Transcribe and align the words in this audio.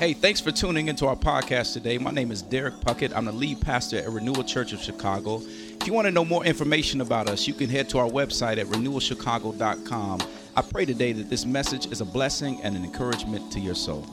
Hey, 0.00 0.14
thanks 0.14 0.40
for 0.40 0.50
tuning 0.50 0.88
into 0.88 1.06
our 1.08 1.14
podcast 1.14 1.74
today. 1.74 1.98
My 1.98 2.10
name 2.10 2.30
is 2.30 2.40
Derrick 2.40 2.76
Puckett. 2.76 3.14
I'm 3.14 3.26
the 3.26 3.32
lead 3.32 3.60
pastor 3.60 3.98
at 3.98 4.08
Renewal 4.08 4.42
Church 4.44 4.72
of 4.72 4.80
Chicago. 4.80 5.42
If 5.42 5.86
you 5.86 5.92
want 5.92 6.06
to 6.06 6.10
know 6.10 6.24
more 6.24 6.42
information 6.42 7.02
about 7.02 7.28
us, 7.28 7.46
you 7.46 7.52
can 7.52 7.68
head 7.68 7.90
to 7.90 7.98
our 7.98 8.08
website 8.08 8.56
at 8.56 8.64
renewalchicago.com. 8.68 10.20
I 10.56 10.62
pray 10.62 10.86
today 10.86 11.12
that 11.12 11.28
this 11.28 11.44
message 11.44 11.84
is 11.92 12.00
a 12.00 12.06
blessing 12.06 12.62
and 12.62 12.76
an 12.76 12.82
encouragement 12.82 13.52
to 13.52 13.60
your 13.60 13.74
soul. 13.74 14.06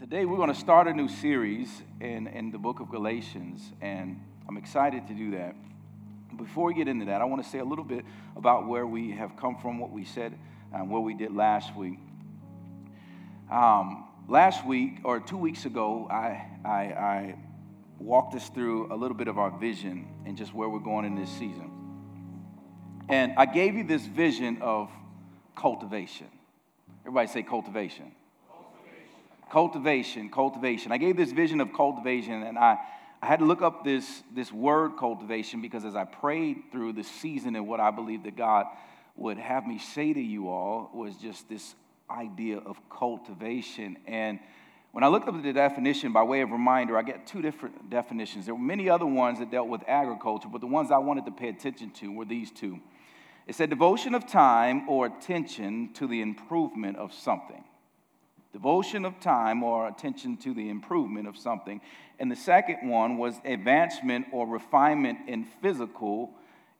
Today, 0.00 0.24
we're 0.24 0.38
going 0.38 0.48
to 0.48 0.58
start 0.58 0.88
a 0.88 0.94
new 0.94 1.08
series 1.08 1.82
in, 2.00 2.26
in 2.28 2.50
the 2.50 2.58
book 2.58 2.80
of 2.80 2.88
Galatians, 2.88 3.60
and 3.82 4.18
I'm 4.48 4.56
excited 4.56 5.08
to 5.08 5.12
do 5.12 5.32
that. 5.32 5.56
Before 6.38 6.64
we 6.64 6.72
get 6.72 6.88
into 6.88 7.04
that, 7.04 7.20
I 7.20 7.24
want 7.24 7.44
to 7.44 7.48
say 7.50 7.58
a 7.58 7.64
little 7.64 7.84
bit 7.84 8.06
about 8.34 8.66
where 8.66 8.86
we 8.86 9.10
have 9.10 9.36
come 9.36 9.56
from, 9.58 9.78
what 9.78 9.90
we 9.90 10.06
said, 10.06 10.32
and 10.74 10.90
what 10.90 11.02
we 11.02 11.14
did 11.14 11.34
last 11.34 11.74
week. 11.76 11.98
Um, 13.50 14.04
last 14.28 14.66
week, 14.66 14.98
or 15.04 15.20
two 15.20 15.36
weeks 15.36 15.64
ago, 15.64 16.08
I, 16.10 16.46
I, 16.64 16.70
I 16.70 17.34
walked 17.98 18.34
us 18.34 18.48
through 18.48 18.92
a 18.92 18.96
little 18.96 19.16
bit 19.16 19.28
of 19.28 19.38
our 19.38 19.50
vision 19.50 20.08
and 20.26 20.36
just 20.36 20.52
where 20.52 20.68
we're 20.68 20.78
going 20.80 21.04
in 21.04 21.14
this 21.14 21.30
season. 21.30 21.70
And 23.08 23.34
I 23.36 23.46
gave 23.46 23.74
you 23.74 23.84
this 23.84 24.04
vision 24.04 24.58
of 24.62 24.90
cultivation. 25.56 26.26
Everybody 27.02 27.28
say 27.28 27.42
cultivation. 27.42 28.12
Cultivation, 29.50 30.30
cultivation. 30.30 30.30
cultivation. 30.30 30.92
I 30.92 30.98
gave 30.98 31.16
this 31.16 31.30
vision 31.30 31.60
of 31.60 31.72
cultivation, 31.72 32.42
and 32.42 32.58
I, 32.58 32.78
I 33.22 33.26
had 33.26 33.38
to 33.38 33.44
look 33.44 33.62
up 33.62 33.84
this, 33.84 34.22
this 34.34 34.50
word 34.50 34.92
cultivation 34.98 35.60
because 35.62 35.84
as 35.84 35.94
I 35.94 36.04
prayed 36.04 36.56
through 36.72 36.94
the 36.94 37.04
season 37.04 37.54
and 37.54 37.68
what 37.68 37.78
I 37.78 37.90
believe 37.90 38.24
that 38.24 38.36
God 38.36 38.66
would 39.16 39.38
have 39.38 39.66
me 39.66 39.78
say 39.78 40.12
to 40.12 40.20
you 40.20 40.48
all 40.48 40.90
was 40.92 41.16
just 41.16 41.48
this 41.48 41.74
idea 42.10 42.58
of 42.58 42.76
cultivation. 42.90 43.96
And 44.06 44.38
when 44.92 45.04
I 45.04 45.08
looked 45.08 45.28
up 45.28 45.42
the 45.42 45.52
definition 45.52 46.12
by 46.12 46.22
way 46.22 46.40
of 46.40 46.50
reminder, 46.50 46.96
I 46.96 47.02
get 47.02 47.26
two 47.26 47.42
different 47.42 47.90
definitions. 47.90 48.46
There 48.46 48.54
were 48.54 48.60
many 48.60 48.88
other 48.88 49.06
ones 49.06 49.38
that 49.38 49.50
dealt 49.50 49.68
with 49.68 49.82
agriculture, 49.86 50.48
but 50.50 50.60
the 50.60 50.66
ones 50.66 50.90
I 50.90 50.98
wanted 50.98 51.24
to 51.26 51.32
pay 51.32 51.48
attention 51.48 51.90
to 51.92 52.12
were 52.12 52.24
these 52.24 52.50
two. 52.50 52.80
It 53.46 53.54
said 53.54 53.70
devotion 53.70 54.14
of 54.14 54.26
time 54.26 54.88
or 54.88 55.06
attention 55.06 55.92
to 55.94 56.06
the 56.06 56.20
improvement 56.20 56.96
of 56.96 57.12
something 57.12 57.64
devotion 58.54 59.04
of 59.04 59.18
time 59.18 59.64
or 59.64 59.88
attention 59.88 60.36
to 60.36 60.54
the 60.54 60.70
improvement 60.70 61.26
of 61.26 61.36
something. 61.36 61.80
And 62.20 62.30
the 62.30 62.36
second 62.36 62.88
one 62.88 63.18
was 63.18 63.34
advancement 63.44 64.26
or 64.32 64.46
refinement 64.46 65.18
in 65.26 65.44
physical, 65.60 66.30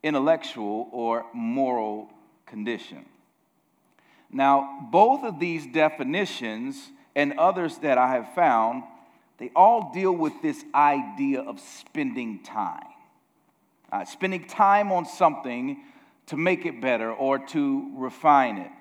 intellectual, 0.01 0.87
or 0.93 1.25
moral 1.33 2.09
condition. 2.45 3.05
Now, 4.31 4.87
both 4.91 5.23
of 5.23 5.39
these 5.39 5.65
definitions 5.65 6.75
and 7.15 7.33
others 7.39 7.77
that 7.79 7.97
I 7.97 8.09
have 8.13 8.33
found, 8.33 8.83
they 9.37 9.51
all 9.55 9.91
deal 9.93 10.11
with 10.11 10.33
this 10.41 10.63
idea 10.73 11.41
of 11.41 11.59
spending 11.59 12.43
time. 12.43 12.83
Uh, 13.91 14.03
spending 14.05 14.45
time 14.45 14.91
on 14.91 15.05
something 15.05 15.77
to 16.27 16.37
make 16.37 16.65
it 16.65 16.81
better 16.81 17.11
or 17.11 17.39
to 17.39 17.91
refine 17.95 18.57
it. 18.57 18.71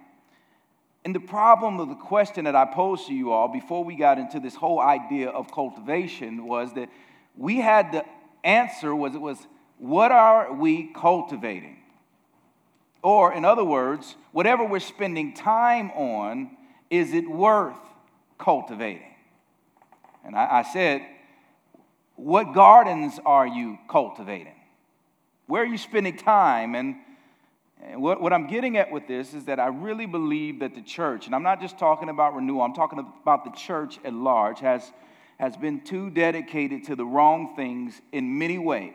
And 1.05 1.15
the 1.15 1.21
problem 1.21 1.79
of 1.81 1.89
the 1.91 1.95
question 1.95 2.47
that 2.47 2.57
I 2.57 2.65
posed 2.65 3.09
to 3.09 3.15
you 3.15 3.31
all 3.31 3.49
before 3.49 3.85
we 3.85 3.95
got 3.95 4.19
into 4.19 4.41
this 4.41 4.55
whole 4.55 4.81
idea 4.81 5.29
of 5.29 5.53
cultivation 5.53 6.47
was 6.47 6.73
that 6.75 6.89
we 7.37 7.59
had 7.59 7.93
the 7.93 8.05
answer 8.43 8.95
was 8.95 9.15
it 9.15 9.21
was 9.21 9.39
what 9.79 10.11
are 10.13 10.55
we 10.55 10.85
cultivating? 10.95 11.77
Or 13.05 13.35
in 13.35 13.45
other 13.45 13.63
words, 13.63 14.17
whatever 14.33 14.65
we're 14.65 14.81
spending 14.81 15.35
time 15.35 15.91
on, 15.91 16.57
is 16.89 17.13
it 17.13 17.31
worth 17.31 17.77
cultivating? 18.39 19.15
And 20.25 20.35
I, 20.35 20.61
I 20.61 20.63
said, 20.63 21.03
what 22.17 22.55
gardens 22.55 23.21
are 23.27 23.47
you 23.47 23.79
cultivating? 23.91 24.55
Where 25.47 25.63
are 25.63 25.67
you 25.67 25.77
spending 25.77 26.17
time? 26.17 26.75
And 26.75 26.97
and 27.83 28.01
what, 28.01 28.23
what 28.23 28.33
I'm 28.33 28.47
getting 28.47 28.79
at 28.79 28.91
with 28.91 29.07
this 29.07 29.35
is 29.35 29.45
that 29.45 29.61
I 29.61 29.67
really 29.67 30.07
believe 30.07 30.61
that 30.61 30.75
the 30.75 30.81
church, 30.81 31.27
and 31.27 31.35
I'm 31.35 31.43
not 31.43 31.61
just 31.61 31.79
talking 31.79 32.09
about 32.09 32.35
renewal, 32.35 32.63
I'm 32.63 32.73
talking 32.73 32.99
about 32.99 33.45
the 33.45 33.51
church 33.51 33.99
at 34.07 34.15
large, 34.15 34.61
has, 34.61 34.91
has 35.39 35.55
been 35.55 35.83
too 35.83 36.09
dedicated 36.09 36.85
to 36.85 36.97
the 36.97 37.05
wrong 37.05 37.55
things 37.55 38.01
in 38.11 38.39
many 38.39 38.57
ways 38.57 38.95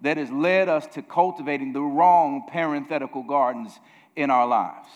that 0.00 0.16
has 0.16 0.30
led 0.30 0.68
us 0.68 0.86
to 0.86 1.02
cultivating 1.02 1.72
the 1.72 1.80
wrong 1.80 2.44
parenthetical 2.48 3.22
gardens 3.22 3.78
in 4.16 4.30
our 4.30 4.46
lives. 4.46 4.88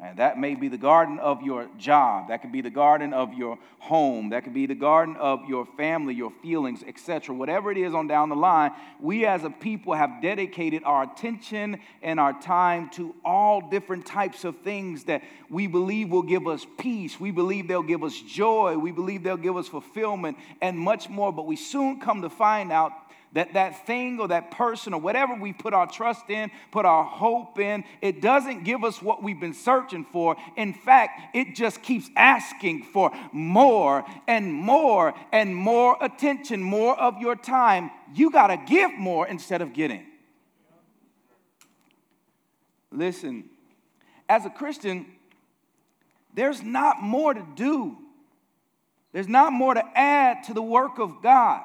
And 0.00 0.16
that 0.18 0.38
may 0.38 0.54
be 0.54 0.68
the 0.68 0.78
garden 0.78 1.18
of 1.18 1.42
your 1.42 1.66
job. 1.76 2.28
That 2.28 2.40
could 2.40 2.52
be 2.52 2.60
the 2.60 2.70
garden 2.70 3.12
of 3.12 3.34
your 3.34 3.58
home. 3.80 4.30
That 4.30 4.44
could 4.44 4.54
be 4.54 4.66
the 4.66 4.76
garden 4.76 5.16
of 5.16 5.44
your 5.48 5.66
family, 5.76 6.14
your 6.14 6.30
feelings, 6.40 6.84
etc. 6.86 7.34
Whatever 7.34 7.72
it 7.72 7.78
is 7.78 7.94
on 7.94 8.06
down 8.06 8.28
the 8.28 8.36
line, 8.36 8.70
we 9.00 9.26
as 9.26 9.42
a 9.42 9.50
people 9.50 9.94
have 9.94 10.22
dedicated 10.22 10.84
our 10.84 11.02
attention 11.02 11.80
and 12.00 12.20
our 12.20 12.32
time 12.40 12.90
to 12.90 13.12
all 13.24 13.60
different 13.70 14.06
types 14.06 14.44
of 14.44 14.58
things 14.58 15.02
that 15.04 15.24
we 15.50 15.66
believe 15.66 16.10
will 16.10 16.22
give 16.22 16.46
us 16.46 16.64
peace. 16.78 17.18
We 17.18 17.32
believe 17.32 17.66
they'll 17.66 17.82
give 17.82 18.04
us 18.04 18.16
joy. 18.20 18.78
We 18.78 18.92
believe 18.92 19.24
they'll 19.24 19.36
give 19.36 19.56
us 19.56 19.66
fulfillment 19.66 20.36
and 20.60 20.78
much 20.78 21.08
more. 21.08 21.32
But 21.32 21.46
we 21.46 21.56
soon 21.56 21.98
come 21.98 22.22
to 22.22 22.30
find 22.30 22.70
out 22.70 22.92
that 23.32 23.54
that 23.54 23.86
thing 23.86 24.18
or 24.20 24.28
that 24.28 24.50
person 24.50 24.94
or 24.94 25.00
whatever 25.00 25.34
we 25.34 25.52
put 25.52 25.74
our 25.74 25.86
trust 25.86 26.30
in, 26.30 26.50
put 26.70 26.84
our 26.84 27.04
hope 27.04 27.58
in, 27.58 27.84
it 28.00 28.22
doesn't 28.22 28.64
give 28.64 28.84
us 28.84 29.02
what 29.02 29.22
we've 29.22 29.40
been 29.40 29.54
searching 29.54 30.04
for. 30.04 30.36
In 30.56 30.72
fact, 30.72 31.36
it 31.36 31.54
just 31.54 31.82
keeps 31.82 32.08
asking 32.16 32.84
for 32.84 33.12
more 33.32 34.04
and 34.26 34.52
more 34.52 35.14
and 35.32 35.54
more 35.54 35.96
attention, 36.00 36.62
more 36.62 36.98
of 36.98 37.18
your 37.18 37.36
time. 37.36 37.90
You 38.14 38.30
got 38.30 38.48
to 38.48 38.56
give 38.56 38.92
more 38.98 39.26
instead 39.26 39.62
of 39.62 39.72
getting. 39.72 40.06
Listen, 42.90 43.50
as 44.28 44.46
a 44.46 44.50
Christian, 44.50 45.06
there's 46.34 46.62
not 46.62 47.02
more 47.02 47.34
to 47.34 47.46
do. 47.54 47.96
There's 49.12 49.28
not 49.28 49.52
more 49.52 49.74
to 49.74 49.84
add 49.98 50.44
to 50.44 50.54
the 50.54 50.62
work 50.62 50.98
of 50.98 51.22
God. 51.22 51.62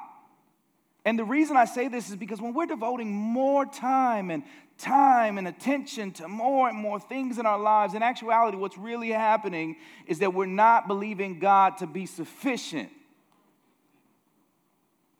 And 1.04 1.18
the 1.18 1.24
reason 1.24 1.56
I 1.56 1.66
say 1.66 1.88
this 1.88 2.08
is 2.08 2.16
because 2.16 2.40
when 2.40 2.54
we're 2.54 2.66
devoting 2.66 3.12
more 3.12 3.66
time 3.66 4.30
and 4.30 4.42
time 4.78 5.36
and 5.36 5.46
attention 5.46 6.12
to 6.12 6.28
more 6.28 6.68
and 6.68 6.78
more 6.78 6.98
things 6.98 7.38
in 7.38 7.44
our 7.44 7.58
lives, 7.58 7.94
in 7.94 8.02
actuality, 8.02 8.56
what's 8.56 8.78
really 8.78 9.10
happening 9.10 9.76
is 10.06 10.20
that 10.20 10.32
we're 10.32 10.46
not 10.46 10.88
believing 10.88 11.38
God 11.38 11.76
to 11.78 11.86
be 11.86 12.06
sufficient. 12.06 12.90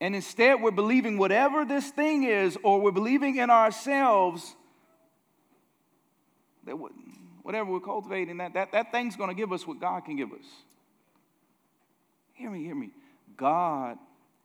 And 0.00 0.15
instead, 0.15 0.61
we're 0.61 0.71
believing 0.71 1.19
whatever 1.19 1.65
this 1.65 1.91
thing 1.91 2.25
is, 2.25 2.59
or 2.62 2.81
we're 2.81 2.91
believing 2.91 3.37
in 3.37 3.50
ourselves 3.50 4.56
that 6.65 6.77
whatever 7.43 7.71
we're 7.71 7.81
cultivating, 7.81 8.39
that, 8.39 8.55
that, 8.55 8.73
that 8.73 8.91
thing's 8.91 9.17
going 9.17 9.28
to 9.28 9.34
give 9.34 9.53
us 9.53 9.67
what 9.67 9.81
God 9.81 10.05
can 10.06 10.17
give 10.17 10.33
us. 10.33 10.47
Hear 12.33 12.50
me, 12.50 12.65
hear 12.65 12.75
me. 12.75 12.91
God 13.37 13.99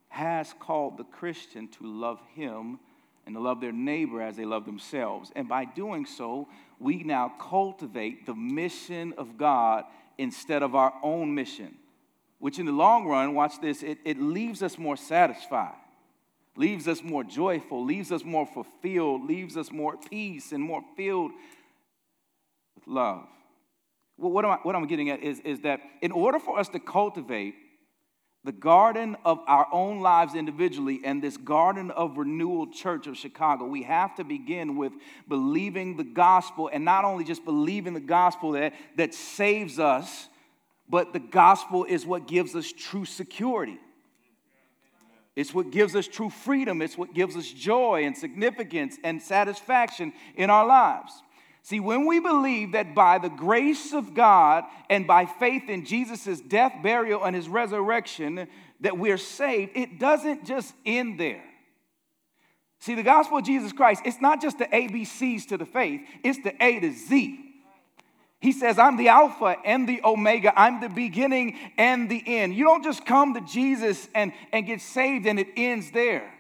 has 0.10 0.54
called 0.60 0.98
the 0.98 1.04
Christian 1.06 1.68
to 1.70 1.86
love 1.86 2.20
him 2.36 2.80
and 3.26 3.36
to 3.36 3.42
love 3.42 3.62
their 3.62 3.72
neighbor 3.72 4.22
as 4.22 4.36
they 4.36 4.46
love 4.46 4.66
themselves. 4.66 5.32
And 5.36 5.48
by 5.48 5.66
doing 5.66 6.06
so, 6.06 6.48
we 6.80 7.04
now 7.04 7.34
cultivate 7.40 8.26
the 8.26 8.34
mission 8.34 9.14
of 9.18 9.38
God 9.38 9.86
instead 10.18 10.64
of 10.64 10.76
our 10.76 10.94
own 11.04 11.34
mission, 11.34 11.76
which 12.40 12.60
in 12.60 12.66
the 12.66 12.72
long 12.72 13.06
run, 13.06 13.36
watch 13.36 13.62
this, 13.62 13.84
it, 13.84 14.00
it 14.04 14.20
leaves 14.20 14.64
us 14.64 14.78
more 14.78 14.98
satisfied, 14.98 15.76
leaves 16.58 16.88
us 16.88 17.04
more 17.04 17.24
joyful, 17.24 17.86
leaves 17.86 18.12
us 18.12 18.24
more 18.24 18.46
fulfilled, 18.46 19.26
leaves 19.26 19.56
us 19.56 19.72
more 19.72 19.96
peace 20.10 20.52
and 20.52 20.62
more 20.62 20.84
filled 20.98 21.32
with 22.76 22.88
love. 22.88 23.28
Well, 24.18 24.32
what, 24.32 24.44
am 24.44 24.52
I, 24.52 24.58
what 24.64 24.76
I'm 24.76 24.88
getting 24.88 25.10
at 25.12 25.22
is, 25.22 25.40
is 25.42 25.62
that 25.62 25.80
in 26.02 26.12
order 26.12 26.40
for 26.40 26.60
us 26.60 26.68
to 26.70 26.80
cultivate 26.80 27.56
the 28.46 28.52
garden 28.52 29.18
of 29.26 29.40
our 29.48 29.68
own 29.72 30.00
lives 30.00 30.34
individually 30.34 31.02
and 31.04 31.22
this 31.22 31.38
garden 31.38 31.92
of 31.92 32.18
renewal 32.18 32.68
church 32.72 33.06
of 33.06 33.18
chicago. 33.18 33.66
We 33.66 33.84
have 33.84 34.16
to 34.16 34.24
begin 34.24 34.78
with 34.78 34.94
believing 35.28 35.98
the 35.98 36.06
gospel 36.06 36.70
and 36.72 36.86
not 36.86 37.04
only 37.04 37.24
just 37.24 37.44
believing 37.44 37.94
the 37.94 38.00
gospel 38.00 38.54
that, 38.54 38.74
that 38.96 39.14
saves 39.14 39.78
us 39.78 40.30
but 40.90 41.14
the 41.14 41.20
gospel 41.20 41.86
is 41.86 42.06
what 42.06 42.28
gives 42.28 42.56
us 42.56 42.72
true 42.72 43.06
security. 43.06 43.78
It's 45.36 45.54
what 45.54 45.72
gives 45.72 45.96
us 45.96 46.08
true 46.08 46.32
freedom. 46.32 46.82
It's 46.82 46.98
what 46.98 47.14
gives 47.14 47.38
us 47.38 47.48
joy 47.48 48.06
and 48.06 48.18
significance 48.18 48.98
and 49.04 49.22
satisfaction 49.22 50.12
in 50.36 50.50
our 50.50 50.66
lives 50.66 51.14
See, 51.62 51.80
when 51.80 52.06
we 52.06 52.20
believe 52.20 52.72
that 52.72 52.96
by 52.96 53.20
the 53.20 53.30
grace 53.30 53.94
of 53.94 54.14
God 54.14 54.64
and 54.90 55.06
by 55.06 55.26
faith 55.26 55.70
in 55.70 55.86
Jesus' 55.86 56.40
death, 56.42 56.74
burial, 56.82 57.24
and 57.24 57.36
his 57.36 57.48
resurrection, 57.48 58.48
that 58.82 58.98
we're 58.98 59.18
saved, 59.18 59.72
it 59.76 60.00
doesn't 60.00 60.46
just 60.46 60.74
end 60.86 61.20
there. 61.20 61.44
See, 62.80 62.96
the 62.96 63.04
gospel 63.04 63.40
of 63.40 63.44
Jesus 63.44 63.74
Christ, 63.74 64.04
it's 64.06 64.22
not 64.22 64.42
just 64.42 64.58
the 64.58 64.66
ABCs 64.66 65.50
to 65.50 65.58
the 65.58 65.66
faith, 65.66 66.02
it's 66.24 66.42
the 66.44 66.56
A 66.64 66.80
to 66.80 66.92
Z. 66.92 67.46
He 68.42 68.54
says, 68.54 68.80
I'm 68.80 68.96
the 68.96 69.10
Alpha 69.10 69.58
and 69.66 69.88
the 69.88 70.00
Omega. 70.04 70.58
I'm 70.58 70.80
the 70.80 70.88
beginning 70.88 71.58
and 71.78 72.10
the 72.10 72.24
end. 72.26 72.56
You 72.56 72.64
don't 72.64 72.86
just 72.86 73.06
come 73.06 73.34
to 73.34 73.42
Jesus 73.42 74.08
and, 74.16 74.32
and 74.54 74.66
get 74.66 74.80
saved 74.80 75.26
and 75.26 75.38
it 75.38 75.48
ends 75.58 75.92
there. 75.92 76.34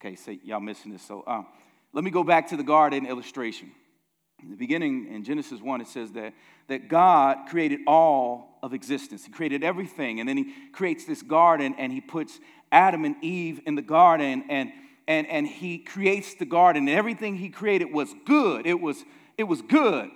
Okay, 0.00 0.16
so 0.16 0.32
y'all 0.42 0.58
missing 0.58 0.90
this. 0.90 1.02
So 1.02 1.22
uh, 1.22 1.44
let 1.92 2.02
me 2.02 2.10
go 2.10 2.24
back 2.24 2.48
to 2.48 2.56
the 2.56 2.64
garden 2.64 3.06
illustration. 3.06 3.70
In 4.44 4.50
the 4.50 4.56
beginning, 4.56 5.08
in 5.10 5.24
Genesis 5.24 5.62
1, 5.62 5.80
it 5.80 5.88
says 5.88 6.12
that, 6.12 6.34
that 6.68 6.88
God 6.88 7.48
created 7.48 7.80
all 7.86 8.58
of 8.62 8.74
existence. 8.74 9.24
He 9.24 9.32
created 9.32 9.64
everything. 9.64 10.20
And 10.20 10.28
then 10.28 10.36
he 10.36 10.52
creates 10.72 11.06
this 11.06 11.22
garden 11.22 11.74
and 11.78 11.90
he 11.90 12.02
puts 12.02 12.38
Adam 12.70 13.06
and 13.06 13.16
Eve 13.22 13.60
in 13.66 13.74
the 13.74 13.82
garden 13.82 14.44
and, 14.50 14.70
and, 15.08 15.26
and 15.28 15.46
he 15.46 15.78
creates 15.78 16.34
the 16.34 16.44
garden. 16.44 16.88
And 16.88 16.96
everything 16.96 17.36
he 17.36 17.48
created 17.48 17.90
was 17.90 18.14
good. 18.26 18.66
It 18.66 18.80
was, 18.80 19.02
it 19.38 19.44
was 19.44 19.62
good. 19.62 20.10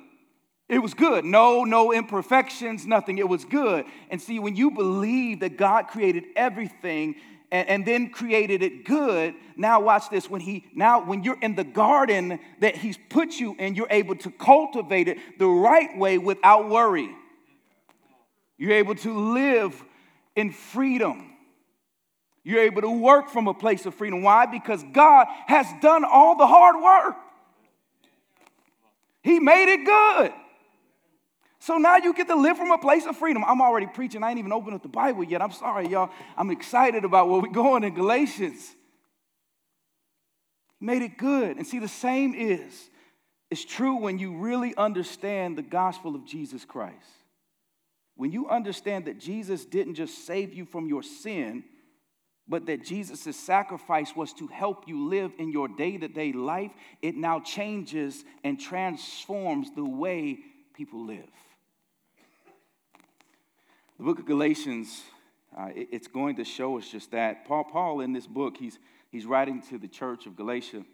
It 0.69 0.81
was 0.81 0.93
good. 0.93 1.25
No, 1.25 1.65
no 1.65 1.95
imperfections, 1.95 2.87
nothing. 2.87 3.17
It 3.17 3.29
was 3.29 3.47
good. 3.47 3.87
And 4.11 4.21
see, 4.21 4.39
when 4.39 4.55
you 4.55 4.71
believe 4.71 5.41
that 5.41 5.57
God 5.57 5.89
created 5.89 6.25
everything 6.37 7.15
and, 7.51 7.69
and, 7.69 7.87
then 7.87 8.11
created 8.11 8.63
it 8.63 8.85
good, 8.85 9.35
now 9.57 9.81
watch 9.81 10.11
this. 10.11 10.29
When 10.29 10.41
he 10.41 10.67
now 10.75 11.05
when 11.05 11.25
you're 11.25 11.41
in 11.41 11.55
the 11.55 11.65
garden 11.65 12.39
that 12.61 12.77
he's 12.77 12.99
put 13.09 13.35
you 13.41 13.57
in, 13.59 13.75
you're 13.75 13.87
able 13.91 14.17
to 14.17 14.31
cultivate 14.31 15.09
it 15.09 15.19
the 15.39 15.47
right 15.47 15.97
way 15.97 16.19
without 16.19 16.69
worry. 16.69 17.11
You're 18.59 18.73
able 18.73 18.97
to 18.97 19.33
live 19.33 19.83
in 20.37 20.53
freedom. 20.53 21.33
You're 22.45 22.63
able 22.63 22.83
to 22.83 22.91
work 22.91 23.29
from 23.29 23.47
a 23.47 23.55
place 23.55 23.87
of 23.87 23.95
freedom. 23.95 24.23
Why? 24.23 24.47
Because 24.47 24.83
God 24.93 25.27
has 25.47 25.67
done 25.81 26.05
all 26.05 26.37
the 26.37 26.47
hard 26.47 26.77
work. 26.83 27.17
He 29.23 29.39
made 29.39 29.73
it 29.73 29.85
good. 29.85 30.33
So 31.69 31.77
now 31.77 31.99
you 31.99 32.15
get 32.15 32.29
to 32.29 32.35
live 32.35 32.57
from 32.57 32.71
a 32.71 32.79
place 32.79 33.05
of 33.05 33.15
freedom. 33.15 33.45
I'm 33.47 33.61
already 33.61 33.87
preaching. 33.87 34.23
I 34.23 34.31
ain't 34.31 34.39
even 34.39 34.53
opened 34.53 34.75
up 34.75 34.83
the 34.83 34.89
Bible 34.89 35.23
yet. 35.23 35.43
I'm 35.43 35.53
sorry, 35.53 35.87
y'all. 35.87 36.09
I'm 36.35 36.51
excited 36.51 37.05
about 37.05 37.29
where 37.29 37.43
we're 37.43 37.53
going 37.53 37.85
in 37.85 37.95
Galatians. 37.95 38.75
Made 40.81 41.03
it 41.03 41.19
good. 41.19 41.59
And 41.59 41.67
see, 41.67 41.79
the 41.79 41.87
same 41.87 42.35
is, 42.35 42.89
it's 43.51 43.67
true 43.67 43.97
when 43.97 44.19
you 44.19 44.39
really 44.39 44.75
understand 44.79 45.59
the 45.59 45.63
gospel 45.63 46.15
of 46.15 46.25
Jesus 46.25 46.65
Christ. 46.65 46.97
When 48.17 48.33
you 48.33 48.49
understand 48.49 49.05
that 49.05 49.21
Jesus 49.21 49.67
didn't 49.67 49.97
just 49.97 50.25
save 50.25 50.55
you 50.55 50.65
from 50.65 50.89
your 50.89 51.03
sin, 51.03 51.65
but 52.49 52.65
that 52.65 52.83
Jesus' 52.83 53.37
sacrifice 53.37 54.17
was 54.17 54.33
to 54.33 54.47
help 54.47 54.89
you 54.89 55.07
live 55.07 55.33
in 55.39 55.53
your 55.53 55.69
day 55.69 55.99
to 55.99 56.09
day 56.09 56.33
life, 56.33 56.71
it 57.03 57.15
now 57.15 57.41
changes 57.41 58.25
and 58.43 58.59
transforms 58.59 59.71
the 59.77 59.85
way 59.85 60.39
people 60.75 61.05
live. 61.05 61.29
The 63.99 64.05
book 64.05 64.21
of 64.21 64.27
Galatians, 64.27 65.03
uh, 65.59 65.71
it, 65.75 65.89
it's 65.91 66.07
going 66.07 66.37
to 66.37 66.45
show 66.45 66.79
us 66.79 66.89
just 66.89 67.11
that. 67.11 67.45
Paul, 67.47 67.65
Paul, 67.65 68.01
in 68.01 68.13
this 68.13 68.29
book, 68.29 68.57
he's, 68.57 68.79
he's 69.11 69.27
writing 69.27 69.61
to 69.71 69.79
the 69.79 69.89
church 69.89 70.27
of 70.27 70.37
Galatia, 70.37 70.85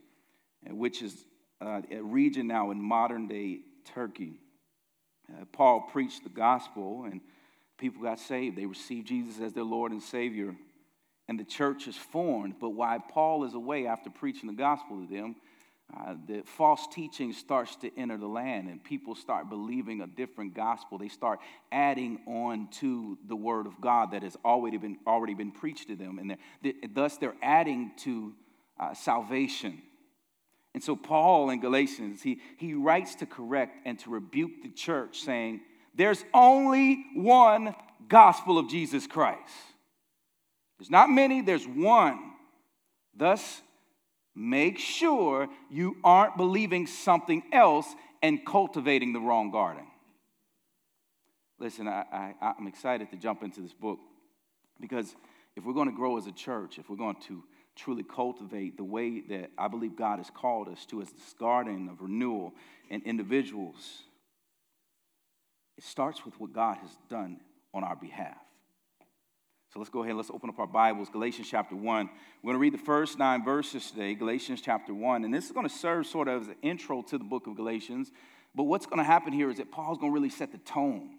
uh, 0.66 0.74
which 0.74 1.02
is 1.02 1.26
uh, 1.60 1.82
a 1.90 2.00
region 2.00 2.46
now 2.46 2.70
in 2.70 2.80
modern 2.80 3.28
day 3.28 3.60
Turkey. 3.94 4.40
Uh, 5.28 5.44
Paul 5.52 5.82
preached 5.92 6.24
the 6.24 6.30
gospel, 6.30 7.04
and 7.04 7.20
people 7.76 8.02
got 8.02 8.18
saved. 8.18 8.56
They 8.56 8.64
received 8.64 9.08
Jesus 9.08 9.38
as 9.38 9.52
their 9.52 9.64
Lord 9.64 9.92
and 9.92 10.02
Savior, 10.02 10.54
and 11.28 11.38
the 11.38 11.44
church 11.44 11.86
is 11.86 11.96
formed. 11.96 12.54
But 12.58 12.70
while 12.70 13.00
Paul 13.00 13.44
is 13.44 13.52
away 13.52 13.86
after 13.86 14.08
preaching 14.08 14.46
the 14.46 14.56
gospel 14.56 15.04
to 15.04 15.14
them, 15.14 15.36
uh, 15.92 16.14
the 16.26 16.42
false 16.44 16.86
teaching 16.90 17.32
starts 17.32 17.76
to 17.76 17.90
enter 17.96 18.16
the 18.16 18.26
land 18.26 18.68
and 18.68 18.82
people 18.82 19.14
start 19.14 19.50
believing 19.50 20.00
a 20.00 20.06
different 20.06 20.54
gospel. 20.54 20.98
They 20.98 21.08
start 21.08 21.40
adding 21.70 22.20
on 22.26 22.68
to 22.80 23.18
the 23.28 23.36
word 23.36 23.66
of 23.66 23.80
god 23.80 24.12
that 24.12 24.22
has 24.22 24.36
already 24.44 24.78
been 24.78 24.96
already 25.06 25.34
been 25.34 25.52
preached 25.52 25.88
to 25.88 25.96
them. 25.96 26.18
And 26.18 26.30
they're, 26.30 26.38
they, 26.62 26.74
thus 26.88 27.18
they're 27.18 27.36
adding 27.42 27.92
to 27.98 28.32
uh, 28.80 28.94
salvation. 28.94 29.82
And 30.72 30.82
so 30.82 30.96
paul 30.96 31.50
in 31.50 31.60
galatians 31.60 32.22
he, 32.22 32.40
he 32.56 32.74
writes 32.74 33.16
to 33.16 33.26
correct 33.26 33.86
and 33.86 33.98
to 34.00 34.10
rebuke 34.10 34.62
the 34.62 34.70
church 34.70 35.20
saying 35.20 35.60
there's 35.94 36.24
only 36.32 37.04
one 37.14 37.74
gospel 38.08 38.58
of 38.58 38.68
jesus 38.68 39.06
christ. 39.06 39.52
There's 40.78 40.90
not 40.90 41.10
many 41.10 41.42
there's 41.42 41.66
one. 41.66 42.18
Thus 43.16 43.60
Make 44.34 44.78
sure 44.78 45.48
you 45.70 45.96
aren't 46.02 46.36
believing 46.36 46.86
something 46.86 47.42
else 47.52 47.86
and 48.22 48.44
cultivating 48.44 49.12
the 49.12 49.20
wrong 49.20 49.50
garden. 49.50 49.86
Listen, 51.58 51.86
I, 51.86 52.04
I, 52.40 52.54
I'm 52.58 52.66
excited 52.66 53.10
to 53.10 53.16
jump 53.16 53.42
into 53.42 53.60
this 53.60 53.72
book 53.72 53.98
because 54.80 55.14
if 55.56 55.64
we're 55.64 55.72
going 55.72 55.88
to 55.88 55.94
grow 55.94 56.18
as 56.18 56.26
a 56.26 56.32
church, 56.32 56.78
if 56.78 56.90
we're 56.90 56.96
going 56.96 57.16
to 57.28 57.44
truly 57.76 58.02
cultivate 58.02 58.76
the 58.76 58.84
way 58.84 59.20
that 59.20 59.50
I 59.56 59.68
believe 59.68 59.96
God 59.96 60.18
has 60.18 60.30
called 60.30 60.68
us 60.68 60.84
to 60.86 61.02
as 61.02 61.10
this 61.10 61.34
garden 61.38 61.88
of 61.88 62.00
renewal 62.00 62.52
and 62.90 63.02
individuals, 63.04 64.02
it 65.76 65.84
starts 65.84 66.24
with 66.24 66.38
what 66.40 66.52
God 66.52 66.78
has 66.78 66.90
done 67.08 67.40
on 67.72 67.84
our 67.84 67.96
behalf. 67.96 68.36
So 69.74 69.80
let's 69.80 69.90
go 69.90 70.02
ahead, 70.02 70.10
and 70.10 70.18
let's 70.18 70.30
open 70.30 70.50
up 70.50 70.60
our 70.60 70.68
Bibles, 70.68 71.08
Galatians 71.08 71.48
chapter 71.50 71.74
1. 71.74 72.08
We're 72.44 72.52
going 72.52 72.54
to 72.54 72.60
read 72.60 72.74
the 72.74 72.86
first 72.86 73.18
nine 73.18 73.44
verses 73.44 73.90
today, 73.90 74.14
Galatians 74.14 74.60
chapter 74.60 74.94
1. 74.94 75.24
And 75.24 75.34
this 75.34 75.46
is 75.46 75.50
going 75.50 75.68
to 75.68 75.74
serve 75.74 76.06
sort 76.06 76.28
of 76.28 76.42
as 76.42 76.46
an 76.46 76.54
intro 76.62 77.02
to 77.02 77.18
the 77.18 77.24
book 77.24 77.48
of 77.48 77.56
Galatians. 77.56 78.12
But 78.54 78.64
what's 78.64 78.86
going 78.86 78.98
to 78.98 79.04
happen 79.04 79.32
here 79.32 79.50
is 79.50 79.56
that 79.56 79.72
Paul's 79.72 79.98
going 79.98 80.12
to 80.12 80.14
really 80.14 80.30
set 80.30 80.52
the 80.52 80.58
tone 80.58 81.18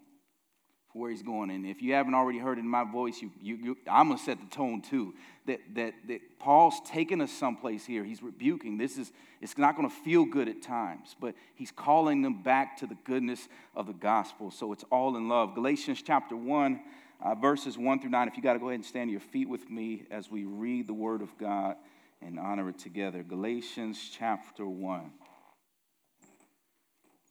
for 0.90 1.02
where 1.02 1.10
he's 1.10 1.22
going. 1.22 1.50
And 1.50 1.66
if 1.66 1.82
you 1.82 1.92
haven't 1.92 2.14
already 2.14 2.38
heard 2.38 2.56
it 2.56 2.62
in 2.62 2.68
my 2.68 2.90
voice, 2.90 3.20
you, 3.20 3.30
you, 3.42 3.56
you, 3.56 3.76
I'm 3.86 4.06
going 4.06 4.18
to 4.18 4.24
set 4.24 4.40
the 4.40 4.46
tone 4.46 4.80
too. 4.80 5.12
That, 5.44 5.60
that, 5.74 5.92
that 6.08 6.20
Paul's 6.38 6.80
taking 6.86 7.20
us 7.20 7.32
someplace 7.32 7.84
here. 7.84 8.04
He's 8.04 8.22
rebuking. 8.22 8.78
This 8.78 8.96
is, 8.96 9.12
it's 9.42 9.58
not 9.58 9.76
going 9.76 9.90
to 9.90 9.94
feel 9.94 10.24
good 10.24 10.48
at 10.48 10.62
times, 10.62 11.14
but 11.20 11.34
he's 11.56 11.72
calling 11.72 12.22
them 12.22 12.42
back 12.42 12.78
to 12.78 12.86
the 12.86 12.96
goodness 13.04 13.48
of 13.74 13.86
the 13.86 13.92
gospel. 13.92 14.50
So 14.50 14.72
it's 14.72 14.84
all 14.90 15.14
in 15.18 15.28
love. 15.28 15.54
Galatians 15.54 16.00
chapter 16.02 16.34
1 16.34 16.80
uh, 17.20 17.34
verses 17.34 17.78
1 17.78 18.00
through 18.00 18.10
9. 18.10 18.28
If 18.28 18.36
you 18.36 18.42
got 18.42 18.54
to 18.54 18.58
go 18.58 18.68
ahead 18.68 18.80
and 18.80 18.84
stand 18.84 19.10
your 19.10 19.20
feet 19.20 19.48
with 19.48 19.70
me 19.70 20.04
as 20.10 20.30
we 20.30 20.44
read 20.44 20.86
the 20.86 20.94
Word 20.94 21.22
of 21.22 21.36
God 21.38 21.76
and 22.20 22.38
honor 22.38 22.68
it 22.68 22.78
together. 22.78 23.22
Galatians 23.22 24.10
chapter 24.12 24.66
1. 24.66 25.10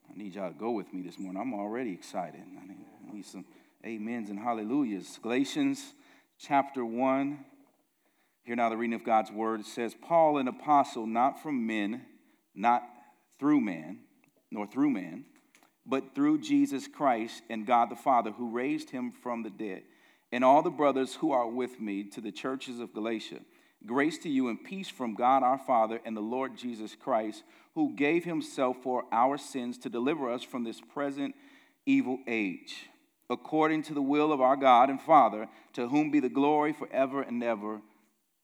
I 0.10 0.18
need 0.18 0.36
y'all 0.36 0.52
to 0.52 0.58
go 0.58 0.72
with 0.72 0.94
me 0.94 1.02
this 1.02 1.20
morning. 1.20 1.42
I'm 1.42 1.54
already 1.54 1.92
excited. 1.94 2.42
I 2.42 2.68
need, 2.68 2.86
I 3.10 3.14
need 3.14 3.26
some 3.26 3.46
amens 3.86 4.30
and 4.30 4.40
hallelujahs. 4.40 5.20
Galatians 5.22 5.94
chapter 6.40 6.86
1. 6.86 7.40
Here 8.44 8.56
now 8.56 8.70
the 8.70 8.78
reading 8.78 8.94
of 8.94 9.04
God's 9.04 9.32
word. 9.32 9.60
It 9.60 9.66
says, 9.66 9.96
Paul, 10.00 10.38
an 10.38 10.48
apostle, 10.48 11.08
not 11.08 11.42
from 11.42 11.66
men, 11.66 12.04
not 12.54 12.84
through 13.40 13.62
man, 13.62 14.00
nor 14.52 14.68
through 14.68 14.92
man 14.92 15.26
but 15.86 16.16
through 16.16 16.40
Jesus 16.40 16.88
Christ 16.88 17.44
and 17.50 17.66
God 17.66 17.90
the 17.90 17.96
Father, 17.96 18.32
who 18.32 18.50
raised 18.50 18.90
him 18.90 19.12
from 19.12 19.44
the 19.44 19.50
dead. 19.50 19.84
And 20.32 20.44
all 20.44 20.62
the 20.62 20.72
brothers 20.72 21.16
who 21.16 21.32
are 21.32 21.48
with 21.48 21.80
me 21.80 22.04
to 22.06 22.22
the 22.22 22.32
churches 22.32 22.80
of 22.80 22.94
Galatia. 22.94 23.40
Grace 23.86 24.18
to 24.20 24.30
you 24.30 24.48
and 24.50 24.64
peace 24.64 24.90
from 24.90 25.14
God 25.14 25.44
our 25.44 25.60
Father 25.60 26.00
and 26.04 26.18
the 26.18 26.22
Lord 26.22 26.58
Jesus 26.58 26.96
Christ, 26.96 27.44
who 27.76 27.96
gave 27.96 28.26
himself 28.26 28.78
for 28.82 29.04
our 29.12 29.38
sins 29.38 29.78
to 29.80 29.90
deliver 29.90 30.32
us 30.32 30.44
from 30.44 30.64
this 30.64 30.82
present 30.82 31.36
evil 31.86 32.18
age, 32.28 32.88
according 33.30 33.84
to 33.84 33.94
the 33.94 34.02
will 34.02 34.32
of 34.32 34.42
our 34.42 34.56
God 34.56 34.90
and 34.90 35.00
Father, 35.00 35.48
to 35.74 35.88
whom 35.88 36.10
be 36.10 36.20
the 36.20 36.30
glory 36.30 36.74
forever 36.74 37.22
and 37.22 37.44
ever. 37.44 37.82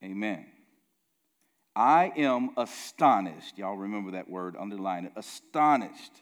Amen. 0.03 0.45
I 1.75 2.11
am 2.17 2.51
astonished. 2.57 3.57
Y'all 3.57 3.77
remember 3.77 4.11
that 4.11 4.29
word, 4.29 4.55
underline 4.59 5.05
it. 5.05 5.13
Astonished 5.15 6.21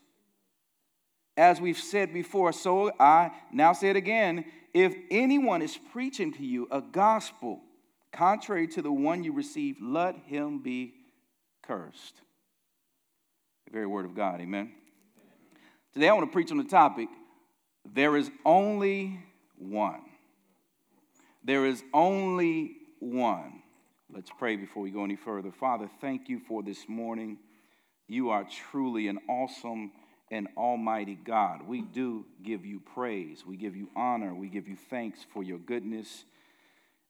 As 1.37 1.61
we've 1.61 1.77
said 1.77 2.13
before, 2.13 2.51
so 2.51 2.91
I 2.99 3.31
now 3.51 3.73
say 3.73 3.89
it 3.89 3.95
again 3.95 4.45
if 4.73 4.95
anyone 5.09 5.61
is 5.61 5.77
preaching 5.91 6.33
to 6.33 6.45
you 6.45 6.67
a 6.71 6.81
gospel 6.81 7.61
contrary 8.11 8.67
to 8.67 8.81
the 8.81 8.91
one 8.91 9.23
you 9.23 9.33
received, 9.33 9.81
let 9.81 10.15
him 10.25 10.59
be 10.59 10.93
cursed. 11.63 12.21
The 13.65 13.71
very 13.71 13.87
word 13.87 14.05
of 14.05 14.15
God, 14.15 14.41
amen. 14.41 14.71
Today 15.93 16.09
I 16.09 16.13
want 16.13 16.29
to 16.29 16.33
preach 16.33 16.51
on 16.51 16.57
the 16.57 16.63
topic 16.63 17.09
There 17.93 18.15
is 18.15 18.29
only 18.45 19.19
one. 19.57 20.01
There 21.43 21.65
is 21.65 21.83
only 21.93 22.77
one. 22.99 23.63
Let's 24.13 24.29
pray 24.37 24.55
before 24.55 24.83
we 24.83 24.91
go 24.91 25.03
any 25.03 25.15
further. 25.15 25.51
Father, 25.51 25.89
thank 25.99 26.29
you 26.29 26.39
for 26.39 26.61
this 26.61 26.87
morning. 26.87 27.37
You 28.07 28.29
are 28.29 28.43
truly 28.43 29.07
an 29.07 29.19
awesome 29.27 29.91
and 30.31 30.47
almighty 30.57 31.19
God. 31.23 31.67
We 31.67 31.81
do 31.81 32.25
give 32.43 32.65
you 32.65 32.79
praise. 32.79 33.45
We 33.45 33.57
give 33.57 33.75
you 33.75 33.89
honor. 33.95 34.33
We 34.33 34.47
give 34.47 34.67
you 34.67 34.77
thanks 34.89 35.19
for 35.33 35.43
your 35.43 35.59
goodness. 35.59 36.23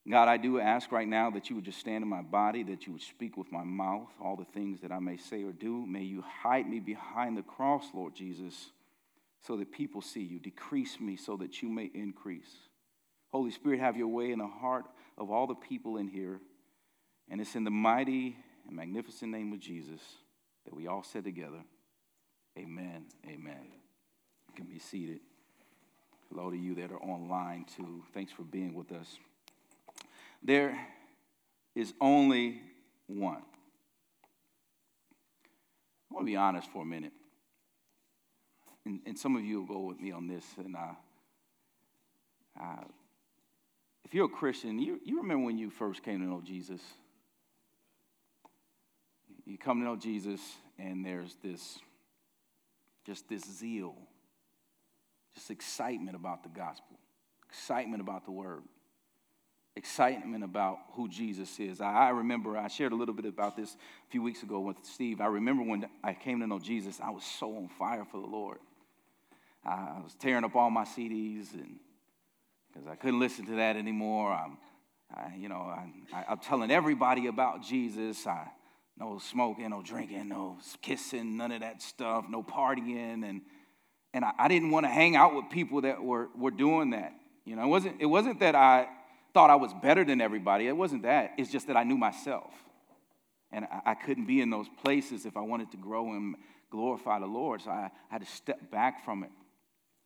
God, 0.09 0.27
I 0.27 0.37
do 0.37 0.59
ask 0.59 0.91
right 0.91 1.07
now 1.07 1.29
that 1.29 1.49
you 1.49 1.55
would 1.55 1.65
just 1.65 1.79
stand 1.79 2.03
in 2.03 2.09
my 2.09 2.23
body, 2.23 2.63
that 2.63 2.87
you 2.87 2.93
would 2.93 3.03
speak 3.03 3.37
with 3.37 3.51
my 3.51 3.63
mouth, 3.63 4.09
all 4.19 4.35
the 4.35 4.45
things 4.45 4.81
that 4.81 4.91
I 4.91 4.97
may 4.97 5.17
say 5.17 5.43
or 5.43 5.51
do. 5.51 5.85
May 5.85 6.01
you 6.01 6.23
hide 6.41 6.67
me 6.67 6.79
behind 6.79 7.37
the 7.37 7.43
cross, 7.43 7.85
Lord 7.93 8.15
Jesus, 8.15 8.71
so 9.45 9.57
that 9.57 9.71
people 9.71 10.01
see 10.01 10.23
you. 10.23 10.39
Decrease 10.39 10.99
me 10.99 11.17
so 11.17 11.37
that 11.37 11.61
you 11.61 11.69
may 11.69 11.91
increase. 11.93 12.49
Holy 13.31 13.51
Spirit, 13.51 13.79
have 13.79 13.95
your 13.95 14.07
way 14.07 14.31
in 14.31 14.39
the 14.39 14.47
heart 14.47 14.85
of 15.19 15.29
all 15.29 15.45
the 15.45 15.53
people 15.53 15.97
in 15.97 16.07
here. 16.07 16.41
And 17.29 17.39
it's 17.39 17.55
in 17.55 17.63
the 17.63 17.69
mighty 17.69 18.35
and 18.67 18.75
magnificent 18.75 19.31
name 19.31 19.53
of 19.53 19.59
Jesus 19.59 20.01
that 20.65 20.75
we 20.75 20.87
all 20.87 21.03
said 21.03 21.23
together, 21.23 21.63
Amen. 22.57 23.05
Amen. 23.27 23.67
You 24.47 24.53
can 24.55 24.65
be 24.65 24.79
seated. 24.79 25.19
Hello 26.29 26.49
to 26.49 26.57
you 26.57 26.75
that 26.75 26.91
are 26.91 27.01
online, 27.01 27.65
too. 27.75 28.03
Thanks 28.13 28.31
for 28.31 28.43
being 28.43 28.73
with 28.73 28.91
us. 28.91 29.17
There 30.43 30.77
is 31.75 31.93
only 32.01 32.61
one. 33.07 33.43
I 36.09 36.13
want 36.13 36.25
to 36.25 36.31
be 36.31 36.35
honest 36.35 36.69
for 36.71 36.83
a 36.83 36.85
minute. 36.85 37.13
And, 38.85 38.99
and 39.05 39.17
some 39.17 39.35
of 39.35 39.43
you 39.43 39.59
will 39.59 39.67
go 39.67 39.79
with 39.81 39.99
me 39.99 40.11
on 40.11 40.27
this. 40.27 40.43
And 40.57 40.75
uh, 40.75 40.93
uh, 42.61 42.83
if 44.03 44.13
you're 44.13 44.25
a 44.25 44.29
Christian, 44.29 44.79
you, 44.79 44.99
you 45.05 45.21
remember 45.21 45.45
when 45.45 45.57
you 45.57 45.69
first 45.69 46.03
came 46.03 46.19
to 46.19 46.25
know 46.25 46.41
Jesus? 46.43 46.81
You 49.45 49.57
come 49.57 49.79
to 49.79 49.85
know 49.85 49.95
Jesus, 49.95 50.41
and 50.77 51.05
there's 51.05 51.35
this, 51.43 51.79
just 53.05 53.27
this 53.29 53.43
zeal, 53.43 53.95
just 55.33 55.51
excitement 55.51 56.15
about 56.15 56.43
the 56.43 56.49
gospel, 56.49 56.97
excitement 57.49 58.01
about 58.01 58.25
the 58.25 58.31
word 58.31 58.63
excitement 59.75 60.43
about 60.43 60.79
who 60.93 61.07
Jesus 61.07 61.59
is. 61.59 61.79
I, 61.81 62.09
remember 62.09 62.57
I 62.57 62.67
shared 62.67 62.91
a 62.91 62.95
little 62.95 63.15
bit 63.15 63.25
about 63.25 63.55
this 63.55 63.73
a 63.73 64.11
few 64.11 64.21
weeks 64.21 64.43
ago 64.43 64.59
with 64.59 64.77
Steve. 64.83 65.21
I 65.21 65.27
remember 65.27 65.63
when 65.63 65.87
I 66.03 66.13
came 66.13 66.39
to 66.41 66.47
know 66.47 66.59
Jesus, 66.59 66.99
I 67.01 67.09
was 67.09 67.23
so 67.23 67.55
on 67.55 67.69
fire 67.79 68.05
for 68.05 68.19
the 68.19 68.27
Lord. 68.27 68.59
I 69.63 69.99
was 70.03 70.15
tearing 70.15 70.43
up 70.43 70.55
all 70.55 70.69
my 70.69 70.83
CDs 70.83 71.53
and 71.53 71.77
because 72.67 72.87
I 72.87 72.95
couldn't 72.95 73.19
listen 73.19 73.45
to 73.47 73.55
that 73.57 73.75
anymore. 73.75 74.31
I'm, 74.31 74.57
I, 75.13 75.35
you 75.37 75.49
know, 75.49 75.73
I, 76.13 76.31
am 76.31 76.39
telling 76.39 76.71
everybody 76.71 77.27
about 77.27 77.63
Jesus. 77.63 78.25
I 78.25 78.47
no 79.01 79.17
smoking, 79.17 79.71
no 79.71 79.81
drinking, 79.81 80.29
no 80.29 80.57
kissing, 80.83 81.35
none 81.35 81.51
of 81.51 81.61
that 81.61 81.81
stuff, 81.81 82.25
no 82.29 82.43
partying, 82.43 83.27
and 83.27 83.41
and 84.13 84.23
I, 84.23 84.31
I 84.37 84.47
didn't 84.47 84.69
want 84.69 84.85
to 84.85 84.89
hang 84.89 85.15
out 85.15 85.35
with 85.35 85.49
people 85.49 85.81
that 85.81 86.03
were 86.03 86.29
were 86.35 86.51
doing 86.51 86.91
that. 86.91 87.13
You 87.43 87.55
know, 87.55 87.63
it 87.63 87.67
wasn't 87.67 87.95
it 87.99 88.05
wasn't 88.05 88.39
that 88.41 88.53
I 88.53 88.87
thought 89.33 89.49
I 89.49 89.55
was 89.55 89.73
better 89.81 90.03
than 90.03 90.21
everybody. 90.21 90.67
It 90.67 90.77
wasn't 90.77 91.01
that. 91.03 91.33
It's 91.39 91.51
just 91.51 91.65
that 91.67 91.77
I 91.77 91.83
knew 91.83 91.97
myself. 91.97 92.53
And 93.51 93.65
I, 93.65 93.91
I 93.91 93.95
couldn't 93.95 94.27
be 94.27 94.39
in 94.39 94.51
those 94.51 94.67
places 94.83 95.25
if 95.25 95.35
I 95.35 95.41
wanted 95.41 95.71
to 95.71 95.77
grow 95.77 96.11
and 96.11 96.35
glorify 96.69 97.19
the 97.19 97.25
Lord. 97.25 97.63
So 97.63 97.71
I, 97.71 97.89
I 98.09 98.13
had 98.13 98.21
to 98.21 98.27
step 98.27 98.69
back 98.69 99.03
from 99.03 99.23
it. 99.23 99.31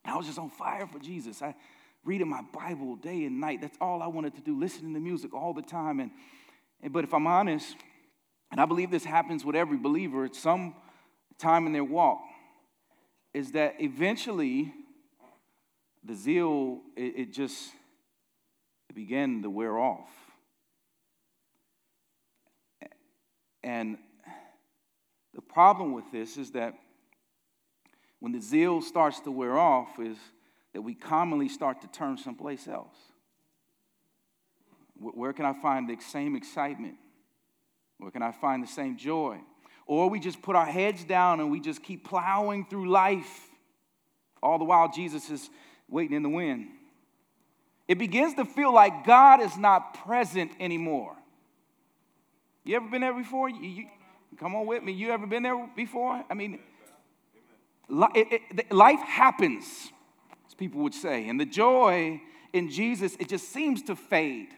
I 0.06 0.16
was 0.16 0.26
just 0.26 0.38
on 0.38 0.48
fire 0.48 0.86
for 0.86 0.98
Jesus. 1.00 1.42
I 1.42 1.54
reading 2.02 2.28
my 2.28 2.42
Bible 2.54 2.96
day 2.96 3.24
and 3.24 3.40
night. 3.40 3.60
That's 3.60 3.76
all 3.78 4.02
I 4.02 4.06
wanted 4.06 4.36
to 4.36 4.40
do, 4.40 4.58
listening 4.58 4.94
to 4.94 5.00
music 5.00 5.34
all 5.34 5.52
the 5.52 5.62
time. 5.62 6.00
And, 6.00 6.12
and 6.80 6.92
but 6.92 7.04
if 7.04 7.12
I'm 7.12 7.26
honest, 7.26 7.76
and 8.50 8.60
I 8.60 8.66
believe 8.66 8.90
this 8.90 9.04
happens 9.04 9.44
with 9.44 9.56
every 9.56 9.76
believer 9.76 10.24
at 10.24 10.34
some 10.34 10.74
time 11.38 11.66
in 11.66 11.72
their 11.72 11.84
walk, 11.84 12.20
is 13.34 13.52
that 13.52 13.74
eventually 13.78 14.72
the 16.04 16.14
zeal, 16.14 16.80
it, 16.96 17.14
it 17.16 17.32
just 17.32 17.72
it 18.88 18.94
began 18.94 19.42
to 19.42 19.50
wear 19.50 19.78
off. 19.78 20.10
And 23.62 23.98
the 25.34 25.42
problem 25.42 25.92
with 25.92 26.04
this 26.12 26.36
is 26.36 26.52
that 26.52 26.74
when 28.20 28.32
the 28.32 28.40
zeal 28.40 28.80
starts 28.80 29.20
to 29.20 29.30
wear 29.30 29.58
off, 29.58 29.98
is 29.98 30.16
that 30.72 30.82
we 30.82 30.94
commonly 30.94 31.48
start 31.48 31.80
to 31.80 31.88
turn 31.88 32.16
someplace 32.16 32.68
else. 32.68 32.96
Where 34.98 35.32
can 35.32 35.44
I 35.44 35.52
find 35.52 35.88
the 35.88 35.96
same 36.00 36.36
excitement? 36.36 36.96
Where 37.98 38.10
can 38.10 38.22
I 38.22 38.32
find 38.32 38.62
the 38.62 38.68
same 38.68 38.96
joy? 38.96 39.38
Or 39.86 40.10
we 40.10 40.20
just 40.20 40.42
put 40.42 40.56
our 40.56 40.66
heads 40.66 41.04
down 41.04 41.40
and 41.40 41.50
we 41.50 41.60
just 41.60 41.82
keep 41.82 42.04
plowing 42.04 42.66
through 42.66 42.90
life, 42.90 43.48
all 44.42 44.58
the 44.58 44.64
while 44.64 44.90
Jesus 44.90 45.30
is 45.30 45.48
waiting 45.88 46.16
in 46.16 46.22
the 46.22 46.28
wind 46.28 46.68
it 47.88 47.98
begins 47.98 48.34
to 48.34 48.44
feel 48.44 48.72
like 48.72 49.04
God 49.04 49.40
is 49.40 49.56
not 49.56 49.94
present 50.04 50.52
anymore. 50.58 51.14
You 52.64 52.76
ever 52.76 52.88
been 52.88 53.00
there 53.00 53.14
before? 53.14 53.48
You, 53.48 53.60
you, 53.62 53.86
come 54.38 54.56
on 54.56 54.66
with 54.66 54.82
me. 54.82 54.92
You 54.92 55.12
ever 55.12 55.26
been 55.26 55.44
there 55.44 55.68
before? 55.76 56.24
I 56.28 56.34
mean, 56.34 56.58
life 57.88 58.98
happens, 59.00 59.92
as 60.48 60.54
people 60.54 60.80
would 60.80 60.94
say, 60.94 61.28
and 61.28 61.38
the 61.38 61.46
joy 61.46 62.20
in 62.52 62.70
Jesus, 62.70 63.16
it 63.20 63.28
just 63.28 63.52
seems 63.52 63.82
to 63.82 63.94
fade. 63.94 64.48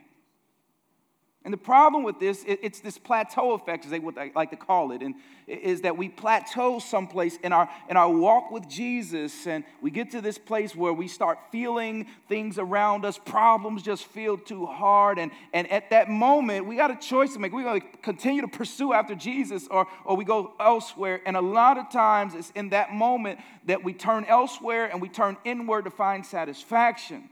And 1.45 1.55
the 1.55 1.59
problem 1.59 2.03
with 2.03 2.19
this, 2.19 2.45
it's 2.47 2.81
this 2.81 2.99
plateau 2.99 3.53
effect, 3.53 3.85
as 3.85 3.93
they 3.93 4.01
would 4.01 4.17
like 4.35 4.51
to 4.51 4.57
call 4.57 4.91
it, 4.91 5.03
and 5.03 5.15
is 5.47 5.83
that 5.83 5.97
we 5.97 6.09
plateau 6.09 6.81
someplace 6.81 7.37
in 7.45 7.53
our 7.53 7.71
in 7.89 7.97
our 7.97 8.11
walk 8.11 8.51
with 8.51 8.69
Jesus, 8.69 9.47
and 9.47 9.63
we 9.81 9.93
get 9.93 10.11
to 10.11 10.21
this 10.21 10.37
place 10.37 10.75
where 10.75 10.93
we 10.93 11.07
start 11.07 11.39
feeling 11.53 12.07
things 12.29 12.59
around 12.59 13.05
us, 13.05 13.19
problems 13.19 13.83
just 13.83 14.05
feel 14.07 14.37
too 14.37 14.67
hard, 14.67 15.19
and 15.19 15.31
and 15.55 15.71
at 15.71 15.91
that 15.91 16.11
moment 16.11 16.67
we 16.67 16.75
got 16.75 16.91
a 16.91 16.97
choice 16.97 17.35
to 17.35 17.39
make. 17.39 17.53
We're 17.53 17.63
going 17.63 17.83
to 17.83 17.87
continue 17.99 18.43
to 18.43 18.49
pursue 18.49 18.93
after 18.93 19.15
Jesus, 19.15 19.69
or 19.71 19.87
or 20.05 20.17
we 20.17 20.25
go 20.25 20.55
elsewhere. 20.59 21.23
And 21.25 21.37
a 21.37 21.41
lot 21.41 21.79
of 21.79 21.89
times 21.89 22.35
it's 22.35 22.51
in 22.57 22.71
that 22.71 22.93
moment 22.93 23.39
that 23.67 23.85
we 23.85 23.95
turn 23.95 24.25
elsewhere 24.25 24.87
and 24.87 25.01
we 25.01 25.09
turn 25.09 25.37
inward 25.45 25.85
to 25.85 25.91
find 25.91 26.27
satisfaction. 26.27 27.31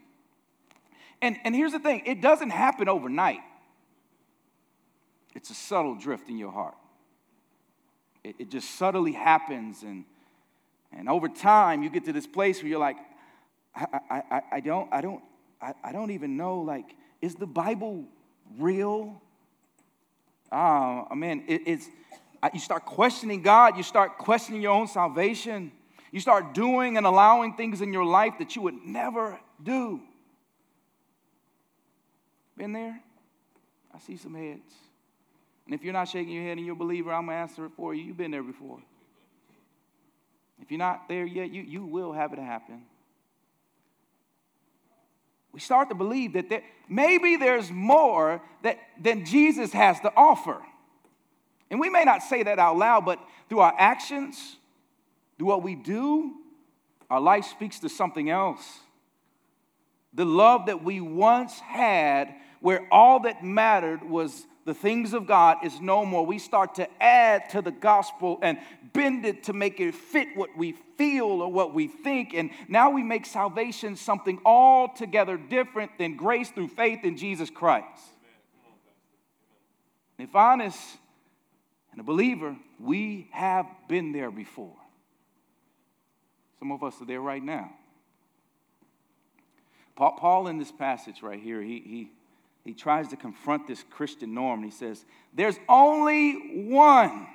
And 1.21 1.37
and 1.45 1.57
here's 1.57 1.73
the 1.73 1.81
thing: 1.81 2.03
it 2.07 2.23
doesn't 2.23 2.51
happen 2.51 2.89
overnight. 2.89 3.41
It's 5.37 5.51
a 5.51 5.55
subtle 5.55 5.95
drift 5.95 6.31
in 6.31 6.39
your 6.39 6.51
heart. 6.51 6.77
It, 8.25 8.37
it 8.39 8.51
just 8.51 8.71
subtly 8.77 9.13
happens. 9.13 9.83
And, 9.83 10.07
and 10.97 11.11
over 11.11 11.29
time, 11.29 11.83
you 11.83 11.91
get 11.91 12.07
to 12.07 12.13
this 12.13 12.27
place 12.27 12.63
where 12.63 12.71
you're 12.71 12.81
like, 12.81 12.97
I, 13.75 14.23
I, 14.31 14.43
I, 14.53 14.61
don't, 14.61 14.91
I, 14.91 15.03
don't, 15.03 15.23
I, 15.61 15.75
I 15.85 15.93
don't 15.93 16.11
even 16.11 16.39
know, 16.39 16.61
like, 16.61 16.87
is 17.21 17.35
the 17.35 17.47
Bible 17.47 18.07
real? 18.59 19.21
Oh, 20.51 21.15
man, 21.15 21.45
it, 21.47 21.61
it's, 21.67 21.91
you 22.55 22.61
start 22.61 22.87
questioning 22.87 23.43
God, 23.43 23.77
you 23.77 23.83
start 23.83 24.17
questioning 24.17 24.63
your 24.63 24.73
own 24.73 24.87
salvation, 24.87 25.71
you 26.13 26.21
start 26.21 26.55
doing 26.55 26.97
and 26.97 27.05
allowing 27.05 27.57
things 27.57 27.83
in 27.83 27.93
your 27.93 28.07
life 28.07 28.35
that 28.39 28.57
you 28.57 28.63
would 28.63 28.87
never 28.87 29.39
do. 29.63 30.01
Been 32.57 32.73
there? 32.73 32.99
I 33.95 33.99
see 33.99 34.17
some 34.17 34.35
heads. 34.35 34.86
And 35.67 35.75
if 35.75 35.83
you're 35.83 35.93
not 35.93 36.09
shaking 36.09 36.33
your 36.33 36.45
head 36.45 36.57
and 36.57 36.65
you're 36.65 36.75
a 36.75 36.79
believer, 36.79 37.13
I'm 37.13 37.27
going 37.27 37.37
to 37.37 37.41
answer 37.41 37.67
it 37.67 37.73
for 37.77 37.93
you. 37.95 38.05
You've 38.05 38.17
been 38.17 38.31
there 38.31 38.43
before. 38.43 38.79
If 40.63 40.71
you're 40.71 40.79
not 40.79 41.09
there 41.09 41.27
yet, 41.27 41.51
you, 41.51 41.63
you 41.63 41.85
will 41.85 42.13
have 42.13 42.33
it 42.33 42.39
happen. 42.39 42.83
We 45.53 45.61
start 45.61 45.89
to 45.89 45.95
believe 45.95 46.35
that 46.35 46.49
there, 46.49 46.63
maybe 46.89 47.37
there's 47.37 47.71
more 47.71 48.43
that, 48.63 48.79
than 49.01 49.25
Jesus 49.25 49.73
has 49.73 49.99
to 50.01 50.13
offer. 50.17 50.61
And 51.71 51.81
we 51.81 51.89
may 51.89 52.05
not 52.05 52.23
say 52.23 52.43
that 52.43 52.59
out 52.59 52.77
loud, 52.77 53.05
but 53.05 53.19
through 53.49 53.61
our 53.61 53.75
actions, 53.77 54.57
through 55.37 55.49
what 55.49 55.63
we 55.63 55.75
do, 55.75 56.35
our 57.11 57.21
life 57.21 57.45
speaks 57.45 57.81
to 57.81 57.89
something 57.89 58.31
else. 58.31 58.81
The 60.13 60.25
love 60.25 60.67
that 60.67 60.83
we 60.83 61.01
once 61.01 61.59
had, 61.59 62.35
where 62.61 62.87
all 62.91 63.21
that 63.21 63.45
mattered 63.45 64.03
was 64.09 64.47
the 64.67 64.75
things 64.75 65.15
of 65.15 65.29
God 65.29 65.59
is 65.65 65.81
no 65.81 66.05
more. 66.05 66.27
We 66.27 66.41
start 66.41 66.75
to 66.75 66.89
add 67.01 67.51
to 67.51 67.63
the 67.63 67.71
gospel 67.71 68.41
and 68.43 68.59
bend 68.93 69.25
it 69.25 69.45
to 69.45 69.53
make 69.53 69.79
it 69.79 69.95
fit 69.95 70.29
what 70.35 70.59
we 70.59 70.73
feel 70.99 71.27
or 71.27 71.51
what 71.51 71.73
we 71.73 71.87
think. 71.87 72.35
And 72.35 72.51
now 72.67 72.91
we 72.91 73.05
make 73.05 73.27
salvation 73.27 73.95
something 73.95 74.41
altogether 74.45 75.37
different 75.37 75.93
than 75.99 76.17
grace 76.17 76.51
through 76.51 76.69
faith 76.69 77.05
in 77.05 77.17
Jesus 77.17 77.49
Christ. 77.49 77.87
If 80.19 80.35
honest 80.35 80.81
and 81.93 82.01
a 82.01 82.05
believer, 82.05 82.57
we 82.81 83.29
have 83.31 83.67
been 83.89 84.11
there 84.11 84.33
before. 84.33 84.77
Some 86.59 86.73
of 86.73 86.83
us 86.83 87.01
are 87.01 87.07
there 87.07 87.21
right 87.21 87.43
now. 87.43 87.71
Paul, 89.95 90.49
in 90.49 90.59
this 90.59 90.73
passage 90.73 91.23
right 91.23 91.41
here, 91.41 91.63
he, 91.63 91.81
he, 91.81 92.11
he 92.67 92.75
tries 92.75 93.09
to 93.09 93.17
confront 93.17 93.67
this 93.67 93.85
Christian 93.91 94.35
norm. 94.35 94.63
And 94.63 94.73
he 94.73 94.77
says, 94.77 95.05
There's 95.33 95.59
only 95.69 96.67
one. 96.69 97.29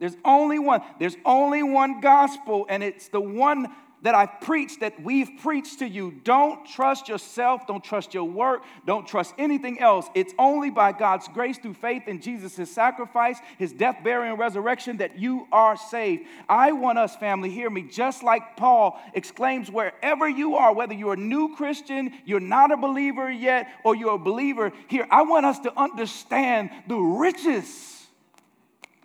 There's 0.00 0.16
only 0.24 0.58
one. 0.58 0.82
There's 0.98 1.16
only 1.24 1.62
one 1.62 2.00
gospel, 2.00 2.66
and 2.68 2.82
it's 2.82 3.08
the 3.08 3.20
one 3.20 3.68
that 4.04 4.14
I've 4.14 4.40
preached, 4.42 4.80
that 4.80 5.02
we've 5.02 5.30
preached 5.40 5.78
to 5.78 5.88
you. 5.88 6.12
Don't 6.24 6.64
trust 6.66 7.08
yourself. 7.08 7.66
Don't 7.66 7.82
trust 7.82 8.12
your 8.12 8.24
work. 8.24 8.62
Don't 8.86 9.08
trust 9.08 9.34
anything 9.38 9.80
else. 9.80 10.06
It's 10.14 10.34
only 10.38 10.68
by 10.68 10.92
God's 10.92 11.26
grace 11.28 11.56
through 11.56 11.74
faith 11.74 12.06
in 12.06 12.20
Jesus' 12.20 12.70
sacrifice, 12.70 13.38
his 13.58 13.72
death, 13.72 13.96
burial, 14.04 14.32
and 14.32 14.38
resurrection 14.38 14.98
that 14.98 15.18
you 15.18 15.48
are 15.50 15.76
saved. 15.76 16.26
I 16.50 16.72
want 16.72 16.98
us, 16.98 17.16
family, 17.16 17.48
hear 17.48 17.70
me, 17.70 17.82
just 17.82 18.22
like 18.22 18.58
Paul 18.58 19.00
exclaims 19.14 19.70
wherever 19.70 20.28
you 20.28 20.56
are, 20.56 20.74
whether 20.74 20.94
you're 20.94 21.14
a 21.14 21.16
new 21.16 21.56
Christian, 21.56 22.12
you're 22.26 22.40
not 22.40 22.72
a 22.72 22.76
believer 22.76 23.30
yet, 23.30 23.68
or 23.84 23.96
you're 23.96 24.16
a 24.16 24.18
believer 24.18 24.70
here, 24.88 25.06
I 25.10 25.22
want 25.22 25.46
us 25.46 25.58
to 25.60 25.78
understand 25.78 26.70
the 26.86 26.96
riches 26.98 28.06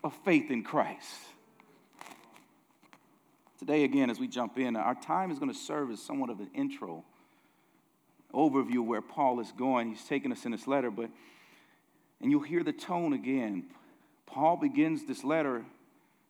of 0.03 0.13
faith 0.25 0.51
in 0.51 0.63
Christ. 0.63 1.28
Today, 3.59 3.83
again, 3.83 4.09
as 4.09 4.21
we 4.21 4.29
jump 4.29 4.57
in, 4.57 4.77
our 4.77 4.95
time 4.95 5.31
is 5.31 5.37
going 5.37 5.51
to 5.51 5.57
serve 5.57 5.91
as 5.91 6.01
somewhat 6.01 6.29
of 6.29 6.39
an 6.39 6.49
intro, 6.55 7.03
overview 8.33 8.85
where 8.85 9.01
Paul 9.01 9.41
is 9.41 9.51
going. 9.51 9.89
He's 9.89 10.05
taking 10.05 10.31
us 10.31 10.45
in 10.45 10.53
this 10.53 10.65
letter, 10.65 10.89
but, 10.89 11.09
and 12.21 12.31
you'll 12.31 12.41
hear 12.41 12.63
the 12.63 12.71
tone 12.71 13.11
again. 13.11 13.65
Paul 14.25 14.55
begins 14.55 15.03
this 15.03 15.25
letter. 15.25 15.65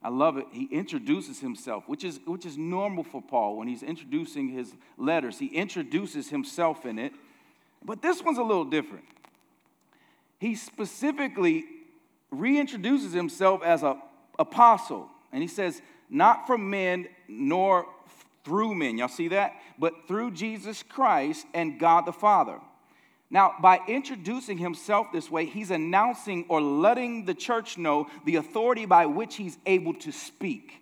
I 0.02 0.10
love 0.10 0.38
it. 0.38 0.48
He 0.52 0.66
introduces 0.72 1.40
himself, 1.40 1.84
which 1.86 2.04
is, 2.04 2.20
which 2.26 2.48
is 2.48 2.58
normal 2.58 3.04
for 3.04 3.22
Paul 3.22 3.58
when 3.58 3.68
he's 3.68 3.84
introducing 3.84 4.50
his 4.50 4.74
letters. 4.98 5.38
He 5.38 5.48
introduces 5.48 6.30
himself 6.30 6.84
in 6.84 6.98
it, 6.98 7.14
but 7.86 8.02
this 8.02 8.24
one's 8.24 8.40
a 8.40 8.44
little 8.44 8.66
different. 8.66 9.06
He 10.40 10.56
specifically 10.56 11.66
reintroduces 12.34 13.14
himself 13.14 13.62
as 13.62 13.84
an 13.84 14.02
apostle, 14.40 15.10
and 15.32 15.44
he 15.44 15.48
says, 15.48 15.84
not 16.10 16.48
from 16.48 16.72
men 16.72 17.08
nor 17.30 17.86
through 18.44 18.76
men. 18.76 18.98
Y'all 18.98 19.08
see 19.08 19.30
that? 19.30 19.54
But 19.78 20.08
through 20.08 20.32
Jesus 20.32 20.84
Christ 20.84 21.46
and 21.54 21.80
God 21.80 22.06
the 22.06 22.12
Father. 22.12 22.60
Now, 23.32 23.54
by 23.62 23.80
introducing 23.88 24.58
himself 24.58 25.08
this 25.14 25.30
way, 25.30 25.46
he's 25.46 25.70
announcing 25.70 26.46
or 26.50 26.62
letting 26.62 27.26
the 27.26 27.36
church 27.36 27.78
know 27.78 28.08
the 28.26 28.38
authority 28.38 28.86
by 28.86 29.06
which 29.06 29.36
he's 29.36 29.58
able 29.68 29.94
to 29.96 30.12
speak. 30.12 30.82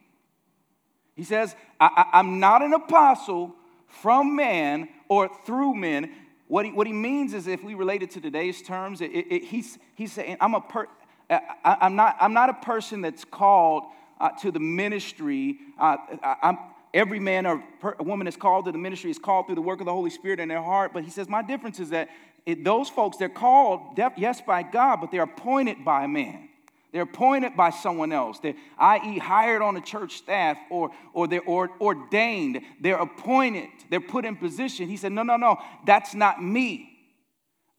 He 1.16 1.24
says, 1.24 1.56
I, 1.80 2.06
am 2.14 2.40
not 2.40 2.62
an 2.62 2.74
apostle 2.74 3.54
from 3.88 4.36
man 4.36 4.88
or 5.10 5.30
through 5.46 5.76
men. 5.76 6.12
What 6.48 6.66
he, 6.66 6.72
what 6.72 6.88
he 6.88 6.94
means 6.94 7.34
is, 7.34 7.48
if 7.48 7.64
we 7.64 7.74
relate 7.74 8.02
it 8.02 8.12
to 8.12 8.22
today's 8.22 8.62
terms, 8.62 9.02
it, 9.02 9.12
it, 9.12 9.44
he's, 9.44 9.78
he's 9.96 10.14
saying, 10.14 10.38
I'm, 10.40 10.54
a 10.54 10.62
per, 10.62 10.88
I, 11.30 11.42
I'm, 11.82 11.98
not, 11.98 12.16
I'm 12.22 12.34
not 12.34 12.50
a 12.50 12.54
person 12.54 13.02
that's 13.02 13.26
called 13.26 13.84
uh, 14.20 14.30
to 14.42 14.52
the 14.52 14.60
ministry. 14.60 15.58
Uh, 15.80 15.98
I, 16.24 16.58
every 16.94 17.20
man 17.20 17.46
or 17.46 17.64
per, 17.80 17.96
woman 18.00 18.28
is 18.28 18.36
called 18.36 18.66
to 18.66 18.72
the 18.72 18.78
ministry 18.78 19.12
is 19.12 19.20
called 19.20 19.46
through 19.46 19.56
the 19.56 19.62
work 19.62 19.80
of 19.80 19.86
the 19.86 19.94
Holy 19.94 20.10
Spirit 20.10 20.40
in 20.40 20.48
their 20.48 20.62
heart. 20.62 20.92
But 20.94 21.04
he 21.04 21.10
says, 21.10 21.30
my 21.30 21.42
difference 21.42 21.80
is 21.80 21.90
that 21.90 22.10
it, 22.46 22.64
those 22.64 22.90
folks, 22.90 23.18
they're 23.18 23.30
called, 23.30 24.00
yes, 24.18 24.42
by 24.42 24.64
God, 24.64 25.02
but 25.02 25.12
they're 25.12 25.24
appointed 25.24 25.84
by 25.84 26.08
man. 26.08 26.50
They're 26.94 27.04
appointed 27.04 27.58
by 27.58 27.72
someone 27.72 28.14
else. 28.14 28.40
They're, 28.40 28.56
i.e., 28.80 29.20
hired 29.20 29.62
on 29.62 29.76
a 29.76 29.82
church 29.82 30.16
staff 30.16 30.58
or, 30.72 30.92
or 31.14 31.28
they're 31.28 31.44
or, 31.44 31.70
ordained. 31.82 32.62
They're 32.80 32.98
appointed. 32.98 33.70
They're 33.90 34.00
put 34.00 34.24
in 34.24 34.38
position. 34.38 34.88
He 34.88 34.96
said, 34.96 35.12
No, 35.12 35.24
no, 35.24 35.36
no, 35.36 35.58
that's 35.86 36.16
not 36.16 36.42
me. 36.42 36.90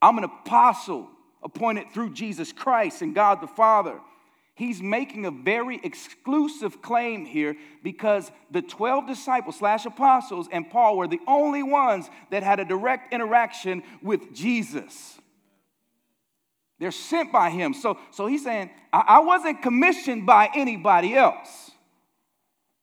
I'm 0.03 0.19
an 0.19 0.25
apostle 0.25 1.09
appointed 1.43 1.91
through 1.93 2.13
Jesus 2.13 2.53
Christ 2.53 3.01
and 3.01 3.15
God 3.15 3.41
the 3.41 3.47
Father 3.47 3.99
he's 4.59 4.83
making 4.83 5.25
a 5.25 5.31
very 5.31 5.81
exclusive 5.85 6.83
claim 6.83 7.25
here 7.25 7.57
because 7.83 8.31
the 8.51 8.61
12 8.61 9.07
disciples 9.07 9.57
slash 9.57 9.87
apostles 9.87 10.49
and 10.51 10.69
Paul 10.69 10.97
were 10.97 11.07
the 11.07 11.21
only 11.29 11.63
ones 11.63 12.11
that 12.31 12.43
had 12.43 12.59
a 12.59 12.65
direct 12.65 13.15
interaction 13.15 13.85
with 14.03 14.35
Jesus. 14.35 15.19
They're 16.81 16.91
sent 16.91 17.33
by 17.33 17.51
him. 17.51 17.73
So, 17.73 17.99
so 18.11 18.27
he's 18.27 18.43
saying, 18.43 18.71
I, 18.93 19.05
I 19.07 19.21
wasn't 19.21 19.63
commissioned 19.63 20.27
by 20.27 20.51
anybody 20.55 21.15
else. 21.15 21.71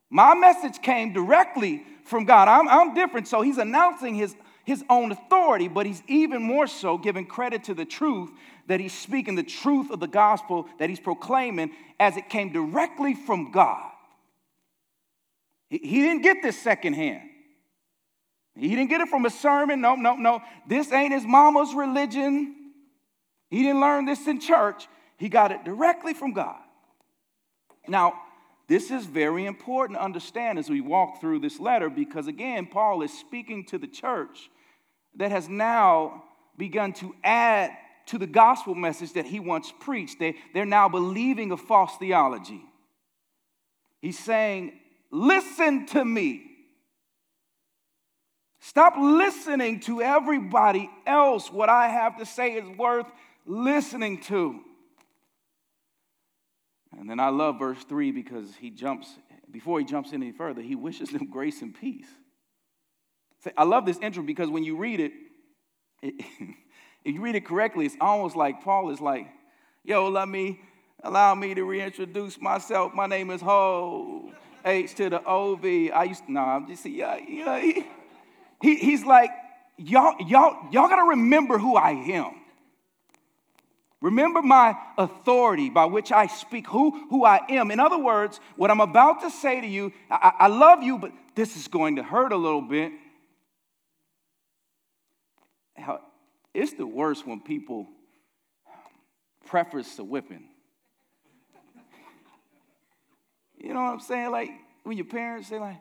My 0.09 0.33
message 0.33 0.81
came 0.81 1.11
directly 1.11 1.83
from 2.05 2.23
God. 2.23 2.47
I'm, 2.47 2.69
I'm 2.69 2.93
different. 2.93 3.27
So 3.27 3.41
he's 3.41 3.57
announcing 3.57 4.15
his, 4.15 4.33
his 4.63 4.83
own 4.89 5.11
authority, 5.11 5.67
but 5.67 5.85
he's 5.85 6.03
even 6.07 6.41
more 6.41 6.67
so 6.67 6.97
giving 6.97 7.25
credit 7.25 7.65
to 7.65 7.73
the 7.73 7.85
truth 7.85 8.31
that 8.67 8.80
he's 8.80 8.93
speaking 8.93 9.36
the 9.36 9.43
truth 9.43 9.91
of 9.91 9.99
the 9.99 10.08
gospel 10.08 10.67
that 10.80 10.89
he's 10.89 10.99
proclaiming 10.99 11.71
as 11.99 12.17
it 12.17 12.30
came 12.30 12.51
directly 12.51 13.13
from 13.13 13.51
God. 13.51 13.91
He 15.69 16.01
didn't 16.01 16.21
get 16.21 16.41
this 16.41 16.62
secondhand. 16.62 17.30
He 18.56 18.69
didn't 18.69 18.89
get 18.89 19.01
it 19.01 19.10
from 19.10 19.25
a 19.25 19.30
sermon. 19.30 19.82
No, 19.82 19.95
no, 19.95 20.15
no. 20.15 20.41
This 20.67 20.91
ain't 20.91 21.13
his 21.13 21.25
mama's 21.25 21.73
religion. 21.73 22.56
He 23.49 23.63
didn't 23.63 23.82
learn 23.82 24.06
this 24.06 24.25
in 24.28 24.39
church. 24.39 24.88
He 25.17 25.30
got 25.30 25.51
it 25.51 25.63
directly 25.65 26.13
from 26.13 26.34
God. 26.34 26.58
Now, 27.88 28.13
this 28.67 28.89
is 28.89 29.06
very 29.06 29.45
important 29.45 29.99
to 29.99 30.04
understand 30.04 30.58
as 30.58 30.69
we 30.69 30.82
walk 30.82 31.21
through 31.21 31.39
this 31.39 31.60
letter 31.60 31.89
because, 31.89 32.28
again, 32.28 32.65
Paul 32.65 33.01
is 33.01 33.17
speaking 33.17 33.65
to 33.65 33.78
the 33.78 33.88
church 33.88 34.49
that 35.15 35.32
has 35.32 35.47
now 35.47 36.23
begun 36.58 36.93
to 36.93 37.13
add 37.23 37.71
to 38.08 38.18
the 38.18 38.28
gospel 38.28 38.76
message 38.76 39.13
that 39.13 39.26
he 39.26 39.39
once 39.39 39.74
preached. 39.80 40.20
They, 40.20 40.36
they're 40.54 40.65
now 40.65 40.89
believing 40.89 41.52
a 41.52 41.58
false 41.58 41.96
theology. 41.98 42.62
He's 44.02 44.20
saying, 44.20 44.74
Listen 45.12 45.86
to 45.88 46.04
me. 46.04 46.44
Stop 48.60 48.96
listening 48.98 49.80
to 49.82 50.02
everybody 50.02 50.89
else. 51.06 51.52
What 51.52 51.70
I 51.70 51.88
have 51.88 52.18
to 52.18 52.26
say 52.26 52.54
is 52.54 52.68
worth 52.78 53.06
listening 53.46 54.22
to. 54.24 54.60
And 57.00 57.10
then 57.10 57.20
I 57.20 57.30
love 57.30 57.60
verse 57.60 57.84
3 57.84 58.12
because 58.12 58.56
he 58.56 58.72
jumps, 58.72 59.08
before 59.52 59.80
he 59.80 59.86
jumps 59.86 60.13
any 60.13 60.32
further, 60.32 60.62
he 60.62 60.76
wishes 60.76 61.10
them 61.10 61.30
grace 61.30 61.62
and 61.62 61.74
peace. 61.74 62.08
I 63.56 63.63
love 63.63 63.86
this 63.86 64.00
intro 64.00 64.24
because 64.24 64.50
when 64.50 64.63
you 64.63 64.76
read 64.76 65.00
it, 65.00 65.12
it 66.02 66.26
if 67.06 67.13
you 67.13 67.22
read 67.22 67.36
it 67.36 67.46
correctly, 67.46 67.86
it's 67.86 67.96
almost 68.02 68.36
like 68.36 68.63
Paul 68.63 68.89
is 68.89 69.00
like, 69.00 69.28
yo, 69.84 70.10
let 70.10 70.28
me, 70.28 70.60
allow 71.04 71.36
me 71.36 71.54
to 71.54 71.63
reintroduce 71.63 72.41
myself. 72.41 72.96
My 72.96 73.06
name 73.06 73.30
is 73.30 73.41
Hov, 73.41 74.34
H 74.65 74.96
to 74.96 75.12
the 75.12 75.24
O-V. 75.24 75.91
I 75.91 76.04
used 76.06 76.26
to, 76.26 76.32
no, 76.32 76.41
I'm 76.41 76.68
just, 76.68 76.84
yeah, 76.86 77.18
yeah. 77.18 77.62
He, 77.62 77.86
he, 78.60 78.76
he's 78.78 79.06
like, 79.06 79.30
y'all, 79.78 80.15
y'all, 80.28 80.68
y'all 80.72 80.89
gotta 80.89 81.10
remember 81.10 81.60
who 81.60 81.76
I 81.76 81.91
am. 81.91 82.41
Remember 84.02 84.41
my 84.41 84.76
authority 84.98 85.70
by 85.70 85.86
which 85.86 86.12
I 86.12 86.26
speak, 86.26 86.68
who, 86.68 87.08
who 87.10 87.24
I 87.24 87.39
am. 87.50 87.70
In 87.70 87.80
other 87.80 87.98
words, 88.00 88.39
what 88.56 88.72
I'm 88.72 88.82
about 88.82 89.22
to 89.22 89.30
say 89.30 89.62
to 89.62 89.68
you, 89.68 89.94
I, 90.10 90.34
I 90.39 90.48
love 90.48 90.82
you, 90.82 90.98
but 90.98 91.12
this 91.36 91.56
is 91.56 91.68
going 91.68 91.98
to 91.98 92.04
hurt 92.04 92.32
a 92.32 92.36
little 92.36 92.62
bit. 92.62 92.91
It's 96.56 96.72
the 96.72 96.88
worst 96.88 97.28
when 97.28 97.41
people 97.41 97.86
preface 99.46 99.96
the 99.96 100.06
whipping. 100.06 100.48
You 103.58 103.74
know 103.74 103.82
what 103.82 103.91
I'm 103.91 104.00
saying? 104.00 104.32
Like 104.32 104.52
when 104.84 104.96
your 104.96 105.06
parents 105.06 105.50
say, 105.50 105.60
like, 105.60 105.76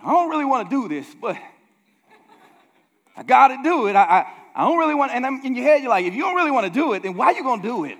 I 0.00 0.10
don't 0.10 0.30
really 0.30 0.44
want 0.44 0.70
to 0.70 0.82
do 0.82 0.88
this, 0.88 1.12
but 1.20 1.36
I 3.16 3.24
got 3.24 3.48
to 3.48 3.58
do 3.64 3.88
it. 3.88 3.96
I, 3.96 4.04
I, 4.04 4.32
I 4.54 4.64
don't 4.64 4.78
really 4.78 4.94
want, 4.94 5.10
and 5.10 5.26
I'm, 5.26 5.44
in 5.44 5.56
your 5.56 5.64
head, 5.64 5.82
you're 5.82 5.90
like, 5.90 6.04
if 6.04 6.14
you 6.14 6.22
don't 6.22 6.36
really 6.36 6.52
want 6.52 6.66
to 6.66 6.72
do 6.72 6.92
it, 6.92 7.02
then 7.02 7.14
why 7.14 7.26
are 7.26 7.32
you 7.32 7.42
going 7.42 7.62
to 7.62 7.66
do 7.68 7.84
it? 7.84 7.98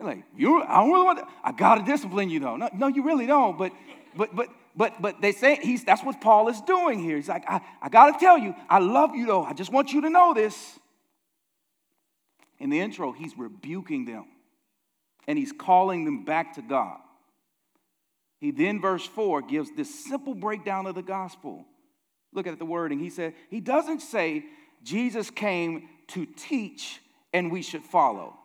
like, 0.00 0.24
you, 0.36 0.62
I 0.62 0.76
don't 0.76 0.90
really 0.90 1.04
want 1.04 1.18
to, 1.18 1.26
I 1.44 1.52
got 1.52 1.76
to 1.76 1.84
discipline 1.84 2.28
you 2.28 2.40
though. 2.40 2.56
No, 2.56 2.68
no, 2.74 2.88
you 2.88 3.04
really 3.04 3.26
don't. 3.26 3.56
But, 3.56 3.72
but, 4.16 4.34
but, 4.34 4.48
but, 4.78 5.02
but 5.02 5.20
they 5.20 5.32
say 5.32 5.58
he's, 5.60 5.82
that's 5.82 6.04
what 6.04 6.20
Paul 6.20 6.48
is 6.48 6.60
doing 6.60 7.00
here. 7.00 7.16
He's 7.16 7.28
like, 7.28 7.42
I, 7.50 7.60
I 7.82 7.88
got 7.88 8.12
to 8.12 8.24
tell 8.24 8.38
you, 8.38 8.54
I 8.70 8.78
love 8.78 9.12
you 9.16 9.26
though. 9.26 9.42
I 9.42 9.52
just 9.52 9.72
want 9.72 9.92
you 9.92 10.02
to 10.02 10.08
know 10.08 10.34
this. 10.34 10.78
In 12.60 12.70
the 12.70 12.78
intro, 12.78 13.10
he's 13.10 13.36
rebuking 13.36 14.04
them 14.04 14.26
and 15.26 15.36
he's 15.36 15.50
calling 15.50 16.04
them 16.04 16.24
back 16.24 16.54
to 16.54 16.62
God. 16.62 16.98
He 18.40 18.52
then, 18.52 18.80
verse 18.80 19.04
4, 19.04 19.42
gives 19.42 19.68
this 19.76 19.92
simple 20.04 20.36
breakdown 20.36 20.86
of 20.86 20.94
the 20.94 21.02
gospel. 21.02 21.64
Look 22.32 22.46
at 22.46 22.56
the 22.60 22.64
wording. 22.64 23.00
He 23.00 23.10
said, 23.10 23.34
He 23.50 23.60
doesn't 23.60 24.00
say 24.00 24.44
Jesus 24.84 25.28
came 25.28 25.88
to 26.08 26.24
teach 26.24 27.00
and 27.32 27.50
we 27.50 27.62
should 27.62 27.82
follow. 27.82 28.38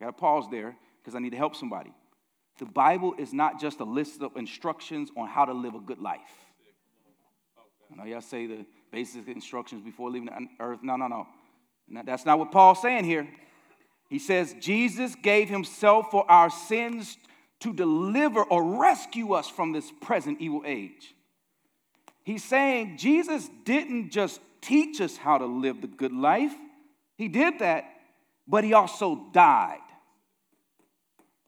I 0.00 0.06
got 0.06 0.10
to 0.12 0.18
pause 0.18 0.46
there 0.50 0.74
because 1.02 1.14
I 1.14 1.18
need 1.18 1.32
to 1.32 1.36
help 1.36 1.56
somebody. 1.56 1.92
The 2.58 2.66
Bible 2.66 3.14
is 3.18 3.32
not 3.32 3.60
just 3.60 3.80
a 3.80 3.84
list 3.84 4.20
of 4.22 4.36
instructions 4.36 5.10
on 5.16 5.28
how 5.28 5.44
to 5.44 5.52
live 5.52 5.74
a 5.74 5.80
good 5.80 6.00
life. 6.00 6.20
I 7.92 7.96
know 7.96 8.04
y'all 8.04 8.20
say 8.20 8.46
the 8.46 8.66
basic 8.92 9.28
instructions 9.28 9.82
before 9.82 10.10
leaving 10.10 10.26
the 10.26 10.46
earth. 10.60 10.80
No, 10.82 10.96
no, 10.96 11.06
no. 11.06 11.26
That's 12.04 12.26
not 12.26 12.38
what 12.38 12.52
Paul's 12.52 12.82
saying 12.82 13.04
here. 13.04 13.26
He 14.08 14.18
says, 14.18 14.54
Jesus 14.60 15.14
gave 15.14 15.48
himself 15.48 16.10
for 16.10 16.28
our 16.30 16.50
sins 16.50 17.16
to 17.60 17.72
deliver 17.72 18.42
or 18.42 18.78
rescue 18.78 19.32
us 19.32 19.48
from 19.48 19.72
this 19.72 19.90
present 20.00 20.40
evil 20.40 20.62
age. 20.66 21.14
He's 22.24 22.44
saying 22.44 22.98
Jesus 22.98 23.48
didn't 23.64 24.10
just 24.10 24.40
teach 24.60 25.00
us 25.00 25.16
how 25.16 25.38
to 25.38 25.46
live 25.46 25.80
the 25.80 25.86
good 25.86 26.12
life, 26.12 26.52
he 27.16 27.28
did 27.28 27.58
that, 27.60 27.84
but 28.46 28.64
he 28.64 28.74
also 28.74 29.28
died. 29.32 29.78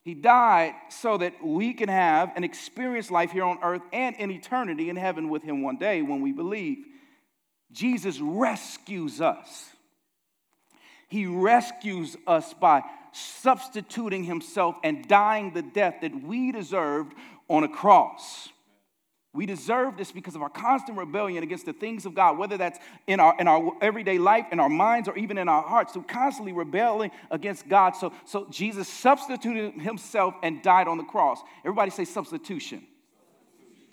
He 0.03 0.15
died 0.15 0.75
so 0.89 1.19
that 1.19 1.45
we 1.45 1.75
can 1.75 1.89
have 1.89 2.33
an 2.37 2.45
experience 2.45 3.11
life 3.11 3.33
here 3.33 3.45
on 3.45 3.59
earth 3.63 3.83
and 3.93 4.17
in 4.17 4.31
eternity 4.31 4.89
in 4.89 4.97
heaven 4.97 5.29
with 5.29 5.43
him 5.43 5.63
one 5.63 5.77
day 5.77 6.01
when 6.03 6.23
we 6.23 6.33
believe. 6.33 6.79
Jesus 7.71 8.19
rescues 8.21 9.21
us. 9.21 9.69
He 11.09 11.27
rescues 11.27 12.17
us 12.27 12.55
by 12.55 12.83
substituting 13.13 14.25
himself 14.25 14.77
and 14.83 15.07
dying 15.07 15.53
the 15.53 15.63
death 15.63 15.97
that 16.03 16.23
we 16.23 16.53
deserved 16.53 17.13
on 17.49 17.65
a 17.65 17.69
cross. 17.69 18.49
We 19.33 19.47
deserve 19.47 19.97
this 19.97 20.11
because 20.11 20.35
of 20.35 20.43
our 20.43 20.49
constant 20.49 20.99
rebellion 20.99 21.45
against 21.45 21.65
the 21.65 21.73
things 21.73 22.05
of 22.05 22.15
God, 22.15 22.37
whether 22.37 22.57
that's 22.57 22.81
in 23.07 23.21
our, 23.21 23.37
in 23.39 23.47
our 23.47 23.73
everyday 23.81 24.19
life, 24.19 24.47
in 24.51 24.59
our 24.59 24.69
minds, 24.69 25.09
or 25.09 25.17
even 25.17 25.39
in 25.39 25.49
our 25.49 25.63
hearts. 25.63 25.95
So 25.95 26.03
constantly 26.03 26.53
rebelling 26.53 27.13
against 27.31 27.69
God. 27.69 27.95
So, 27.95 28.13
so 28.25 28.49
Jesus 28.51 28.89
substituted 28.89 29.81
himself 29.81 30.35
and 30.43 30.61
died 30.63 30.89
on 30.89 30.99
the 30.99 31.05
cross. 31.05 31.41
Everybody 31.61 31.93
say 31.93 32.05
substitution. 32.05 32.83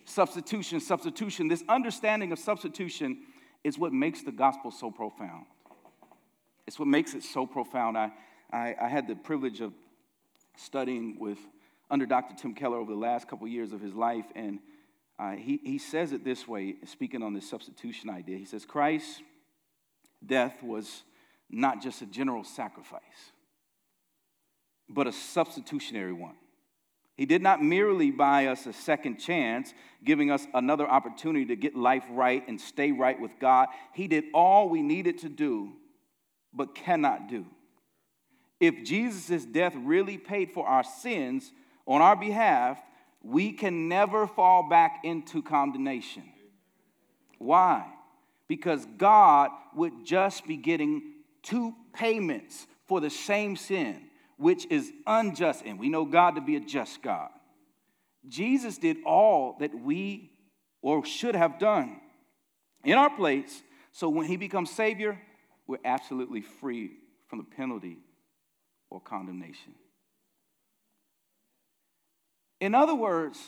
Substitution, 0.05 0.79
substitution. 0.79 1.47
This 1.47 1.63
understanding 1.69 2.31
of 2.31 2.39
substitution 2.39 3.19
is 3.63 3.77
what 3.77 3.93
makes 3.93 4.23
the 4.23 4.31
gospel 4.31 4.71
so 4.71 4.89
profound. 4.89 5.45
It's 6.65 6.79
what 6.79 6.87
makes 6.87 7.13
it 7.13 7.23
so 7.23 7.45
profound. 7.45 7.95
I, 7.95 8.11
I, 8.51 8.75
I 8.81 8.87
had 8.87 9.07
the 9.07 9.15
privilege 9.15 9.61
of 9.61 9.71
studying 10.55 11.19
with 11.19 11.37
under 11.91 12.07
Dr. 12.07 12.35
Tim 12.35 12.55
Keller 12.55 12.77
over 12.77 12.91
the 12.91 12.97
last 12.97 13.27
couple 13.27 13.47
years 13.47 13.71
of 13.71 13.81
his 13.81 13.93
life, 13.93 14.25
and 14.35 14.59
uh, 15.19 15.31
he, 15.31 15.59
he 15.63 15.77
says 15.77 16.11
it 16.11 16.23
this 16.23 16.47
way, 16.47 16.75
speaking 16.85 17.23
on 17.23 17.33
this 17.33 17.49
substitution 17.49 18.09
idea. 18.09 18.37
He 18.37 18.45
says, 18.45 18.65
Christ's 18.65 19.21
death 20.25 20.61
was 20.61 21.03
not 21.49 21.81
just 21.81 22.01
a 22.01 22.05
general 22.05 22.43
sacrifice, 22.43 23.01
but 24.89 25.07
a 25.07 25.11
substitutionary 25.11 26.13
one. 26.13 26.35
He 27.15 27.25
did 27.25 27.41
not 27.41 27.63
merely 27.63 28.11
buy 28.11 28.45
us 28.45 28.67
a 28.67 28.73
second 28.73 29.17
chance, 29.17 29.73
giving 30.03 30.29
us 30.29 30.45
another 30.53 30.87
opportunity 30.87 31.45
to 31.45 31.55
get 31.55 31.75
life 31.75 32.03
right 32.11 32.47
and 32.47 32.61
stay 32.61 32.91
right 32.91 33.19
with 33.19 33.31
God. 33.39 33.69
He 33.93 34.07
did 34.07 34.25
all 34.35 34.69
we 34.69 34.83
needed 34.83 35.17
to 35.19 35.29
do, 35.29 35.73
but 36.53 36.75
cannot 36.75 37.27
do. 37.27 37.47
If 38.59 38.83
Jesus' 38.83 39.45
death 39.45 39.73
really 39.75 40.19
paid 40.19 40.51
for 40.51 40.67
our 40.67 40.83
sins 40.83 41.51
on 41.87 42.01
our 42.01 42.15
behalf, 42.15 42.79
we 43.27 43.51
can 43.51 43.89
never 43.89 44.25
fall 44.25 44.69
back 44.69 45.01
into 45.03 45.41
condemnation. 45.41 46.23
Why? 47.39 47.85
Because 48.47 48.87
God 48.97 49.51
would 49.75 50.05
just 50.05 50.47
be 50.47 50.55
getting 50.55 51.01
two 51.43 51.75
payments 51.93 52.65
for 52.87 53.01
the 53.01 53.09
same 53.09 53.57
sin, 53.57 54.01
which 54.37 54.65
is 54.67 54.93
unjust. 55.05 55.63
And 55.65 55.77
we 55.77 55.89
know 55.89 56.05
God 56.05 56.35
to 56.35 56.41
be 56.41 56.55
a 56.55 56.61
just 56.61 57.01
God. 57.01 57.29
Jesus 58.29 58.77
did 58.77 58.97
all 59.05 59.57
that 59.59 59.77
we 59.77 60.31
or 60.81 61.05
should 61.05 61.35
have 61.35 61.59
done 61.59 61.99
in 62.85 62.93
our 62.93 63.09
place. 63.09 63.61
So 63.91 64.07
when 64.07 64.27
he 64.27 64.37
becomes 64.37 64.71
Savior, 64.71 65.19
we're 65.67 65.79
absolutely 65.83 66.41
free 66.41 66.91
from 67.27 67.39
the 67.39 67.55
penalty 67.57 67.97
or 68.89 69.01
condemnation. 69.01 69.73
In 72.59 72.73
other 72.73 72.95
words, 72.95 73.39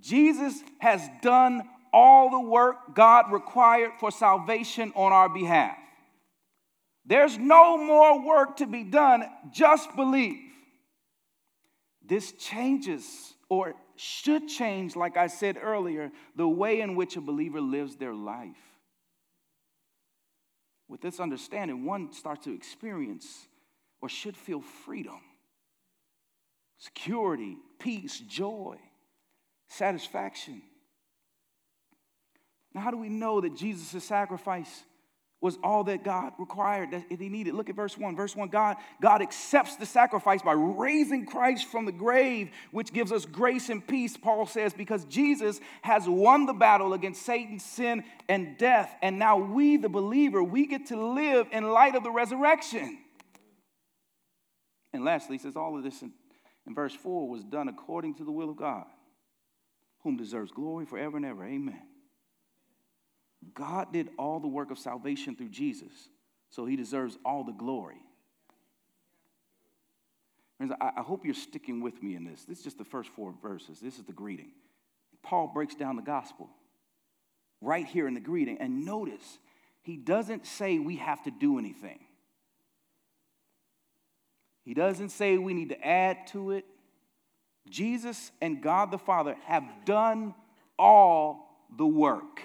Jesus 0.00 0.62
has 0.78 1.00
done 1.22 1.62
all 1.92 2.30
the 2.30 2.40
work 2.40 2.94
God 2.94 3.32
required 3.32 3.92
for 4.00 4.10
salvation 4.10 4.92
on 4.94 5.12
our 5.12 5.28
behalf. 5.28 5.76
There's 7.04 7.38
no 7.38 7.78
more 7.78 8.24
work 8.24 8.56
to 8.56 8.66
be 8.66 8.82
done, 8.82 9.24
just 9.52 9.94
believe. 9.94 10.40
This 12.04 12.32
changes, 12.32 13.04
or 13.48 13.74
should 13.96 14.48
change, 14.48 14.96
like 14.96 15.16
I 15.16 15.28
said 15.28 15.56
earlier, 15.60 16.10
the 16.34 16.48
way 16.48 16.80
in 16.80 16.96
which 16.96 17.16
a 17.16 17.20
believer 17.20 17.60
lives 17.60 17.96
their 17.96 18.14
life. 18.14 18.56
With 20.88 21.00
this 21.00 21.20
understanding, 21.20 21.84
one 21.84 22.12
starts 22.12 22.44
to 22.44 22.54
experience 22.54 23.48
or 24.00 24.08
should 24.08 24.36
feel 24.36 24.60
freedom 24.60 25.20
security, 26.78 27.56
peace, 27.78 28.18
joy, 28.20 28.76
satisfaction. 29.68 30.62
Now, 32.74 32.82
how 32.82 32.90
do 32.90 32.98
we 32.98 33.08
know 33.08 33.40
that 33.40 33.56
Jesus' 33.56 34.04
sacrifice 34.04 34.84
was 35.40 35.58
all 35.62 35.84
that 35.84 36.02
God 36.02 36.32
required 36.38 36.90
that 36.90 37.04
he 37.08 37.28
needed? 37.28 37.54
Look 37.54 37.70
at 37.70 37.76
verse 37.76 37.96
1. 37.96 38.16
Verse 38.16 38.36
1 38.36 38.48
God, 38.48 38.76
God 39.00 39.22
accepts 39.22 39.76
the 39.76 39.86
sacrifice 39.86 40.42
by 40.42 40.52
raising 40.52 41.24
Christ 41.24 41.66
from 41.68 41.86
the 41.86 41.92
grave, 41.92 42.50
which 42.72 42.92
gives 42.92 43.12
us 43.12 43.24
grace 43.24 43.68
and 43.70 43.86
peace, 43.86 44.16
Paul 44.16 44.44
says, 44.46 44.74
because 44.74 45.04
Jesus 45.06 45.60
has 45.82 46.06
won 46.06 46.46
the 46.46 46.52
battle 46.52 46.92
against 46.92 47.22
Satan, 47.22 47.58
sin, 47.58 48.04
and 48.28 48.58
death. 48.58 48.94
And 49.00 49.18
now 49.18 49.38
we, 49.38 49.78
the 49.78 49.88
believer, 49.88 50.42
we 50.42 50.66
get 50.66 50.86
to 50.86 51.00
live 51.00 51.46
in 51.52 51.70
light 51.70 51.94
of 51.94 52.02
the 52.02 52.10
resurrection. 52.10 52.98
And 54.92 55.04
lastly, 55.04 55.36
he 55.36 55.42
says 55.42 55.56
all 55.56 55.76
of 55.76 55.82
this 55.82 56.02
in 56.66 56.74
verse 56.74 56.94
4 56.94 57.28
was 57.28 57.44
done 57.44 57.68
according 57.68 58.14
to 58.16 58.24
the 58.24 58.32
will 58.32 58.50
of 58.50 58.56
God, 58.56 58.86
whom 60.02 60.16
deserves 60.16 60.50
glory 60.50 60.86
forever 60.86 61.16
and 61.16 61.26
ever. 61.26 61.44
Amen. 61.44 61.82
God 63.54 63.92
did 63.92 64.08
all 64.18 64.40
the 64.40 64.48
work 64.48 64.70
of 64.70 64.78
salvation 64.78 65.36
through 65.36 65.50
Jesus, 65.50 65.92
so 66.50 66.66
he 66.66 66.76
deserves 66.76 67.16
all 67.24 67.44
the 67.44 67.52
glory. 67.52 68.00
Friends, 70.56 70.72
I 70.80 71.02
hope 71.02 71.24
you're 71.24 71.34
sticking 71.34 71.82
with 71.82 72.02
me 72.02 72.14
in 72.16 72.24
this. 72.24 72.44
This 72.44 72.58
is 72.58 72.64
just 72.64 72.78
the 72.78 72.84
first 72.84 73.10
four 73.10 73.34
verses. 73.42 73.78
This 73.78 73.98
is 73.98 74.04
the 74.04 74.12
greeting. 74.12 74.52
Paul 75.22 75.50
breaks 75.52 75.74
down 75.74 75.96
the 75.96 76.02
gospel 76.02 76.48
right 77.60 77.86
here 77.86 78.08
in 78.08 78.14
the 78.14 78.20
greeting. 78.20 78.56
And 78.58 78.84
notice, 78.86 79.38
he 79.82 79.96
doesn't 79.96 80.46
say 80.46 80.78
we 80.78 80.96
have 80.96 81.22
to 81.24 81.30
do 81.30 81.58
anything. 81.58 81.98
He 84.66 84.74
doesn't 84.74 85.10
say 85.10 85.38
we 85.38 85.54
need 85.54 85.68
to 85.68 85.86
add 85.86 86.26
to 86.28 86.50
it. 86.50 86.64
Jesus 87.70 88.32
and 88.42 88.60
God 88.60 88.90
the 88.90 88.98
Father 88.98 89.36
have 89.44 89.62
done 89.84 90.34
all 90.76 91.64
the 91.78 91.86
work. 91.86 92.40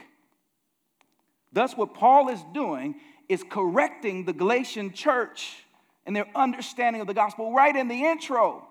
Thus, 1.52 1.76
what 1.76 1.96
Paul 1.96 2.30
is 2.30 2.40
doing 2.54 2.96
is 3.28 3.44
correcting 3.44 4.26
the 4.26 4.34
Galatian 4.34 4.94
church 4.94 5.66
and 6.06 6.16
their 6.16 6.28
understanding 6.36 7.02
of 7.02 7.08
the 7.08 7.14
gospel 7.16 7.54
right 7.54 7.76
in 7.76 7.88
the 7.88 8.06
intro. 8.06 8.68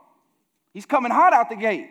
He's 0.72 0.86
coming 0.86 1.10
hot 1.10 1.32
out 1.32 1.50
the 1.50 1.56
gate. 1.56 1.90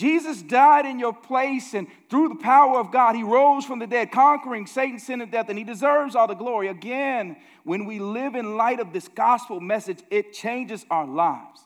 Jesus 0.00 0.40
died 0.40 0.86
in 0.86 0.98
your 0.98 1.12
place, 1.12 1.74
and 1.74 1.86
through 2.08 2.30
the 2.30 2.36
power 2.36 2.80
of 2.80 2.90
God, 2.90 3.14
he 3.14 3.22
rose 3.22 3.66
from 3.66 3.80
the 3.80 3.86
dead, 3.86 4.10
conquering 4.10 4.66
Satan, 4.66 4.98
sin, 4.98 5.20
and 5.20 5.30
death, 5.30 5.50
and 5.50 5.58
he 5.58 5.64
deserves 5.64 6.16
all 6.16 6.26
the 6.26 6.32
glory. 6.32 6.68
Again, 6.68 7.36
when 7.64 7.84
we 7.84 7.98
live 7.98 8.34
in 8.34 8.56
light 8.56 8.80
of 8.80 8.94
this 8.94 9.08
gospel 9.08 9.60
message, 9.60 9.98
it 10.10 10.32
changes 10.32 10.86
our 10.90 11.06
lives. 11.06 11.60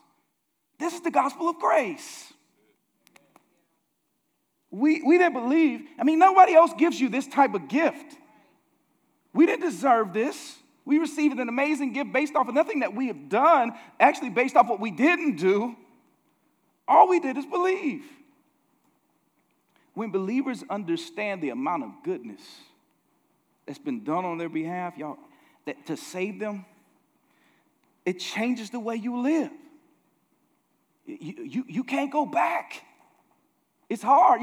This 0.77 0.93
is 0.93 0.99
the 0.99 1.11
gospel 1.11 1.47
of 1.47 1.59
grace. 1.59 2.33
We, 4.69 5.01
we 5.01 5.17
didn't 5.17 5.41
believe, 5.41 5.87
I 5.97 6.03
mean, 6.03 6.19
nobody 6.19 6.55
else 6.55 6.73
gives 6.77 6.99
you 6.99 7.07
this 7.07 7.27
type 7.27 7.53
of 7.53 7.69
gift. 7.69 8.17
We 9.33 9.45
didn't 9.45 9.61
deserve 9.61 10.11
this. 10.11 10.57
We 10.83 10.97
received 10.97 11.39
an 11.39 11.47
amazing 11.47 11.93
gift 11.93 12.11
based 12.11 12.35
off 12.35 12.49
of 12.49 12.53
nothing 12.53 12.81
that 12.81 12.93
we 12.93 13.07
have 13.07 13.29
done, 13.29 13.71
actually, 13.97 14.31
based 14.31 14.57
off 14.57 14.67
what 14.67 14.81
we 14.81 14.91
didn't 14.91 15.37
do. 15.37 15.73
All 16.85 17.07
we 17.07 17.21
did 17.21 17.37
is 17.37 17.45
believe. 17.45 18.03
When 19.95 20.11
believers 20.11 20.63
understand 20.69 21.41
the 21.41 21.49
amount 21.49 21.83
of 21.83 21.89
goodness 22.03 22.41
that's 23.65 23.79
been 23.79 24.03
done 24.03 24.25
on 24.25 24.37
their 24.37 24.49
behalf, 24.49 24.97
y'all, 24.97 25.17
that 25.65 25.87
to 25.87 25.97
save 25.97 26.37
them, 26.37 26.65
it 28.05 28.19
changes 28.19 28.69
the 28.69 28.79
way 28.79 28.95
you 28.95 29.21
live. 29.21 29.49
You, 31.07 31.43
you, 31.43 31.65
you 31.67 31.83
can't 31.83 32.11
go 32.11 32.25
back. 32.25 32.83
It's 33.89 34.03
hard. 34.03 34.41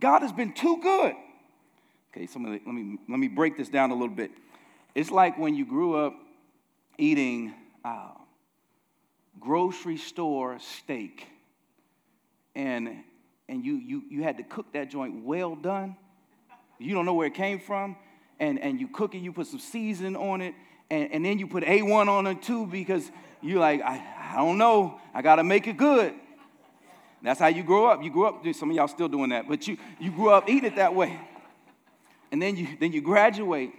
God 0.00 0.22
has 0.22 0.32
been 0.32 0.52
too 0.52 0.78
good. 0.82 1.14
Okay, 2.12 2.26
so 2.26 2.40
let 2.40 2.66
me, 2.66 2.98
let 3.08 3.18
me 3.18 3.28
break 3.28 3.56
this 3.56 3.68
down 3.68 3.90
a 3.90 3.94
little 3.94 4.14
bit. 4.14 4.30
It's 4.94 5.10
like 5.10 5.38
when 5.38 5.54
you 5.54 5.64
grew 5.64 5.94
up 5.94 6.14
eating 6.96 7.54
uh, 7.84 8.10
grocery 9.38 9.96
store 9.96 10.58
steak 10.58 11.26
and 12.54 13.04
and 13.48 13.64
you, 13.64 13.76
you, 13.76 14.02
you 14.10 14.22
had 14.22 14.36
to 14.36 14.42
cook 14.42 14.72
that 14.72 14.90
joint 14.90 15.24
well 15.24 15.56
done. 15.56 15.96
You 16.78 16.94
don't 16.94 17.06
know 17.06 17.14
where 17.14 17.26
it 17.26 17.34
came 17.34 17.58
from. 17.58 17.96
And, 18.38 18.60
and 18.60 18.80
you 18.80 18.88
cook 18.88 19.14
it, 19.14 19.18
you 19.18 19.32
put 19.32 19.48
some 19.48 19.58
season 19.58 20.14
on 20.14 20.40
it, 20.40 20.54
and, 20.90 21.10
and 21.12 21.24
then 21.24 21.38
you 21.40 21.48
put 21.48 21.64
A1 21.64 22.06
on 22.06 22.26
it 22.28 22.40
too 22.40 22.66
because 22.66 23.10
you're 23.42 23.58
like, 23.58 23.82
I, 23.82 24.00
I 24.32 24.36
don't 24.36 24.58
know, 24.58 25.00
I 25.12 25.22
gotta 25.22 25.42
make 25.42 25.66
it 25.66 25.76
good. 25.76 26.14
That's 27.20 27.40
how 27.40 27.48
you 27.48 27.64
grow 27.64 27.86
up. 27.86 28.02
You 28.04 28.10
grew 28.10 28.26
up, 28.26 28.44
some 28.54 28.70
of 28.70 28.76
y'all 28.76 28.86
still 28.86 29.08
doing 29.08 29.30
that, 29.30 29.48
but 29.48 29.66
you, 29.66 29.76
you 29.98 30.12
grew 30.12 30.30
up 30.30 30.48
eating 30.48 30.66
it 30.66 30.76
that 30.76 30.94
way. 30.94 31.18
And 32.30 32.40
then 32.40 32.56
you, 32.56 32.68
then 32.78 32.92
you 32.92 33.00
graduate 33.00 33.72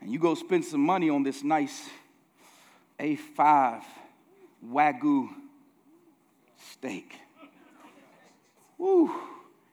and 0.00 0.12
you 0.12 0.18
go 0.18 0.34
spend 0.34 0.64
some 0.64 0.80
money 0.80 1.10
on 1.10 1.24
this 1.24 1.42
nice 1.42 1.88
A5 3.00 3.82
Wagyu 4.64 5.28
steak. 6.70 7.14
Woo! 8.78 9.12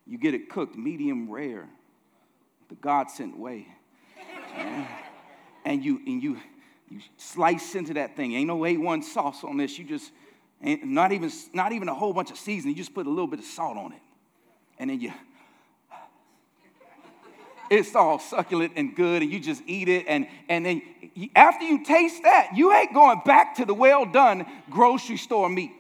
You 0.08 0.18
get 0.18 0.34
it 0.34 0.50
cooked 0.50 0.76
medium 0.76 1.30
rare, 1.30 1.68
the 2.70 2.76
God 2.76 3.10
sent 3.10 3.38
way. 3.38 3.68
and 5.66 5.84
you 5.84 6.02
and 6.06 6.22
you 6.22 6.38
you 6.90 7.00
slice 7.18 7.76
into 7.76 7.94
that 7.96 8.16
thing. 8.16 8.34
Ain't 8.34 8.48
no 8.48 8.60
A1 8.60 9.04
sauce 9.04 9.44
on 9.44 9.58
this. 9.58 9.78
You 9.80 9.86
just 9.86 10.12
not 10.62 11.12
even 11.12 11.32
not 11.54 11.72
even 11.72 11.90
a 11.90 11.94
whole 11.94 12.14
bunch 12.14 12.32
of 12.32 12.38
seasoning. 12.38 12.76
You 12.76 12.84
just 12.84 12.94
put 12.94 13.08
a 13.08 13.10
little 13.10 13.28
bit 13.28 13.40
of 13.40 13.46
salt 13.46 13.78
on 13.78 13.94
it. 13.94 14.02
And 14.78 14.90
then 14.90 15.00
you 15.00 15.14
it's 17.70 17.96
all 17.96 18.20
succulent 18.20 18.74
and 18.76 18.96
good, 18.96 19.22
and 19.22 19.32
you 19.32 19.40
just 19.40 19.64
eat 19.66 19.90
it. 19.90 20.06
And, 20.08 20.28
and 20.50 20.66
then 20.66 20.82
after 21.36 21.66
you 21.66 21.84
taste 21.84 22.24
that, 22.24 22.52
you 22.56 22.74
ain't 22.74 22.94
going 22.94 23.22
back 23.26 23.56
to 23.56 23.66
the 23.66 23.74
well 23.74 24.06
done 24.06 24.46
grocery 24.70 25.18
store 25.18 25.50
meat. 25.50 25.72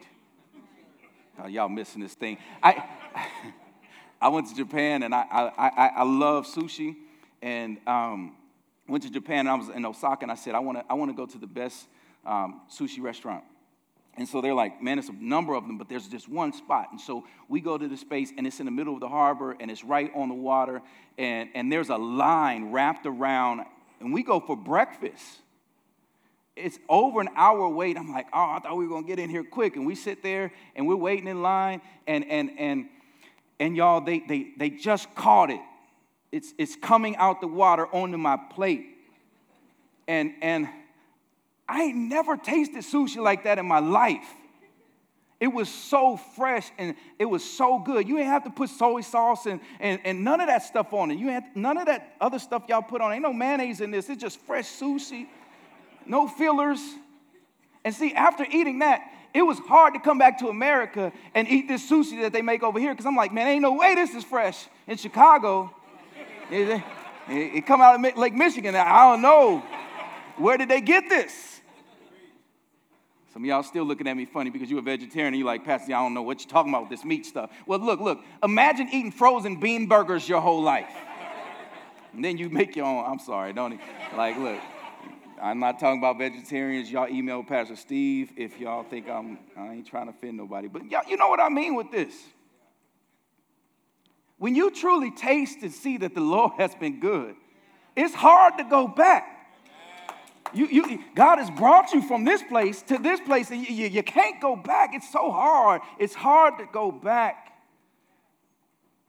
Oh, 1.43 1.47
y'all 1.47 1.69
missing 1.69 2.01
this 2.01 2.13
thing. 2.13 2.37
I, 2.63 2.83
I 4.21 4.29
went 4.29 4.47
to 4.47 4.55
Japan 4.55 5.03
and 5.03 5.13
I, 5.13 5.25
I, 5.31 5.67
I, 5.67 5.87
I 5.97 6.03
love 6.03 6.47
sushi. 6.47 6.95
And 7.41 7.77
um, 7.85 8.35
went 8.87 9.03
to 9.03 9.11
Japan 9.11 9.39
and 9.41 9.49
I 9.49 9.55
was 9.55 9.69
in 9.69 9.85
Osaka 9.85 10.23
and 10.23 10.31
I 10.31 10.35
said, 10.35 10.55
I 10.55 10.59
want 10.59 10.79
to 10.79 10.85
I 10.89 10.95
wanna 10.95 11.13
go 11.13 11.25
to 11.25 11.37
the 11.37 11.47
best 11.47 11.87
um, 12.25 12.61
sushi 12.71 13.01
restaurant. 13.01 13.43
And 14.17 14.27
so 14.27 14.39
they're 14.39 14.53
like, 14.53 14.81
man, 14.81 14.97
it's 14.97 15.09
a 15.09 15.13
number 15.13 15.53
of 15.55 15.67
them, 15.67 15.77
but 15.77 15.89
there's 15.89 16.07
just 16.07 16.29
one 16.29 16.53
spot. 16.53 16.87
And 16.91 17.01
so 17.01 17.25
we 17.49 17.59
go 17.59 17.77
to 17.77 17.87
the 17.87 17.97
space, 17.97 18.31
and 18.37 18.47
it's 18.47 18.59
in 18.59 18.65
the 18.65 18.71
middle 18.71 18.93
of 18.93 19.01
the 19.01 19.09
harbor, 19.09 19.57
and 19.59 19.69
it's 19.69 19.83
right 19.83 20.09
on 20.15 20.29
the 20.29 20.35
water, 20.35 20.81
and, 21.17 21.49
and 21.53 21.69
there's 21.71 21.89
a 21.89 21.97
line 21.97 22.71
wrapped 22.71 23.05
around, 23.05 23.65
and 23.99 24.13
we 24.13 24.23
go 24.23 24.39
for 24.39 24.55
breakfast. 24.55 25.41
It's 26.55 26.79
over 26.87 27.19
an 27.19 27.27
hour 27.35 27.67
wait. 27.67 27.97
I'm 27.97 28.13
like, 28.13 28.27
oh, 28.31 28.51
I 28.51 28.59
thought 28.59 28.77
we 28.77 28.87
were 28.87 28.95
gonna 28.95 29.07
get 29.07 29.19
in 29.19 29.29
here 29.29 29.43
quick. 29.43 29.75
And 29.75 29.85
we 29.85 29.95
sit 29.95 30.23
there 30.23 30.53
and 30.77 30.87
we're 30.87 30.95
waiting 30.95 31.27
in 31.27 31.41
line, 31.41 31.81
and 32.07 32.23
and 32.29 32.51
and 32.57 32.85
and 33.59 33.75
y'all, 33.75 34.01
they 34.01 34.19
they 34.19 34.47
they 34.57 34.69
just 34.69 35.13
caught 35.15 35.49
it. 35.49 35.61
It's 36.31 36.53
it's 36.57 36.75
coming 36.75 37.15
out 37.17 37.41
the 37.41 37.47
water 37.47 37.87
onto 37.87 38.17
my 38.17 38.37
plate. 38.37 38.85
And 40.07 40.33
and 40.41 40.67
I 41.67 41.83
ain't 41.83 41.97
never 41.97 42.37
tasted 42.37 42.83
sushi 42.83 43.17
like 43.17 43.43
that 43.45 43.57
in 43.57 43.65
my 43.65 43.79
life. 43.79 44.27
It 45.39 45.47
was 45.47 45.67
so 45.67 46.17
fresh 46.17 46.71
and 46.77 46.95
it 47.19 47.25
was 47.25 47.43
so 47.43 47.79
good. 47.79 48.07
You 48.07 48.17
ain't 48.17 48.27
have 48.27 48.45
to 48.45 48.49
put 48.49 48.69
soy 48.69 49.01
sauce 49.01 49.45
and, 49.45 49.59
and, 49.79 49.99
and 50.05 50.23
none 50.23 50.39
of 50.39 50.47
that 50.47 50.63
stuff 50.63 50.93
on 50.93 51.11
it. 51.11 51.17
You 51.17 51.29
ain't 51.29 51.55
none 51.55 51.77
of 51.77 51.87
that 51.87 52.15
other 52.21 52.39
stuff 52.39 52.63
y'all 52.69 52.81
put 52.81 53.01
on. 53.01 53.11
Ain't 53.11 53.21
no 53.21 53.33
mayonnaise 53.33 53.81
in 53.81 53.91
this. 53.91 54.09
It's 54.09 54.21
just 54.21 54.39
fresh 54.41 54.65
sushi, 54.65 55.27
no 56.05 56.27
fillers. 56.27 56.79
And 57.83 57.93
see, 57.93 58.13
after 58.13 58.45
eating 58.49 58.79
that, 58.79 59.01
it 59.35 59.41
was 59.41 59.59
hard 59.59 59.93
to 59.93 59.99
come 59.99 60.17
back 60.17 60.39
to 60.39 60.47
America 60.47 61.11
and 61.33 61.45
eat 61.49 61.67
this 61.67 61.87
sushi 61.89 62.21
that 62.21 62.31
they 62.31 62.41
make 62.41 62.63
over 62.63 62.79
here 62.79 62.93
because 62.93 63.05
I'm 63.05 63.17
like, 63.17 63.33
man, 63.33 63.47
ain't 63.47 63.61
no 63.61 63.73
way 63.73 63.93
this 63.93 64.15
is 64.15 64.23
fresh 64.23 64.65
in 64.87 64.95
Chicago. 64.95 65.75
it, 66.49 66.81
it, 67.27 67.67
come 67.67 67.81
out 67.81 68.03
of 68.03 68.17
Lake 68.17 68.33
Michigan. 68.33 68.73
I 68.75 69.11
don't 69.11 69.21
know. 69.21 69.59
Where 70.37 70.57
did 70.57 70.69
they 70.69 70.79
get 70.79 71.09
this? 71.09 71.59
Some 73.33 73.43
of 73.43 73.47
y'all 73.47 73.63
still 73.63 73.83
looking 73.83 74.07
at 74.07 74.15
me 74.15 74.23
funny 74.23 74.49
because 74.49 74.69
you're 74.69 74.79
a 74.79 74.83
vegetarian 74.83 75.33
and 75.33 75.37
you're 75.37 75.45
like, 75.45 75.65
Pastor, 75.65 75.93
I 75.93 76.01
don't 76.01 76.13
know 76.13 76.21
what 76.21 76.39
you're 76.39 76.49
talking 76.49 76.71
about 76.71 76.83
with 76.83 76.91
this 76.91 77.03
meat 77.03 77.25
stuff. 77.25 77.51
Well, 77.67 77.79
look, 77.79 77.99
look, 77.99 78.21
imagine 78.41 78.87
eating 78.87 79.11
frozen 79.11 79.59
bean 79.59 79.87
burgers 79.87 80.29
your 80.29 80.39
whole 80.39 80.63
life. 80.63 80.95
and 82.13 82.23
then 82.23 82.37
you 82.37 82.49
make 82.49 82.77
your 82.77 82.85
own. 82.85 83.03
I'm 83.05 83.19
sorry, 83.19 83.51
don't 83.51 83.73
he? 83.73 83.79
Like, 84.15 84.37
look, 84.37 84.61
I'm 85.41 85.59
not 85.59 85.79
talking 85.79 85.99
about 85.99 86.17
vegetarians. 86.17 86.91
Y'all 86.91 87.09
email 87.09 87.43
Pastor 87.43 87.75
Steve 87.75 88.31
if 88.37 88.59
y'all 88.59 88.83
think 88.83 89.09
I'm, 89.09 89.37
I 89.57 89.73
ain't 89.73 89.87
trying 89.87 90.07
to 90.07 90.11
offend 90.11 90.37
nobody. 90.37 90.67
But 90.67 90.89
y'all, 90.89 91.03
you 91.07 91.17
know 91.17 91.27
what 91.27 91.39
I 91.39 91.49
mean 91.49 91.75
with 91.75 91.91
this. 91.91 92.13
When 94.37 94.55
you 94.55 94.71
truly 94.71 95.11
taste 95.11 95.59
and 95.61 95.71
see 95.71 95.97
that 95.97 96.13
the 96.13 96.21
Lord 96.21 96.53
has 96.57 96.75
been 96.75 96.99
good, 96.99 97.35
it's 97.95 98.13
hard 98.13 98.57
to 98.57 98.63
go 98.63 98.87
back. 98.87 99.31
You, 100.53 100.67
you, 100.67 101.03
God 101.15 101.37
has 101.39 101.49
brought 101.49 101.91
you 101.91 102.01
from 102.01 102.23
this 102.23 102.41
place 102.43 102.81
to 102.83 102.97
this 102.97 103.19
place, 103.19 103.51
and 103.51 103.67
you, 103.67 103.87
you, 103.87 104.03
can't 104.03 104.39
go 104.39 104.55
back. 104.55 104.91
It's 104.93 105.11
so 105.11 105.31
hard. 105.31 105.81
It's 105.99 106.13
hard 106.13 106.59
to 106.59 106.65
go 106.71 106.91
back. 106.91 107.53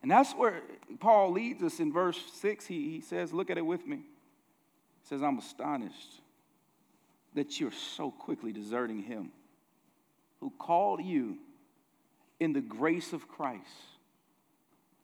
And 0.02 0.10
that's 0.10 0.32
where 0.32 0.62
Paul 0.98 1.32
leads 1.32 1.62
us 1.62 1.78
in 1.78 1.92
verse 1.92 2.20
6. 2.40 2.66
He, 2.66 2.90
he 2.90 3.00
says, 3.00 3.32
Look 3.32 3.50
at 3.50 3.58
it 3.58 3.66
with 3.66 3.86
me. 3.86 4.00
Says, 5.08 5.22
I'm 5.22 5.38
astonished 5.38 6.20
that 7.34 7.60
you're 7.60 7.72
so 7.72 8.10
quickly 8.10 8.52
deserting 8.52 9.02
him 9.02 9.30
who 10.40 10.50
called 10.58 11.02
you 11.02 11.38
in 12.40 12.52
the 12.52 12.60
grace 12.60 13.12
of 13.12 13.28
Christ 13.28 13.62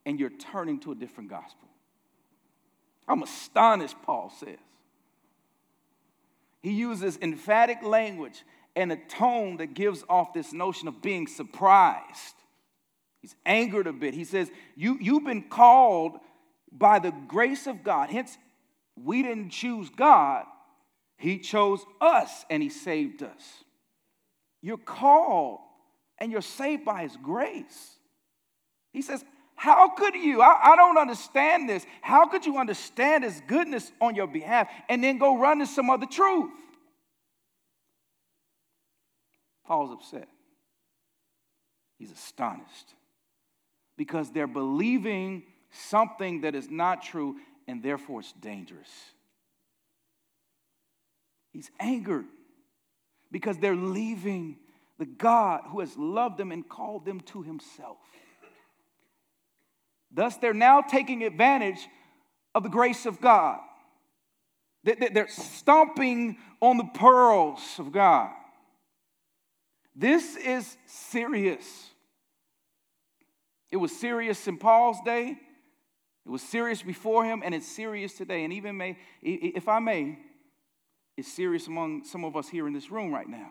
and 0.05 0.19
you're 0.19 0.31
turning 0.31 0.81
to 0.81 0.93
a 0.93 0.95
different 0.95 1.31
gospel. 1.31 1.69
I'm 3.07 3.23
astonished, 3.23 3.97
Paul 4.03 4.33
says. 4.39 4.59
He 6.63 6.73
uses 6.73 7.19
emphatic 7.21 7.83
language 7.83 8.45
and 8.75 8.93
a 8.93 8.97
tone 8.97 9.59
that 9.59 9.75
gives 9.75 10.05
off 10.09 10.33
this 10.33 10.53
notion 10.53 10.89
of 10.89 11.03
being 11.03 11.27
surprised. 11.27 12.35
He's 13.21 13.35
angered 13.45 13.87
a 13.87 13.93
bit. 13.93 14.15
He 14.15 14.25
says, 14.25 14.51
you, 14.77 14.99
You've 15.01 15.25
been 15.25 15.43
called 15.43 16.19
by 16.71 16.99
the 16.99 17.13
grace 17.29 17.67
of 17.67 17.85
God. 17.85 18.11
Hence, 18.11 18.39
we 18.97 19.23
didn't 19.23 19.51
choose 19.51 19.91
God, 19.91 20.45
He 21.17 21.39
chose 21.39 21.85
us 22.01 22.45
and 22.51 22.63
He 22.63 22.69
saved 22.69 23.23
us. 23.23 23.65
You're 24.61 24.79
called 24.79 25.61
and 26.19 26.31
you're 26.31 26.41
saved 26.41 26.85
by 26.85 27.03
His 27.03 27.17
grace. 27.17 27.97
He 28.93 29.03
says, 29.03 29.25
how 29.55 29.91
could 29.91 30.15
you? 30.15 30.43
I, 30.43 30.73
I, 30.73 30.77
don't 30.77 30.99
understand 30.99 31.69
this. 31.69 31.87
How 32.01 32.27
could 32.27 32.45
you 32.45 32.59
understand 32.59 33.23
His 33.23 33.41
goodness 33.47 33.93
on 34.01 34.17
your 34.17 34.27
behalf 34.27 34.69
and 34.89 35.05
then 35.05 35.19
go 35.19 35.39
run 35.39 35.61
to 35.61 35.67
some 35.67 35.89
other 35.89 36.07
truth? 36.07 36.51
Paul's 39.65 39.93
upset. 39.93 40.29
He's 41.99 42.11
astonished 42.11 42.95
because 43.97 44.33
they're 44.33 44.49
believing 44.49 45.45
something 45.71 46.41
that 46.41 46.57
is 46.57 46.69
not 46.69 47.03
true 47.03 47.37
and 47.67 47.83
therefore 47.83 48.21
it's 48.21 48.33
dangerous. 48.33 48.91
He's 51.53 51.71
angered 51.79 52.27
because 53.31 53.59
they're 53.59 53.77
leaving 53.77 54.57
the 54.99 55.07
God 55.07 55.63
who 55.69 55.81
has 55.81 55.97
loved 55.97 56.39
them 56.39 56.53
and 56.53 56.69
called 56.69 57.05
them 57.05 57.21
to 57.21 57.43
himself. 57.43 57.99
Thus, 60.11 60.37
they're 60.37 60.53
now 60.55 60.83
taking 60.83 61.23
advantage 61.23 61.89
of 62.55 62.63
the 62.63 62.69
grace 62.69 63.07
of 63.07 63.21
God. 63.21 63.59
They're 64.85 65.29
stomping 65.29 66.37
on 66.61 66.77
the 66.77 66.85
pearls 66.95 67.61
of 67.79 67.93
God. 67.93 68.31
This 69.95 70.37
is 70.37 70.77
serious. 70.87 71.91
It 73.71 73.77
was 73.77 73.95
serious 73.97 74.47
in 74.49 74.59
Paul's 74.59 74.99
day, 75.05 75.39
it 76.25 76.31
was 76.31 76.43
serious 76.43 76.83
before 76.83 77.25
him, 77.25 77.43
and 77.45 77.55
it's 77.55 77.67
serious 77.67 78.15
today. 78.15 78.45
And 78.45 78.53
even 78.53 78.77
may, 78.77 78.97
if 79.23 79.69
I 79.69 79.81
may, 79.81 80.19
it's 81.17 81.33
serious 81.33 81.67
among 81.67 82.05
some 82.05 82.25
of 82.25 82.37
us 82.37 82.49
here 82.49 82.67
in 82.67 82.73
this 82.73 82.91
room 82.91 83.13
right 83.13 83.29
now. 83.29 83.51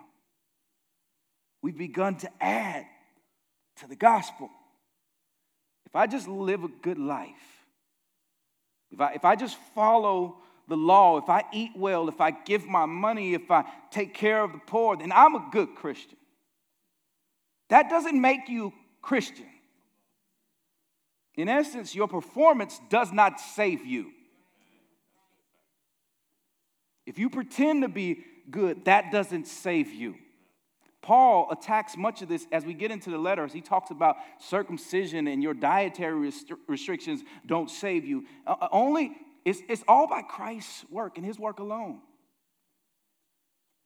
We've 1.61 1.77
begun 1.77 2.15
to 2.17 2.29
add 2.41 2.85
to 3.77 3.87
the 3.87 3.95
gospel. 3.95 4.49
If 5.85 5.95
I 5.95 6.07
just 6.07 6.27
live 6.27 6.63
a 6.63 6.69
good 6.69 6.97
life, 6.97 7.65
if 8.91 8.99
I, 8.99 9.13
if 9.13 9.25
I 9.25 9.35
just 9.35 9.57
follow 9.75 10.37
the 10.67 10.77
law, 10.77 11.17
if 11.17 11.29
I 11.29 11.43
eat 11.51 11.71
well, 11.75 12.07
if 12.07 12.21
I 12.21 12.31
give 12.31 12.65
my 12.65 12.85
money, 12.85 13.33
if 13.33 13.51
I 13.51 13.65
take 13.91 14.13
care 14.13 14.43
of 14.43 14.53
the 14.53 14.61
poor, 14.65 14.95
then 14.95 15.11
I'm 15.11 15.35
a 15.35 15.49
good 15.51 15.75
Christian. 15.75 16.17
That 17.69 17.89
doesn't 17.89 18.19
make 18.19 18.47
you 18.47 18.73
Christian. 19.01 19.47
In 21.41 21.49
essence, 21.49 21.95
your 21.95 22.07
performance 22.07 22.79
does 22.91 23.11
not 23.11 23.39
save 23.39 23.83
you. 23.83 24.11
If 27.07 27.17
you 27.17 27.31
pretend 27.31 27.81
to 27.81 27.87
be 27.87 28.23
good, 28.51 28.85
that 28.85 29.11
doesn't 29.11 29.47
save 29.47 29.91
you. 29.91 30.13
Paul 31.01 31.47
attacks 31.49 31.97
much 31.97 32.21
of 32.21 32.29
this 32.29 32.45
as 32.51 32.63
we 32.63 32.75
get 32.75 32.91
into 32.91 33.09
the 33.09 33.17
letters. 33.17 33.51
He 33.51 33.61
talks 33.61 33.89
about 33.89 34.17
circumcision 34.39 35.25
and 35.25 35.41
your 35.41 35.55
dietary 35.55 36.29
restri- 36.29 36.57
restrictions 36.67 37.23
don't 37.47 37.71
save 37.71 38.05
you. 38.05 38.27
Uh, 38.45 38.57
uh, 38.61 38.67
only, 38.71 39.13
it's, 39.43 39.61
it's 39.67 39.83
all 39.87 40.07
by 40.07 40.21
Christ's 40.21 40.85
work 40.91 41.17
and 41.17 41.25
his 41.25 41.39
work 41.39 41.57
alone. 41.57 42.01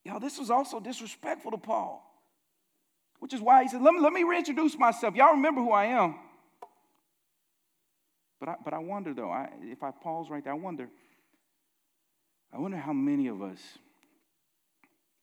Y'all, 0.03 0.19
this 0.19 0.37
was 0.37 0.51
also 0.51 0.81
disrespectful 0.81 1.51
to 1.51 1.57
Paul, 1.57 2.03
which 3.19 3.33
is 3.33 3.39
why 3.39 3.63
he 3.63 3.69
said, 3.69 3.81
Let 3.81 3.93
me, 3.93 4.01
let 4.01 4.11
me 4.11 4.25
reintroduce 4.25 4.77
myself. 4.77 5.15
Y'all 5.15 5.35
remember 5.35 5.61
who 5.61 5.71
I 5.71 5.85
am. 5.85 6.15
But 8.39 8.49
I, 8.49 8.55
but 8.63 8.73
I 8.73 8.79
wonder, 8.79 9.13
though, 9.13 9.31
I, 9.31 9.49
if 9.61 9.83
I 9.83 9.91
pause 9.91 10.29
right 10.29 10.43
there, 10.43 10.53
I 10.53 10.57
wonder, 10.57 10.89
I 12.53 12.59
wonder 12.59 12.77
how 12.77 12.93
many 12.93 13.27
of 13.27 13.41
us 13.41 13.59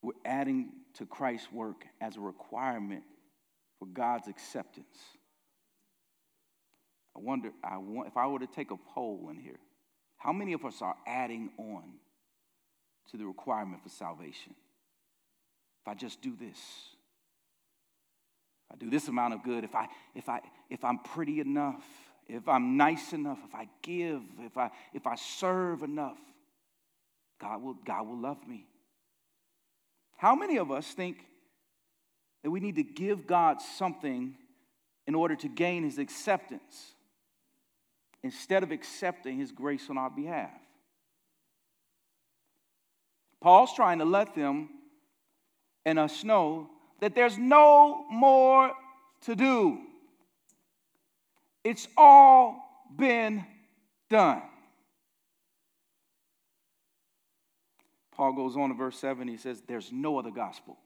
we're 0.02 0.12
adding 0.24 0.70
to 0.94 1.06
Christ's 1.06 1.52
work 1.52 1.84
as 2.00 2.16
a 2.16 2.20
requirement 2.20 3.04
for 3.78 3.86
God's 3.86 4.28
acceptance. 4.28 4.98
I 7.16 7.20
wonder 7.20 7.50
I 7.62 7.78
want, 7.78 8.08
if 8.08 8.16
I 8.16 8.26
were 8.26 8.38
to 8.38 8.46
take 8.46 8.70
a 8.70 8.76
poll 8.76 9.28
in 9.30 9.38
here, 9.38 9.58
how 10.16 10.32
many 10.32 10.52
of 10.52 10.64
us 10.64 10.80
are 10.80 10.96
adding 11.06 11.50
on 11.58 11.84
to 13.10 13.16
the 13.16 13.26
requirement 13.26 13.82
for 13.82 13.88
salvation? 13.88 14.54
If 15.82 15.88
I 15.88 15.94
just 15.94 16.22
do 16.22 16.36
this, 16.36 16.58
if 16.58 18.72
I 18.72 18.76
do 18.76 18.88
this 18.88 19.08
amount 19.08 19.34
of 19.34 19.42
good, 19.42 19.64
if 19.64 19.74
I 19.74 19.88
if 20.14 20.28
I 20.28 20.40
if 20.70 20.84
I'm 20.84 21.00
pretty 21.00 21.40
enough, 21.40 21.84
if 22.32 22.48
I'm 22.48 22.76
nice 22.78 23.12
enough, 23.12 23.38
if 23.46 23.54
I 23.54 23.68
give, 23.82 24.22
if 24.40 24.56
I 24.56 24.70
if 24.94 25.06
I 25.06 25.16
serve 25.16 25.82
enough, 25.82 26.18
God 27.38 27.62
will 27.62 27.74
God 27.74 28.06
will 28.06 28.18
love 28.18 28.46
me. 28.48 28.66
How 30.16 30.34
many 30.34 30.56
of 30.56 30.70
us 30.70 30.86
think 30.86 31.18
that 32.42 32.50
we 32.50 32.60
need 32.60 32.76
to 32.76 32.82
give 32.82 33.26
God 33.26 33.60
something 33.60 34.34
in 35.06 35.14
order 35.14 35.36
to 35.36 35.48
gain 35.48 35.84
his 35.84 35.98
acceptance 35.98 36.94
instead 38.22 38.62
of 38.62 38.70
accepting 38.70 39.38
his 39.38 39.52
grace 39.52 39.90
on 39.90 39.98
our 39.98 40.10
behalf? 40.10 40.50
Paul's 43.42 43.74
trying 43.74 43.98
to 43.98 44.04
let 44.04 44.34
them 44.34 44.70
and 45.84 45.98
us 45.98 46.24
know 46.24 46.70
that 47.00 47.14
there's 47.14 47.36
no 47.36 48.06
more 48.08 48.72
to 49.22 49.34
do. 49.34 49.80
It's 51.64 51.88
all 51.96 52.86
been 52.96 53.44
done. 54.10 54.42
Paul 58.14 58.34
goes 58.34 58.56
on 58.56 58.68
to 58.68 58.74
verse 58.74 58.98
7, 58.98 59.26
he 59.26 59.36
says, 59.36 59.62
There's 59.66 59.90
no 59.90 60.18
other 60.18 60.30
gospel. 60.30 60.78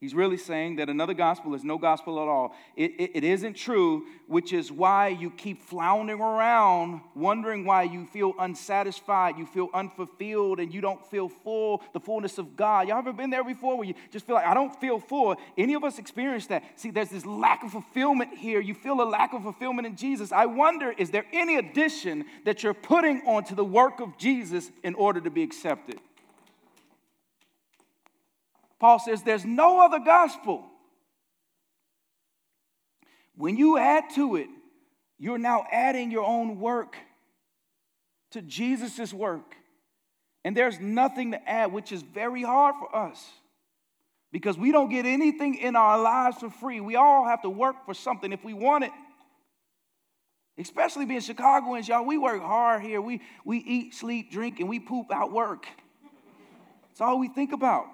He's 0.00 0.14
really 0.14 0.38
saying 0.38 0.76
that 0.76 0.88
another 0.88 1.12
gospel 1.12 1.54
is 1.54 1.62
no 1.62 1.76
gospel 1.76 2.22
at 2.22 2.26
all. 2.26 2.56
It, 2.74 2.92
it, 2.98 3.10
it 3.16 3.24
isn't 3.24 3.54
true, 3.54 4.06
which 4.28 4.54
is 4.54 4.72
why 4.72 5.08
you 5.08 5.30
keep 5.30 5.60
floundering 5.60 6.22
around, 6.22 7.02
wondering 7.14 7.66
why 7.66 7.82
you 7.82 8.06
feel 8.06 8.32
unsatisfied, 8.38 9.36
you 9.36 9.44
feel 9.44 9.68
unfulfilled, 9.74 10.58
and 10.58 10.72
you 10.72 10.80
don't 10.80 11.04
feel 11.10 11.28
full, 11.28 11.82
the 11.92 12.00
fullness 12.00 12.38
of 12.38 12.56
God. 12.56 12.88
Y'all 12.88 12.96
ever 12.96 13.12
been 13.12 13.28
there 13.28 13.44
before 13.44 13.76
where 13.76 13.86
you 13.86 13.92
just 14.10 14.26
feel 14.26 14.36
like, 14.36 14.46
I 14.46 14.54
don't 14.54 14.74
feel 14.80 14.98
full? 14.98 15.36
Any 15.58 15.74
of 15.74 15.84
us 15.84 15.98
experience 15.98 16.46
that? 16.46 16.64
See, 16.76 16.90
there's 16.90 17.10
this 17.10 17.26
lack 17.26 17.62
of 17.62 17.72
fulfillment 17.72 18.38
here. 18.38 18.58
You 18.58 18.72
feel 18.72 19.02
a 19.02 19.04
lack 19.04 19.34
of 19.34 19.42
fulfillment 19.42 19.86
in 19.86 19.96
Jesus. 19.96 20.32
I 20.32 20.46
wonder, 20.46 20.94
is 20.96 21.10
there 21.10 21.26
any 21.30 21.56
addition 21.56 22.24
that 22.46 22.62
you're 22.62 22.72
putting 22.72 23.20
onto 23.26 23.54
the 23.54 23.66
work 23.66 24.00
of 24.00 24.16
Jesus 24.16 24.70
in 24.82 24.94
order 24.94 25.20
to 25.20 25.30
be 25.30 25.42
accepted? 25.42 26.00
Paul 28.80 28.98
says 28.98 29.22
there's 29.22 29.44
no 29.44 29.84
other 29.84 29.98
gospel. 30.00 30.64
When 33.36 33.56
you 33.56 33.78
add 33.78 34.04
to 34.14 34.36
it, 34.36 34.48
you're 35.18 35.38
now 35.38 35.66
adding 35.70 36.10
your 36.10 36.24
own 36.24 36.58
work 36.58 36.96
to 38.32 38.42
Jesus' 38.42 39.12
work. 39.12 39.54
And 40.44 40.56
there's 40.56 40.80
nothing 40.80 41.32
to 41.32 41.48
add, 41.48 41.72
which 41.72 41.92
is 41.92 42.00
very 42.00 42.42
hard 42.42 42.74
for 42.78 42.96
us 42.96 43.22
because 44.32 44.56
we 44.56 44.72
don't 44.72 44.88
get 44.88 45.04
anything 45.04 45.56
in 45.56 45.76
our 45.76 46.00
lives 46.00 46.38
for 46.38 46.48
free. 46.48 46.80
We 46.80 46.96
all 46.96 47.26
have 47.26 47.42
to 47.42 47.50
work 47.50 47.84
for 47.84 47.92
something 47.92 48.32
if 48.32 48.42
we 48.42 48.54
want 48.54 48.84
it. 48.84 48.92
Especially 50.56 51.04
being 51.04 51.20
Chicagoans, 51.20 51.88
y'all, 51.88 52.04
we 52.04 52.16
work 52.16 52.40
hard 52.40 52.82
here. 52.82 53.00
We, 53.02 53.20
we 53.44 53.58
eat, 53.58 53.94
sleep, 53.94 54.30
drink, 54.30 54.60
and 54.60 54.68
we 54.68 54.78
poop 54.78 55.12
out 55.12 55.32
work. 55.32 55.66
It's 56.92 57.00
all 57.00 57.18
we 57.18 57.28
think 57.28 57.52
about. 57.52 57.86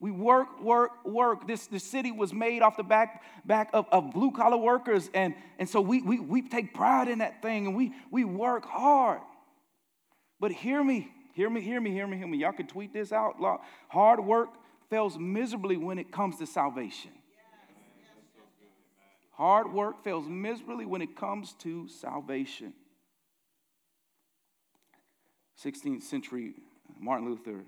We 0.00 0.12
work, 0.12 0.62
work, 0.62 1.04
work. 1.04 1.48
This, 1.48 1.66
this 1.66 1.82
city 1.82 2.12
was 2.12 2.32
made 2.32 2.62
off 2.62 2.76
the 2.76 2.84
back, 2.84 3.22
back 3.44 3.70
of, 3.72 3.86
of 3.90 4.12
blue 4.12 4.30
collar 4.30 4.56
workers. 4.56 5.10
And, 5.12 5.34
and 5.58 5.68
so 5.68 5.80
we, 5.80 6.02
we, 6.02 6.20
we 6.20 6.42
take 6.42 6.72
pride 6.72 7.08
in 7.08 7.18
that 7.18 7.42
thing 7.42 7.66
and 7.66 7.76
we, 7.76 7.92
we 8.10 8.24
work 8.24 8.64
hard. 8.64 9.20
But 10.38 10.52
hear 10.52 10.84
me, 10.84 11.08
hear 11.34 11.50
me, 11.50 11.60
hear 11.60 11.80
me, 11.80 11.90
hear 11.90 12.06
me, 12.06 12.16
hear 12.16 12.28
me. 12.28 12.38
Y'all 12.38 12.52
can 12.52 12.68
tweet 12.68 12.92
this 12.92 13.10
out. 13.12 13.34
Hard 13.88 14.24
work 14.24 14.50
fails 14.88 15.18
miserably 15.18 15.76
when 15.76 15.98
it 15.98 16.12
comes 16.12 16.38
to 16.38 16.46
salvation. 16.46 17.10
Hard 19.32 19.72
work 19.72 20.02
fails 20.02 20.28
miserably 20.28 20.86
when 20.86 21.02
it 21.02 21.16
comes 21.16 21.54
to 21.60 21.88
salvation. 21.88 22.72
16th 25.62 26.02
century 26.02 26.54
Martin 27.00 27.28
Luther, 27.28 27.64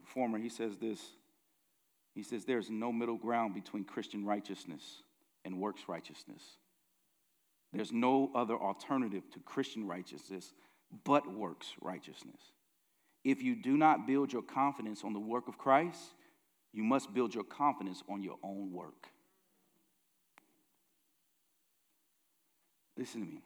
reformer, 0.00 0.38
he 0.38 0.48
says 0.48 0.76
this. 0.78 1.00
He 2.14 2.22
says 2.22 2.44
there's 2.44 2.70
no 2.70 2.92
middle 2.92 3.16
ground 3.16 3.54
between 3.54 3.84
Christian 3.84 4.24
righteousness 4.24 5.02
and 5.44 5.58
works 5.58 5.82
righteousness. 5.88 6.42
There's 7.72 7.92
no 7.92 8.30
other 8.34 8.54
alternative 8.54 9.22
to 9.32 9.40
Christian 9.40 9.86
righteousness 9.86 10.52
but 11.04 11.32
works 11.32 11.72
righteousness. 11.80 12.40
If 13.24 13.42
you 13.42 13.54
do 13.54 13.76
not 13.76 14.06
build 14.06 14.32
your 14.32 14.42
confidence 14.42 15.04
on 15.04 15.14
the 15.14 15.20
work 15.20 15.48
of 15.48 15.56
Christ, 15.56 16.00
you 16.72 16.82
must 16.82 17.14
build 17.14 17.34
your 17.34 17.44
confidence 17.44 18.02
on 18.08 18.22
your 18.22 18.36
own 18.42 18.72
work. 18.72 19.06
Listen 22.98 23.22
to 23.22 23.26
me. 23.26 23.42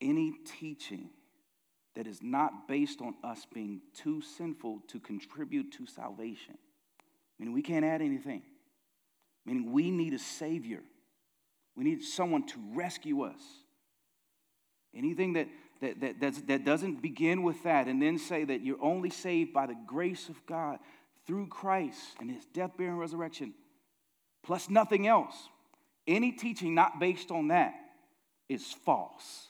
Any 0.00 0.34
teaching 0.58 1.10
that 1.94 2.06
is 2.06 2.20
not 2.22 2.68
based 2.68 3.00
on 3.00 3.14
us 3.24 3.46
being 3.52 3.80
too 3.94 4.20
sinful 4.20 4.82
to 4.88 5.00
contribute 5.00 5.72
to 5.72 5.86
salvation 5.86 6.58
meaning 7.42 7.54
we 7.54 7.62
can't 7.62 7.84
add 7.84 8.00
anything, 8.00 8.40
meaning 9.44 9.72
we 9.72 9.90
need 9.90 10.14
a 10.14 10.18
Savior. 10.18 10.78
We 11.74 11.82
need 11.82 12.04
someone 12.04 12.46
to 12.46 12.54
rescue 12.72 13.22
us. 13.22 13.40
Anything 14.94 15.32
that, 15.32 15.48
that, 15.80 16.20
that, 16.20 16.46
that 16.46 16.64
doesn't 16.64 17.02
begin 17.02 17.42
with 17.42 17.60
that 17.64 17.88
and 17.88 18.00
then 18.00 18.16
say 18.18 18.44
that 18.44 18.60
you're 18.60 18.80
only 18.80 19.10
saved 19.10 19.52
by 19.52 19.66
the 19.66 19.74
grace 19.88 20.28
of 20.28 20.46
God 20.46 20.78
through 21.26 21.48
Christ 21.48 21.98
and 22.20 22.30
his 22.30 22.44
death, 22.44 22.76
burial, 22.76 22.92
and 22.92 23.00
resurrection, 23.00 23.54
plus 24.44 24.70
nothing 24.70 25.08
else, 25.08 25.34
any 26.06 26.30
teaching 26.30 26.76
not 26.76 27.00
based 27.00 27.32
on 27.32 27.48
that 27.48 27.74
is 28.48 28.72
false. 28.84 29.48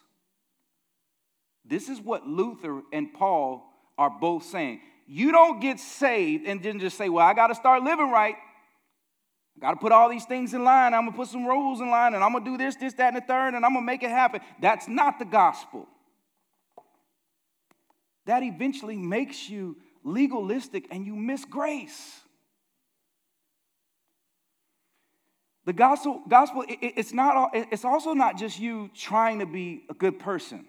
This 1.66 1.90
is 1.90 2.00
what 2.00 2.26
Luther 2.26 2.80
and 2.90 3.12
Paul 3.12 3.70
are 3.98 4.08
both 4.08 4.44
saying. 4.44 4.80
You 5.06 5.32
don't 5.32 5.60
get 5.60 5.80
saved 5.80 6.46
and 6.46 6.62
then 6.62 6.78
just 6.80 6.96
say, 6.96 7.08
Well, 7.08 7.26
I 7.26 7.34
got 7.34 7.48
to 7.48 7.54
start 7.54 7.82
living 7.82 8.10
right. 8.10 8.36
I 9.56 9.60
got 9.60 9.70
to 9.72 9.76
put 9.76 9.92
all 9.92 10.08
these 10.08 10.24
things 10.24 10.54
in 10.54 10.64
line. 10.64 10.94
I'm 10.94 11.02
going 11.02 11.12
to 11.12 11.16
put 11.16 11.28
some 11.28 11.46
rules 11.46 11.80
in 11.80 11.90
line 11.90 12.14
and 12.14 12.24
I'm 12.24 12.32
going 12.32 12.44
to 12.44 12.50
do 12.50 12.56
this, 12.56 12.76
this, 12.76 12.94
that, 12.94 13.14
and 13.14 13.16
the 13.16 13.26
third, 13.26 13.54
and 13.54 13.64
I'm 13.64 13.72
going 13.72 13.84
to 13.84 13.86
make 13.86 14.02
it 14.02 14.10
happen. 14.10 14.40
That's 14.60 14.88
not 14.88 15.18
the 15.18 15.24
gospel. 15.24 15.86
That 18.26 18.42
eventually 18.42 18.96
makes 18.96 19.48
you 19.48 19.76
legalistic 20.04 20.86
and 20.90 21.04
you 21.04 21.14
miss 21.14 21.44
grace. 21.44 22.20
The 25.64 25.72
gospel, 25.72 26.22
gospel 26.28 26.64
it, 26.68 26.78
it's, 26.80 27.12
not, 27.12 27.50
it's 27.54 27.84
also 27.84 28.14
not 28.14 28.36
just 28.36 28.58
you 28.58 28.90
trying 28.94 29.38
to 29.40 29.46
be 29.46 29.84
a 29.88 29.94
good 29.94 30.18
person. 30.18 30.64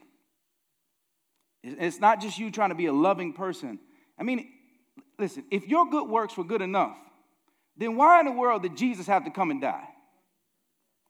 It's 1.63 1.99
not 1.99 2.21
just 2.21 2.37
you 2.37 2.51
trying 2.51 2.69
to 2.69 2.75
be 2.75 2.87
a 2.87 2.93
loving 2.93 3.33
person. 3.33 3.79
I 4.19 4.23
mean, 4.23 4.47
listen, 5.17 5.45
if 5.51 5.67
your 5.67 5.89
good 5.89 6.07
works 6.07 6.37
were 6.37 6.43
good 6.43 6.61
enough, 6.61 6.97
then 7.77 7.95
why 7.95 8.19
in 8.19 8.25
the 8.25 8.31
world 8.31 8.61
did 8.61 8.77
Jesus 8.77 9.07
have 9.07 9.25
to 9.25 9.31
come 9.31 9.51
and 9.51 9.61
die? 9.61 9.87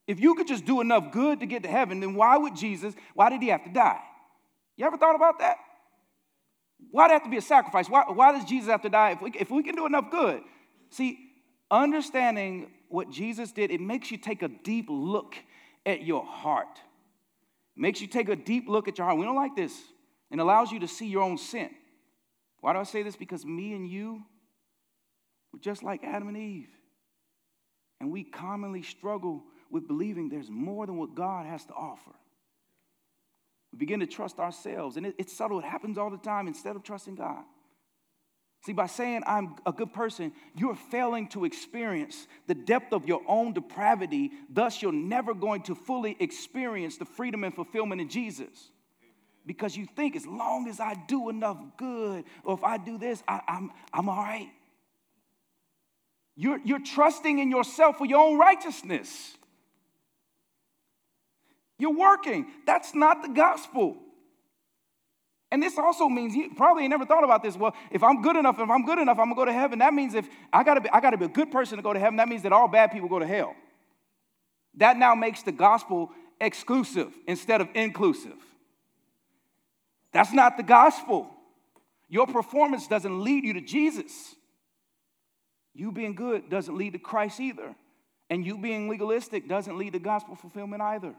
If 0.08 0.20
you 0.20 0.36
could 0.36 0.47
just 0.47 0.66
do 0.66 0.82
enough 0.82 1.12
good 1.12 1.39
to 1.39 1.45
get 1.45 1.64
to 1.64 1.70
heaven, 1.70 1.99
then 1.99 2.16
why 2.16 2.38
would 2.38 2.56
Jesus, 2.56 2.93
why 3.14 3.30
did 3.30 3.41
he 3.41 3.49
have 3.49 3.64
to 3.64 3.70
die? 3.70 3.99
You 4.76 4.86
ever 4.86 4.97
thought 4.97 5.16
about 5.16 5.39
that? 5.39 5.58
Why'd 6.91 7.12
it 7.12 7.14
have 7.14 7.24
to 7.24 7.30
be 7.30 7.38
a 7.38 7.41
sacrifice? 7.41 7.89
Why, 7.89 8.04
why 8.08 8.34
does 8.34 8.45
Jesus 8.45 8.70
have 8.70 8.82
to 8.82 8.89
die 8.89 9.12
if 9.12 9.22
we, 9.22 9.32
if 9.32 9.49
we 9.49 9.64
can 9.64 9.76
do 9.76 9.86
enough 9.86 10.12
good? 10.12 10.41
See, 10.89 11.18
understanding 11.72 12.72
what 12.89 13.10
Jesus 13.10 13.51
did, 13.51 13.72
it 13.72 13.82
makes 13.82 14.12
you 14.12 14.18
take 14.18 14.43
a 14.43 14.47
deep 14.47 14.88
look 14.89 15.36
at 15.86 16.04
your 16.04 16.26
heart. 16.26 16.80
It 17.76 17.82
makes 17.82 18.01
you 18.01 18.08
take 18.08 18.30
a 18.30 18.36
deep 18.36 18.66
look 18.68 18.88
at 18.88 18.97
your 18.97 19.06
heart. 19.06 19.18
We 19.18 19.26
don't 19.26 19.36
like 19.36 19.56
this. 19.56 19.74
And 20.32 20.41
allows 20.41 20.72
you 20.72 20.80
to 20.80 20.88
see 20.88 21.08
your 21.08 21.22
own 21.22 21.38
sin. 21.38 21.70
Why 22.64 22.72
do 22.72 22.80
I 22.80 22.84
say 22.84 23.03
this? 23.03 23.18
Because 23.18 23.45
me 23.45 23.74
and 23.74 23.86
you, 23.86 24.24
We're 25.51 25.59
just 25.59 25.84
like 25.84 26.01
Adam 26.03 26.30
and 26.30 26.38
Eve. 26.38 26.70
And 27.99 28.09
we 28.09 28.24
commonly 28.24 28.82
struggle 28.82 29.43
with 29.70 29.86
believing 29.88 30.30
there's 30.30 30.49
more 30.49 30.86
than 30.86 30.97
what 30.97 31.14
God 31.14 31.45
has 31.45 31.66
to 31.66 31.74
offer. 31.74 32.11
We 33.74 33.80
begin 33.80 33.99
to 33.99 34.07
trust 34.07 34.39
ourselves, 34.39 34.97
and 34.97 35.05
it, 35.05 35.16
it's 35.18 35.36
subtle, 35.36 35.59
it 35.59 35.66
happens 35.66 35.97
all 35.97 36.09
the 36.09 36.18
time 36.18 36.47
instead 36.47 36.76
of 36.76 36.84
trusting 36.84 37.16
God. 37.16 37.43
See, 38.66 38.72
by 38.72 38.88
saying 38.88 39.24
I'm 39.28 39.57
a 39.66 39.74
good 39.74 39.91
person, 39.93 40.32
you're 40.55 40.76
failing 40.76 41.28
to 41.30 41.43
experience 41.43 42.28
the 42.47 42.55
depth 42.55 42.93
of 42.93 43.05
your 43.05 43.22
own 43.28 43.51
depravity. 43.51 44.32
Thus, 44.49 44.82
you're 44.82 44.93
never 44.93 45.34
going 45.34 45.64
to 45.64 45.76
fully 45.76 46.16
experience 46.20 46.97
the 46.97 47.03
freedom 47.03 47.43
and 47.43 47.53
fulfillment 47.53 47.99
in 47.99 48.07
Jesus. 48.07 48.72
Because 49.46 49.76
you 49.76 49.88
think 49.96 50.16
as 50.16 50.26
long 50.26 50.68
as 50.70 50.80
I 50.80 50.96
do 51.08 51.30
enough 51.30 51.58
good, 51.78 52.24
or 52.44 52.54
if 52.56 52.64
I 52.64 52.78
do 52.78 52.98
this, 52.98 53.22
I, 53.28 53.36
am 53.36 53.41
I'm, 53.48 53.72
I'm 53.94 54.10
all 54.10 54.24
right. 54.24 54.50
You're, 56.36 56.60
you're 56.64 56.84
trusting 56.84 57.39
in 57.39 57.52
yourself 57.52 57.98
for 57.98 58.06
your 58.06 58.20
own 58.20 58.38
righteousness. 58.38 59.36
You're 61.78 61.96
working. 61.96 62.48
That's 62.66 62.96
not 62.96 63.22
the 63.22 63.30
gospel. 63.30 63.98
And 65.52 65.62
this 65.62 65.78
also 65.78 66.10
means 66.10 66.34
you 66.34 66.52
probably 66.56 66.88
never 66.88 67.06
thought 67.06 67.24
about 67.24 67.44
this. 67.44 67.56
Well, 67.56 67.76
if 67.91 68.02
I'm 68.02 68.24
good 68.24 68.36
enough, 68.36 68.58
if 68.60 68.70
I'm 68.70 68.86
good 68.86 68.98
enough, 68.98 69.20
I'm 69.20 69.26
gonna 69.26 69.36
go 69.36 69.46
to 69.46 69.54
heaven. 69.54 69.80
That 69.80 69.94
means 69.94 70.16
if 70.16 70.28
I 70.52 70.64
gotta 70.64 70.82
be, 70.82 70.89
I 70.89 71.00
gotta 71.00 71.18
be 71.18 71.26
a 71.26 71.30
good 71.30 71.52
person 71.52 71.78
to 71.78 71.84
go 71.84 71.94
to 71.94 72.00
heaven, 72.00 72.16
that 72.16 72.28
means 72.28 72.41
that 72.41 72.52
all 72.52 72.68
bad 72.68 72.91
people 72.91 73.08
go 73.08 73.20
to 73.20 73.28
hell. 73.28 73.56
That 74.78 74.98
now 74.98 75.14
makes 75.14 75.44
the 75.44 75.52
gospel 75.52 76.10
exclusive 76.41 77.14
instead 77.28 77.62
of 77.62 77.68
inclusive. 77.76 78.34
That's 80.14 80.32
not 80.32 80.57
the 80.57 80.64
gospel. 80.64 81.30
Your 82.07 82.28
performance 82.28 82.88
doesn't 82.88 83.24
lead 83.24 83.43
you 83.43 83.53
to 83.53 83.61
Jesus. 83.61 84.36
You 85.74 85.91
being 85.91 86.16
good 86.16 86.49
doesn't 86.49 86.78
lead 86.78 86.93
to 86.93 86.99
Christ 86.99 87.39
either. 87.39 87.76
And 88.30 88.45
you 88.45 88.57
being 88.57 88.89
legalistic 88.89 89.49
doesn't 89.49 89.78
lead 89.78 89.93
to 89.93 89.99
gospel 89.99 90.36
fulfillment 90.36 90.82
either. 90.82 91.14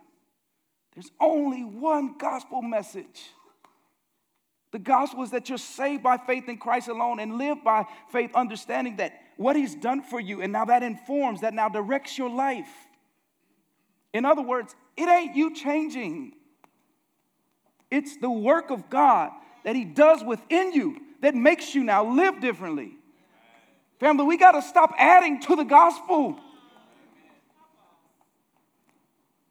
There's 0.94 1.10
only 1.20 1.64
one 1.64 2.16
gospel 2.18 2.62
message. 2.62 3.22
The 4.70 4.78
gospel 4.78 5.22
is 5.22 5.30
that 5.30 5.48
you're 5.48 5.58
saved 5.58 6.02
by 6.02 6.16
faith 6.16 6.48
in 6.48 6.58
Christ 6.58 6.88
alone 6.88 7.20
and 7.20 7.38
live 7.38 7.62
by 7.62 7.86
faith, 8.10 8.30
understanding 8.34 8.96
that 8.96 9.12
what 9.36 9.56
he's 9.56 9.74
done 9.74 10.02
for 10.02 10.20
you, 10.20 10.40
and 10.40 10.52
now 10.52 10.64
that 10.64 10.82
informs, 10.82 11.40
that 11.40 11.54
now 11.54 11.68
directs 11.68 12.16
your 12.16 12.30
life. 12.30 12.68
In 14.12 14.24
other 14.24 14.42
words, 14.42 14.74
it 14.96 15.08
ain't 15.08 15.36
you 15.36 15.54
changing, 15.54 16.34
it's 17.94 18.16
the 18.16 18.30
work 18.30 18.70
of 18.70 18.90
God 18.90 19.30
that 19.62 19.76
he 19.76 19.84
does 19.84 20.24
within 20.24 20.72
you 20.72 21.00
that 21.22 21.34
makes 21.34 21.74
you 21.76 21.84
now 21.84 22.04
live 22.04 22.40
differently. 22.40 22.96
Family, 24.00 24.24
we 24.24 24.36
got 24.36 24.52
to 24.52 24.62
stop 24.62 24.92
adding 24.98 25.40
to 25.42 25.54
the 25.54 25.62
gospel. 25.62 26.36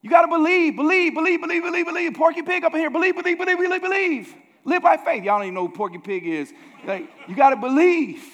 You 0.02 0.10
got 0.10 0.24
to 0.24 0.28
believe, 0.28 0.76
believe, 0.76 1.14
believe, 1.14 1.40
believe, 1.40 1.64
believe, 1.64 1.86
believe. 1.86 2.14
Porky 2.16 2.42
Pig 2.42 2.66
up 2.66 2.74
in 2.74 2.80
here, 2.80 2.90
believe, 2.90 3.16
believe, 3.16 3.38
believe, 3.38 3.58
believe, 3.58 3.82
believe. 3.82 4.36
Live 4.66 4.84
by 4.84 4.98
faith. 4.98 5.24
Y'all 5.24 5.38
don't 5.38 5.44
even 5.44 5.54
know 5.54 5.68
who 5.68 5.74
Porky 5.74 5.98
Pig 5.98 6.28
is. 6.28 6.52
Like, 6.86 7.10
you 7.30 7.36
got 7.36 7.52
to 7.52 7.56
believe. 7.56 8.26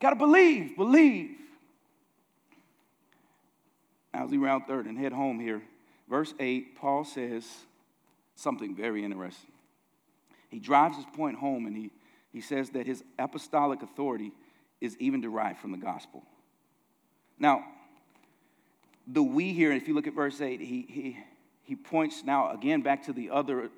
Got 0.00 0.10
to 0.10 0.16
believe, 0.16 0.76
believe. 0.76 1.36
As 4.14 4.30
we 4.30 4.38
round 4.38 4.66
third 4.68 4.86
and 4.86 4.96
head 4.96 5.12
home 5.12 5.40
here, 5.40 5.60
verse 6.08 6.32
8, 6.38 6.76
Paul 6.76 7.04
says 7.04 7.44
something 8.36 8.74
very 8.74 9.04
interesting. 9.04 9.50
He 10.48 10.60
drives 10.60 10.96
his 10.96 11.06
point 11.14 11.38
home 11.38 11.66
and 11.66 11.76
he, 11.76 11.90
he 12.32 12.40
says 12.40 12.70
that 12.70 12.86
his 12.86 13.02
apostolic 13.18 13.82
authority 13.82 14.32
is 14.80 14.96
even 14.98 15.20
derived 15.20 15.58
from 15.58 15.72
the 15.72 15.78
gospel. 15.78 16.22
Now, 17.38 17.64
the 19.06 19.22
we 19.22 19.52
here, 19.52 19.72
if 19.72 19.88
you 19.88 19.94
look 19.94 20.06
at 20.06 20.14
verse 20.14 20.40
8, 20.40 20.60
he, 20.60 20.86
he, 20.88 21.18
he 21.62 21.76
points 21.76 22.22
now 22.24 22.52
again 22.52 22.82
back 22.82 23.04
to 23.04 23.12
the 23.12 23.30
other 23.30 23.70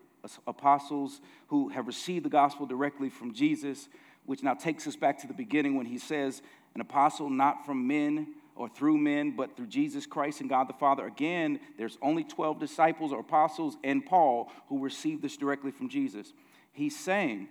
apostles 0.46 1.20
who 1.48 1.68
have 1.68 1.86
received 1.86 2.24
the 2.24 2.30
gospel 2.30 2.66
directly 2.66 3.08
from 3.08 3.32
Jesus, 3.32 3.88
which 4.26 4.42
now 4.42 4.54
takes 4.54 4.86
us 4.86 4.96
back 4.96 5.18
to 5.20 5.26
the 5.26 5.34
beginning 5.34 5.76
when 5.76 5.86
he 5.86 5.98
says, 5.98 6.42
An 6.74 6.80
apostle 6.80 7.30
not 7.30 7.64
from 7.64 7.86
men 7.86 8.34
or 8.58 8.68
through 8.68 8.98
men, 8.98 9.34
but 9.36 9.56
through 9.56 9.68
Jesus 9.68 10.04
Christ 10.04 10.40
and 10.40 10.50
God 10.50 10.68
the 10.68 10.74
Father. 10.74 11.06
Again, 11.06 11.60
there's 11.78 11.96
only 12.02 12.24
12 12.24 12.58
disciples 12.58 13.12
or 13.12 13.20
apostles 13.20 13.76
and 13.84 14.04
Paul 14.04 14.50
who 14.68 14.82
received 14.82 15.22
this 15.22 15.36
directly 15.36 15.70
from 15.70 15.88
Jesus. 15.88 16.32
He's 16.72 16.98
saying 16.98 17.48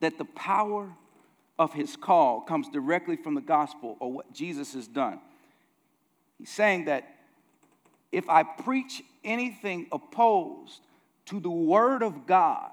that 0.00 0.16
the 0.16 0.24
power 0.24 0.90
of 1.58 1.74
his 1.74 1.94
call 1.94 2.40
comes 2.40 2.68
directly 2.68 3.16
from 3.16 3.34
the 3.34 3.40
gospel 3.40 3.96
or 4.00 4.10
what 4.10 4.32
Jesus 4.32 4.72
has 4.74 4.88
done. 4.88 5.20
He's 6.38 6.50
saying 6.50 6.86
that 6.86 7.16
if 8.10 8.28
I 8.30 8.44
preach 8.44 9.02
anything 9.24 9.88
opposed 9.92 10.80
to 11.26 11.40
the 11.40 11.50
Word 11.50 12.02
of 12.02 12.26
God, 12.26 12.70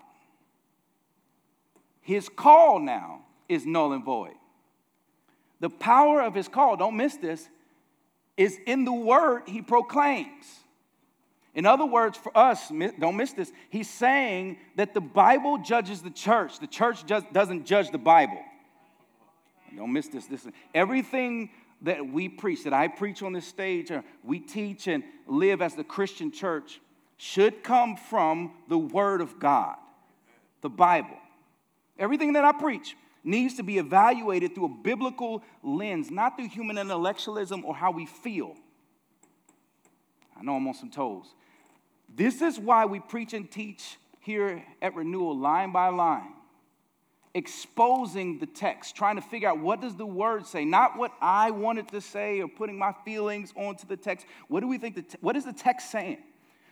his 2.00 2.30
call 2.30 2.80
now 2.80 3.24
is 3.50 3.66
null 3.66 3.92
and 3.92 4.06
void. 4.06 4.36
The 5.66 5.72
power 5.72 6.22
of 6.22 6.36
his 6.36 6.48
call, 6.48 6.78
don't 6.78 6.96
miss 6.96 7.16
this, 7.16 7.50
is 8.38 8.56
in 8.68 8.86
the 8.86 8.94
word 8.94 9.46
he 9.48 9.64
proclaims. 9.64 10.46
In 11.56 11.66
other 11.66 11.88
words, 11.88 12.20
for 12.20 12.32
us, 12.38 12.72
don't 13.00 13.18
miss 13.18 13.34
this, 13.34 13.52
he's 13.72 13.90
saying 13.90 14.60
that 14.76 14.94
the 14.94 15.02
Bible 15.02 15.58
judges 15.58 16.04
the 16.04 16.12
church. 16.12 16.60
The 16.60 16.68
church 16.68 17.04
just 17.08 17.34
doesn't 17.34 17.66
judge 17.66 17.90
the 17.90 17.98
Bible. 17.98 18.44
Don't 19.76 19.92
miss 19.92 20.08
this. 20.08 20.28
this 20.28 20.48
everything 20.76 21.50
that 21.82 22.08
we 22.08 22.30
preach, 22.30 22.66
that 22.66 22.74
I 22.74 22.88
preach 22.88 23.24
on 23.24 23.34
this 23.34 23.48
stage, 23.48 23.90
or 23.90 24.04
we 24.24 24.40
teach 24.40 24.86
and 24.86 25.04
live 25.26 25.64
as 25.64 25.74
the 25.74 25.84
Christian 25.84 26.32
church, 26.32 26.80
should 27.18 27.64
come 27.64 27.98
from 27.98 28.52
the 28.70 28.78
Word 28.78 29.20
of 29.20 29.40
God, 29.40 29.78
the 30.62 30.70
Bible. 30.70 31.18
Everything 31.98 32.34
that 32.34 32.46
I 32.46 32.52
preach 32.52 32.96
needs 33.26 33.56
to 33.56 33.64
be 33.64 33.78
evaluated 33.78 34.56
through 34.56 34.66
a 34.66 34.84
biblical 34.84 35.44
lens, 35.64 36.12
not 36.12 36.38
through 36.38 36.48
human 36.48 36.78
intellectualism 36.78 37.66
or 37.66 37.76
how 37.76 37.92
we 37.92 38.06
feel. 38.06 38.56
I 40.38 40.44
know 40.44 40.56
I'm 40.56 40.68
on 40.68 40.74
some 40.74 40.92
toes. 40.92 41.26
This 42.14 42.42
is 42.42 42.60
why 42.60 42.86
we 42.86 43.00
preach 43.00 43.34
and 43.34 43.50
teach 43.50 43.98
here 44.20 44.64
at 44.82 44.96
Renewal 44.96 45.38
line 45.38 45.72
by 45.72 45.90
line, 45.90 46.34
exposing 47.34 48.40
the 48.40 48.46
text, 48.46 48.96
trying 48.96 49.16
to 49.16 49.22
figure 49.22 49.50
out 49.50 49.60
what 49.60 49.82
does 49.82 49.96
the 49.96 50.06
word 50.06 50.46
say, 50.46 50.64
not 50.64 50.98
what 50.98 51.12
I 51.22 51.52
wanted 51.52 51.88
to 51.90 52.02
say 52.02 52.42
or 52.42 52.48
putting 52.48 52.78
my 52.78 52.94
feelings 53.04 53.54
onto 53.56 53.88
the 53.88 53.98
text. 53.98 54.26
What 54.48 54.62
do 54.62 54.68
we 54.68 54.78
think 54.78 54.96
the 54.96 55.02
te- 55.02 55.18
what 55.22 55.36
is 55.36 55.46
the 55.46 55.54
text 55.54 55.92
saying? 55.92 56.20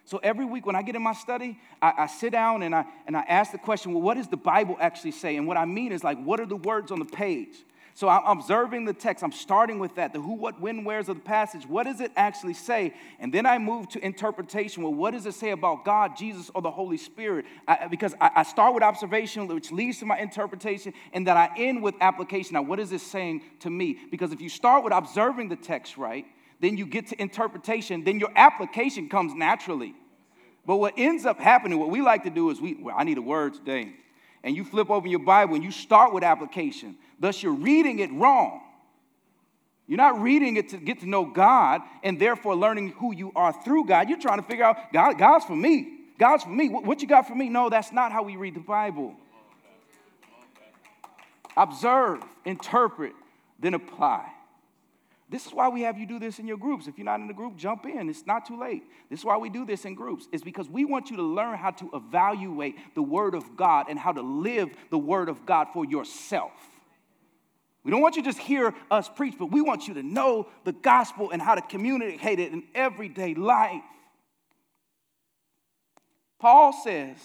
So 0.06 0.20
every 0.22 0.45
week 0.45 0.66
when 0.66 0.76
I 0.76 0.82
get 0.82 0.95
in 0.95 1.01
my 1.01 1.14
study, 1.14 1.58
I, 1.82 1.93
I, 1.99 2.08
sit 2.08 2.32
down 2.32 2.64
and 2.64 2.76
I, 2.76 2.86
and 3.08 3.16
I 3.16 3.22
ask 3.22 3.51
the 3.51 3.58
question, 3.58 3.93
well, 3.93 4.01
what 4.01 4.16
does 4.16 4.28
the 4.28 4.38
Bible 4.38 4.76
actually 4.80 5.12
say? 5.12 5.38
And 5.38 5.47
what 5.47 5.56
I 5.56 5.66
mean 5.66 5.91
is 5.91 6.04
like, 6.04 6.22
what 6.22 6.39
are 6.41 6.45
the 6.45 6.58
words 6.58 6.91
on 6.91 6.99
the 6.99 7.06
page? 7.06 7.56
So 7.95 8.10
I'm 8.10 8.26
observing 8.26 8.86
the 8.86 8.93
text. 8.93 9.24
I'm 9.24 9.32
starting 9.32 9.78
with 9.78 9.95
that, 9.95 10.14
the 10.14 10.20
who, 10.20 10.34
what, 10.34 10.60
when, 10.60 10.84
where's 10.84 11.10
of 11.10 11.18
the 11.18 11.22
passage. 11.22 11.68
What 11.68 11.84
does 11.84 12.01
it 12.01 12.12
actually 12.16 12.56
say? 12.56 12.95
And 13.20 13.32
then 13.32 13.45
I 13.45 13.60
move 13.60 13.88
to 13.89 14.04
interpretation. 14.04 14.82
Well, 14.82 14.93
what 14.93 15.12
does 15.12 15.28
it 15.28 15.36
say 15.36 15.51
about 15.51 15.86
God, 15.86 16.18
Jesus, 16.18 16.49
or 16.56 16.64
the 16.64 16.72
Holy 16.72 16.97
Spirit? 16.97 17.45
I, 17.68 17.88
because 17.88 18.16
I, 18.20 18.32
I 18.38 18.43
start 18.43 18.74
with 18.74 18.82
observation, 18.82 19.47
which 19.47 19.72
leads 19.72 19.99
to 19.99 20.06
my 20.06 20.18
interpretation, 20.18 20.93
and 21.14 21.26
then 21.26 21.38
I 21.38 21.51
end 21.56 21.84
with 21.84 21.93
application. 22.01 22.56
Now, 22.56 22.64
what 22.64 22.80
is 22.80 22.89
this 22.89 23.04
saying 23.04 23.43
to 23.60 23.70
me? 23.70 23.99
Because 24.10 24.32
if 24.32 24.41
you 24.41 24.49
start 24.49 24.84
with 24.84 24.91
observing 24.91 25.49
the 25.49 25.56
text 25.56 25.95
right, 25.95 26.26
then 26.64 26.78
you 26.78 26.86
get 26.86 27.07
to 27.07 27.22
interpretation, 27.22 28.05
then 28.05 28.20
your 28.20 28.32
application 28.36 29.09
comes 29.09 29.34
naturally. 29.34 29.93
But 30.66 30.78
what 30.78 30.93
ends 30.97 31.26
up 31.26 31.38
happening, 31.39 31.78
what 31.78 31.89
we 31.89 32.01
like 32.01 32.24
to 32.24 32.30
do 32.30 32.49
is 32.51 32.61
we, 32.61 32.76
well, 32.76 32.95
I 32.97 33.03
need 33.03 33.18
a 33.18 33.22
word 33.22 33.55
today. 33.55 33.93
And 34.43 34.55
you 34.55 34.64
flip 34.64 34.89
open 34.89 35.09
your 35.09 35.20
Bible 35.20 35.55
and 35.55 35.64
you 35.64 35.72
start 35.72 36.14
with 36.14 36.24
application. 36.24 36.95
Thus, 37.20 37.43
you're 37.43 37.53
reading 37.53 37.99
it 37.99 38.11
wrong. 38.14 38.61
You're 39.88 39.97
not 39.97 40.22
reading 40.22 40.55
it 40.55 40.70
to 40.70 40.78
get 40.78 41.01
to 41.01 41.05
know 41.05 41.26
God 41.26 41.82
and 42.01 42.18
therefore 42.18 42.55
learning 42.55 42.93
who 42.93 43.14
you 43.14 43.34
are 43.36 43.51
through 43.51 43.86
God. 43.88 44.07
You're 44.07 44.20
trying 44.20 44.41
to 44.41 44.47
figure 44.47 44.64
out 44.64 44.93
God, 44.93 45.18
God's 45.18 45.43
for 45.43 45.55
me. 45.55 45.99
God's 46.18 46.43
for 46.43 46.49
me. 46.49 46.70
What, 46.70 46.86
what 46.86 47.01
you 47.01 47.07
got 47.09 47.28
for 47.28 47.36
me? 47.36 47.49
No, 47.49 47.70
that's 47.70 47.91
not 47.91 48.14
how 48.14 48.24
we 48.24 48.38
read 48.38 48.55
the 48.55 48.61
Bible. 48.61 49.16
Observe, 51.57 52.24
interpret, 52.45 53.14
then 53.59 53.74
apply. 53.74 54.32
This 55.34 55.47
is 55.47 55.51
why 55.51 55.67
we 55.67 55.81
have 55.81 55.97
you 55.97 56.05
do 56.05 56.19
this 56.19 56.38
in 56.38 56.45
your 56.45 56.57
groups. 56.57 56.86
If 56.86 56.95
you're 56.95 57.05
not 57.05 57.19
in 57.19 57.27
a 57.27 57.34
group, 57.34 57.55
jump 57.55 57.88
in. 57.88 58.07
It's 58.07 58.27
not 58.27 58.45
too 58.45 58.55
late. 58.55 58.84
This 59.09 59.21
is 59.21 59.25
why 59.25 59.36
we 59.36 59.49
do 59.49 59.65
this 59.65 59.84
in 59.84 59.95
groups. 59.95 60.27
It's 60.31 60.43
because 60.43 60.69
we 60.69 60.86
want 60.86 61.09
you 61.09 61.17
to 61.17 61.23
learn 61.23 61.57
how 61.57 61.71
to 61.71 61.89
evaluate 61.91 62.75
the 62.93 63.01
Word 63.01 63.34
of 63.34 63.57
God 63.57 63.88
and 63.89 63.97
how 63.97 64.11
to 64.11 64.21
live 64.21 64.69
the 64.91 64.99
Word 64.99 65.29
of 65.29 65.43
God 65.43 65.69
for 65.73 65.86
yourself. 65.86 66.51
We 67.84 67.89
don't 67.89 67.99
want 67.99 68.15
you 68.15 68.21
to 68.21 68.29
just 68.29 68.38
hear 68.38 68.75
us 68.91 69.09
preach, 69.09 69.34
but 69.39 69.47
we 69.47 69.59
want 69.59 69.88
you 69.88 69.95
to 69.95 70.03
know 70.03 70.49
the 70.65 70.71
gospel 70.71 71.31
and 71.31 71.41
how 71.41 71.55
to 71.55 71.61
communicate 71.61 72.39
it 72.39 72.53
in 72.53 72.61
everyday 72.75 73.34
life. 73.34 73.81
Paul 76.39 76.73
says, 76.73 77.17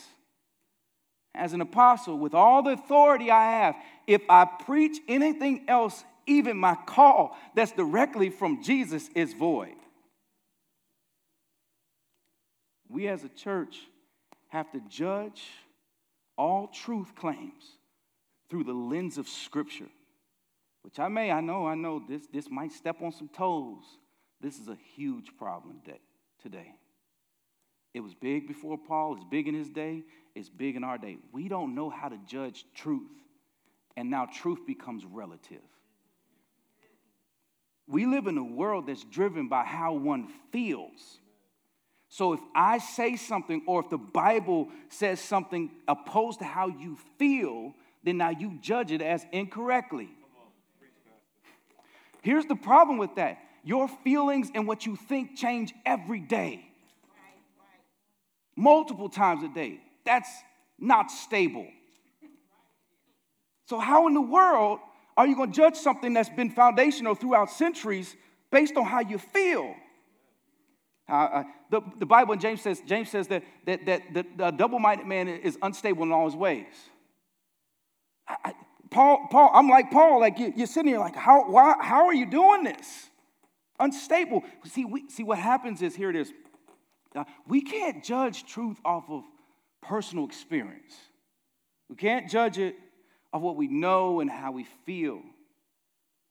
as 1.35 1.53
an 1.53 1.61
apostle, 1.61 2.19
with 2.19 2.33
all 2.33 2.63
the 2.63 2.71
authority 2.71 3.31
I 3.31 3.51
have, 3.51 3.77
if 4.07 4.23
I 4.31 4.47
preach 4.47 4.97
anything 5.09 5.67
else 5.69 6.03
even 6.29 6.57
my 6.57 6.77
call 6.87 7.37
that's 7.55 7.73
directly 7.73 8.31
from 8.31 8.63
Jesus 8.63 9.09
is 9.15 9.33
void. 9.33 9.75
We 12.89 13.09
as 13.09 13.25
a 13.25 13.29
church 13.29 13.79
have 14.49 14.71
to 14.73 14.81
judge 14.89 15.43
all 16.37 16.69
truth 16.69 17.15
claims 17.15 17.65
through 18.49 18.65
the 18.65 18.73
lens 18.73 19.19
of 19.19 19.29
Scripture, 19.29 19.89
which 20.83 20.99
I 20.99 21.09
may, 21.09 21.31
I 21.31 21.41
know, 21.41 21.67
I 21.67 21.75
know 21.75 22.03
this, 22.09 22.23
this 22.33 22.49
might 22.51 22.73
step 22.73 23.03
on 23.03 23.13
some 23.13 23.29
toes. 23.29 23.85
This 24.41 24.59
is 24.59 24.69
a 24.69 24.79
huge 24.97 25.37
problem 25.37 25.81
that, 25.87 26.01
today. 26.43 26.75
It 27.93 28.01
was 28.01 28.15
big 28.15 28.47
before 28.47 28.79
Paul, 28.79 29.17
it's 29.17 29.25
big 29.25 29.49
in 29.49 29.55
his 29.55 29.69
day, 29.69 30.05
it's 30.35 30.49
big 30.49 30.77
in 30.77 30.85
our 30.85 30.99
day. 30.99 31.19
We 31.33 31.49
don't 31.49 31.75
know 31.75 31.91
how 31.91 32.09
to 32.09 32.19
judge 32.27 32.65
truth, 32.75 33.11
and 33.97 34.09
now 34.09 34.27
truth 34.27 34.61
becomes 34.67 35.05
relative. 35.05 35.61
We 37.89 38.05
live 38.05 38.27
in 38.27 38.37
a 38.37 38.45
world 38.45 38.87
that's 38.87 39.05
driven 39.05 39.49
by 39.49 39.65
how 39.65 39.95
one 39.95 40.29
feels. 40.53 41.21
So 42.11 42.35
if 42.35 42.41
I 42.55 42.79
say 42.79 43.17
something, 43.17 43.63
or 43.67 43.81
if 43.81 43.91
the 43.91 43.99
Bible 43.99 44.69
says 44.89 45.21
something 45.21 45.71
opposed 45.87 46.39
to 46.41 46.45
how 46.45 46.69
you 46.69 46.97
feel, 47.19 47.75
then 48.05 48.19
now 48.19 48.31
you 48.31 48.59
judge 48.61 48.93
it 48.93 49.03
as 49.03 49.25
incorrectly. 49.33 50.11
Here's 52.23 52.47
the 52.47 52.57
problem 52.57 52.99
with 52.99 53.15
that 53.17 53.39
your 53.65 53.89
feelings 53.89 54.51
and 54.55 54.67
what 54.67 54.87
you 54.87 54.97
think 54.97 55.37
change 55.37 55.75
every 55.85 56.21
day, 56.21 56.65
multiple 58.57 59.09
times 59.09 59.43
a 59.43 59.49
day. 59.49 59.81
That's 60.05 60.31
not 60.79 61.11
stable. 61.11 61.67
So, 63.67 63.79
how 63.79 64.07
in 64.07 64.15
the 64.15 64.23
world 64.23 64.79
are 65.19 65.27
you 65.27 65.35
going 65.35 65.51
to 65.51 65.57
judge 65.57 65.75
something 65.75 66.15
that's 66.15 66.29
been 66.29 66.49
foundational 66.49 67.17
throughout 67.17 67.51
centuries 67.51 68.15
based 68.53 68.77
on 68.77 68.85
how 68.85 69.01
you 69.01 69.19
feel? 69.19 69.75
Uh, 71.09 71.13
uh, 71.13 71.45
the, 71.71 71.81
the 71.99 72.07
Bible 72.07 72.35
in 72.35 72.39
James 72.39 72.63
says, 72.63 72.81
James 72.87 73.11
says 73.11 73.27
that, 73.27 73.43
that, 73.67 73.85
that 73.85 74.03
the, 74.15 74.25
the 74.37 74.51
double-minded 74.53 75.09
man 75.09 75.27
is 75.27 75.59
unstable 75.61 76.05
in 76.05 76.13
all 76.13 76.27
his 76.27 76.37
ways. 76.37 76.73
I, 78.29 78.37
I, 78.45 78.53
Paul, 78.91 79.27
Paul, 79.29 79.51
I'm 79.53 79.69
like 79.69 79.91
Paul, 79.91 80.21
like 80.21 80.39
you, 80.39 80.53
are 80.63 80.67
sitting 80.67 80.93
here 80.93 81.01
like, 81.01 81.17
how, 81.17 81.51
why, 81.51 81.75
how 81.81 82.07
are 82.07 82.15
you 82.15 82.25
doing 82.25 82.63
this? 82.63 83.11
Unstable. 83.81 84.45
See, 84.67 84.85
we, 84.85 85.09
see 85.09 85.25
what 85.25 85.39
happens 85.39 85.83
is, 85.83 85.97
here 85.97 86.11
it 86.11 86.17
is. 86.17 86.33
Uh, 87.17 87.25
we 87.49 87.61
can't 87.61 88.05
judge 88.05 88.47
truth 88.47 88.79
off 88.85 89.11
of 89.11 89.25
personal 89.83 90.27
experience. 90.27 90.95
We 91.89 91.97
can't 91.97 92.31
judge 92.31 92.59
it 92.59 92.77
of 93.33 93.43
what 93.43 93.57
we 93.57 93.69
know 93.69 94.21
and 94.21 94.31
how 94.31 94.53
we 94.53 94.65
feel. 94.87 95.21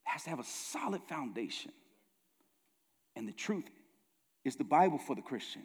Has 0.04 0.24
to 0.24 0.30
have 0.30 0.40
a 0.40 0.44
solid 0.44 1.02
foundation. 1.04 1.72
And 3.16 3.28
the 3.28 3.34
truth 3.34 3.70
is 4.46 4.56
the 4.56 4.64
Bible 4.64 4.98
for 4.98 5.16
the 5.16 5.22
Christian. 5.22 5.64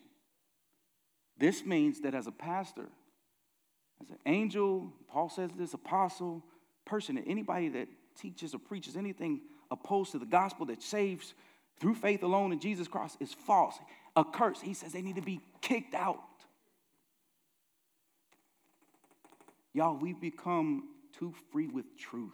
This 1.38 1.64
means 1.64 2.00
that 2.00 2.14
as 2.14 2.26
a 2.26 2.32
pastor, 2.32 2.88
as 4.00 4.10
an 4.10 4.18
angel, 4.26 4.92
Paul 5.08 5.28
says 5.28 5.50
this, 5.56 5.74
apostle, 5.74 6.44
person, 6.84 7.18
anybody 7.26 7.68
that 7.70 7.88
teaches 8.20 8.54
or 8.54 8.58
preaches 8.58 8.96
anything 8.96 9.40
opposed 9.70 10.12
to 10.12 10.18
the 10.18 10.26
gospel 10.26 10.66
that 10.66 10.82
saves 10.82 11.34
through 11.80 11.94
faith 11.94 12.22
alone 12.22 12.52
in 12.52 12.60
Jesus 12.60 12.88
Christ 12.88 13.16
is 13.20 13.32
false. 13.32 13.76
A 14.16 14.24
curse. 14.24 14.60
He 14.60 14.74
says 14.74 14.92
they 14.92 15.02
need 15.02 15.16
to 15.16 15.22
be 15.22 15.40
kicked 15.60 15.94
out. 15.94 16.20
Y'all, 19.72 19.96
we've 19.96 20.20
become 20.20 20.88
too 21.18 21.34
free 21.50 21.68
with 21.68 21.96
truth. 21.96 22.32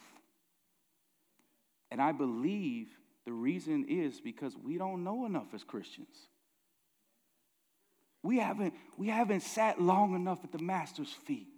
And 1.91 2.03
I 2.03 2.13
believe 2.13 2.89
the 3.25 3.33
reason 3.33 3.87
is 3.89 4.21
because 4.21 4.57
we 4.57 4.79
don't 4.79 5.05
know 5.05 5.27
enough 5.27 5.55
as 5.55 5.65
Christians. 5.65 6.17
We 8.23 8.39
haven't, 8.39 8.75
we 8.97 9.09
haven't 9.09 9.41
sat 9.41 9.81
long 9.81 10.15
enough 10.15 10.41
at 10.45 10.53
the 10.53 10.59
Master's 10.59 11.13
feet. 11.27 11.49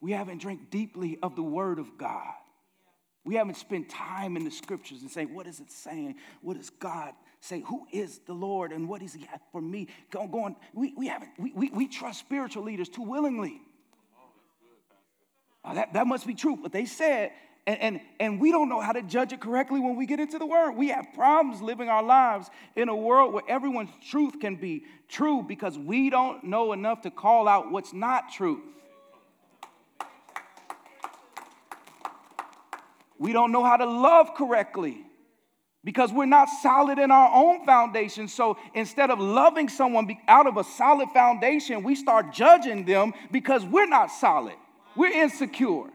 We 0.00 0.12
haven't 0.12 0.38
drank 0.40 0.70
deeply 0.70 1.18
of 1.22 1.36
the 1.36 1.42
Word 1.42 1.78
of 1.78 1.96
God. 1.96 2.34
We 3.24 3.36
haven't 3.36 3.56
spent 3.56 3.88
time 3.88 4.36
in 4.36 4.44
the 4.44 4.50
scriptures 4.50 5.00
and 5.00 5.10
say, 5.10 5.24
what 5.24 5.46
is 5.46 5.60
it 5.60 5.70
saying? 5.70 6.16
What 6.42 6.58
does 6.58 6.70
God 6.70 7.14
say? 7.40 7.60
Who 7.66 7.86
is 7.90 8.18
the 8.26 8.34
Lord 8.34 8.70
and 8.70 8.88
what 8.88 9.02
is 9.02 9.14
He 9.14 9.26
for 9.50 9.62
me? 9.62 9.88
Go, 10.10 10.26
going, 10.26 10.56
we, 10.74 10.92
we 10.94 11.06
haven't, 11.06 11.30
we, 11.38 11.52
we, 11.52 11.70
we 11.70 11.88
trust 11.88 12.20
spiritual 12.20 12.64
leaders 12.64 12.88
too 12.88 13.02
willingly. 13.02 13.60
Oh, 15.64 15.74
that, 15.74 15.92
that 15.94 16.06
must 16.06 16.26
be 16.26 16.34
true. 16.34 16.58
But 16.60 16.72
they 16.72 16.84
said, 16.84 17.32
and, 17.66 17.80
and, 17.80 18.00
and 18.20 18.40
we 18.40 18.52
don't 18.52 18.68
know 18.68 18.80
how 18.80 18.92
to 18.92 19.02
judge 19.02 19.32
it 19.32 19.40
correctly 19.40 19.80
when 19.80 19.96
we 19.96 20.04
get 20.04 20.20
into 20.20 20.38
the 20.38 20.46
word. 20.46 20.72
We 20.72 20.88
have 20.88 21.06
problems 21.14 21.62
living 21.62 21.88
our 21.88 22.02
lives 22.02 22.50
in 22.76 22.88
a 22.88 22.96
world 22.96 23.32
where 23.32 23.42
everyone's 23.48 23.90
truth 24.10 24.38
can 24.40 24.56
be 24.56 24.84
true 25.08 25.42
because 25.42 25.78
we 25.78 26.10
don't 26.10 26.44
know 26.44 26.72
enough 26.72 27.02
to 27.02 27.10
call 27.10 27.48
out 27.48 27.70
what's 27.70 27.94
not 27.94 28.30
truth. 28.30 28.60
We 33.18 33.32
don't 33.32 33.52
know 33.52 33.64
how 33.64 33.78
to 33.78 33.86
love 33.86 34.34
correctly 34.34 35.06
because 35.84 36.12
we're 36.12 36.26
not 36.26 36.48
solid 36.62 36.98
in 36.98 37.10
our 37.10 37.30
own 37.32 37.64
foundation. 37.64 38.28
So 38.28 38.58
instead 38.74 39.10
of 39.10 39.18
loving 39.20 39.70
someone 39.70 40.14
out 40.28 40.46
of 40.46 40.58
a 40.58 40.64
solid 40.64 41.08
foundation, 41.10 41.82
we 41.82 41.94
start 41.94 42.32
judging 42.32 42.84
them 42.84 43.14
because 43.30 43.64
we're 43.64 43.86
not 43.86 44.08
solid. 44.08 44.56
We're 44.96 45.22
insecure. 45.22 45.90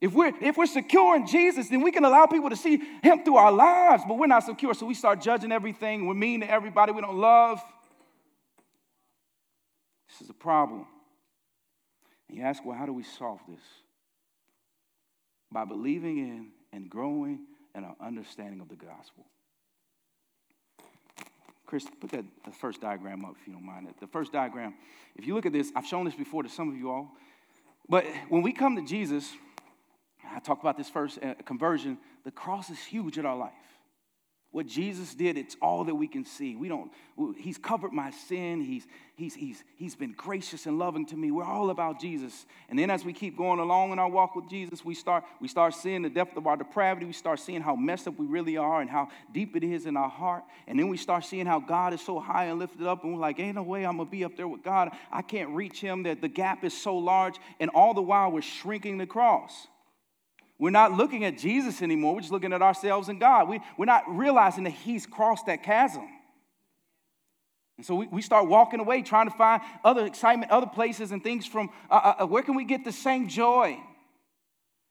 If 0.00 0.12
we're, 0.12 0.32
if 0.42 0.56
we're 0.56 0.66
secure 0.66 1.16
in 1.16 1.26
Jesus, 1.26 1.68
then 1.68 1.80
we 1.80 1.90
can 1.90 2.04
allow 2.04 2.26
people 2.26 2.50
to 2.50 2.56
see 2.56 2.76
Him 3.02 3.24
through 3.24 3.36
our 3.36 3.52
lives, 3.52 4.02
but 4.06 4.18
we're 4.18 4.26
not 4.26 4.44
secure. 4.44 4.74
So 4.74 4.86
we 4.86 4.94
start 4.94 5.20
judging 5.20 5.52
everything. 5.52 6.06
We're 6.06 6.14
mean 6.14 6.40
to 6.40 6.50
everybody 6.50 6.92
we 6.92 7.00
don't 7.00 7.16
love. 7.16 7.60
This 10.08 10.20
is 10.20 10.30
a 10.30 10.34
problem. 10.34 10.86
And 12.28 12.38
you 12.38 12.44
ask, 12.44 12.64
well, 12.64 12.76
how 12.76 12.86
do 12.86 12.92
we 12.92 13.04
solve 13.04 13.40
this? 13.48 13.62
By 15.50 15.64
believing 15.64 16.18
in 16.18 16.48
and 16.72 16.90
growing 16.90 17.46
in 17.74 17.84
our 17.84 17.96
understanding 18.00 18.60
of 18.60 18.68
the 18.68 18.76
gospel. 18.76 19.26
Chris, 21.66 21.86
put 22.00 22.10
that 22.10 22.24
the 22.44 22.52
first 22.52 22.80
diagram 22.80 23.24
up 23.24 23.34
if 23.40 23.46
you 23.46 23.52
don't 23.52 23.64
mind. 23.64 23.88
The 24.00 24.06
first 24.06 24.32
diagram, 24.32 24.74
if 25.16 25.26
you 25.26 25.34
look 25.34 25.46
at 25.46 25.52
this, 25.52 25.72
I've 25.74 25.86
shown 25.86 26.04
this 26.04 26.14
before 26.14 26.42
to 26.44 26.48
some 26.48 26.68
of 26.68 26.76
you 26.76 26.90
all, 26.90 27.10
but 27.88 28.04
when 28.28 28.42
we 28.42 28.52
come 28.52 28.76
to 28.76 28.82
Jesus, 28.82 29.32
I 30.24 30.38
talked 30.40 30.62
about 30.62 30.76
this 30.76 30.88
first 30.88 31.18
uh, 31.22 31.34
conversion, 31.44 31.98
the 32.24 32.30
cross 32.30 32.70
is 32.70 32.78
huge 32.78 33.18
in 33.18 33.26
our 33.26 33.36
life. 33.36 33.52
What 34.56 34.66
Jesus 34.66 35.14
did, 35.14 35.36
it's 35.36 35.54
all 35.60 35.84
that 35.84 35.94
we 35.94 36.08
can 36.08 36.24
see. 36.24 36.56
We 36.56 36.68
don't, 36.68 36.90
he's 37.36 37.58
covered 37.58 37.92
my 37.92 38.10
sin. 38.10 38.62
He's, 38.62 38.86
he's, 39.14 39.34
he's, 39.34 39.62
he's 39.76 39.94
been 39.94 40.14
gracious 40.14 40.64
and 40.64 40.78
loving 40.78 41.04
to 41.08 41.14
me. 41.14 41.30
We're 41.30 41.44
all 41.44 41.68
about 41.68 42.00
Jesus. 42.00 42.46
And 42.70 42.78
then 42.78 42.88
as 42.88 43.04
we 43.04 43.12
keep 43.12 43.36
going 43.36 43.60
along 43.60 43.92
in 43.92 43.98
our 43.98 44.08
walk 44.08 44.34
with 44.34 44.48
Jesus, 44.48 44.82
we 44.82 44.94
start, 44.94 45.24
we 45.42 45.48
start 45.48 45.74
seeing 45.74 46.00
the 46.00 46.08
depth 46.08 46.38
of 46.38 46.46
our 46.46 46.56
depravity. 46.56 47.04
We 47.04 47.12
start 47.12 47.38
seeing 47.38 47.60
how 47.60 47.76
messed 47.76 48.08
up 48.08 48.18
we 48.18 48.24
really 48.24 48.56
are 48.56 48.80
and 48.80 48.88
how 48.88 49.10
deep 49.30 49.56
it 49.56 49.62
is 49.62 49.84
in 49.84 49.94
our 49.94 50.08
heart. 50.08 50.42
And 50.66 50.78
then 50.78 50.88
we 50.88 50.96
start 50.96 51.26
seeing 51.26 51.44
how 51.44 51.60
God 51.60 51.92
is 51.92 52.00
so 52.00 52.18
high 52.18 52.46
and 52.46 52.58
lifted 52.58 52.86
up. 52.86 53.04
And 53.04 53.12
we're 53.12 53.20
like, 53.20 53.38
ain't 53.38 53.56
no 53.56 53.62
way 53.62 53.84
I'm 53.84 53.98
going 53.98 54.08
to 54.08 54.10
be 54.10 54.24
up 54.24 54.38
there 54.38 54.48
with 54.48 54.62
God. 54.62 54.90
I 55.12 55.20
can't 55.20 55.50
reach 55.50 55.82
him. 55.82 56.04
That 56.04 56.22
the 56.22 56.28
gap 56.28 56.64
is 56.64 56.72
so 56.72 56.96
large. 56.96 57.34
And 57.60 57.68
all 57.74 57.92
the 57.92 58.00
while, 58.00 58.32
we're 58.32 58.40
shrinking 58.40 58.96
the 58.96 59.06
cross. 59.06 59.66
We're 60.58 60.70
not 60.70 60.92
looking 60.92 61.24
at 61.24 61.36
Jesus 61.36 61.82
anymore. 61.82 62.14
We're 62.14 62.20
just 62.20 62.32
looking 62.32 62.52
at 62.52 62.62
ourselves 62.62 63.08
and 63.08 63.20
God. 63.20 63.48
We, 63.48 63.60
we're 63.76 63.84
not 63.84 64.04
realizing 64.08 64.64
that 64.64 64.70
He's 64.70 65.06
crossed 65.06 65.46
that 65.46 65.62
chasm. 65.62 66.08
And 67.76 67.84
so 67.84 67.94
we, 67.94 68.06
we 68.06 68.22
start 68.22 68.48
walking 68.48 68.80
away 68.80 69.02
trying 69.02 69.28
to 69.28 69.36
find 69.36 69.60
other 69.84 70.06
excitement, 70.06 70.50
other 70.50 70.66
places, 70.66 71.12
and 71.12 71.22
things 71.22 71.46
from 71.46 71.68
uh, 71.90 71.94
uh, 71.94 72.22
uh, 72.22 72.26
where 72.26 72.42
can 72.42 72.54
we 72.54 72.64
get 72.64 72.84
the 72.84 72.92
same 72.92 73.28
joy? 73.28 73.78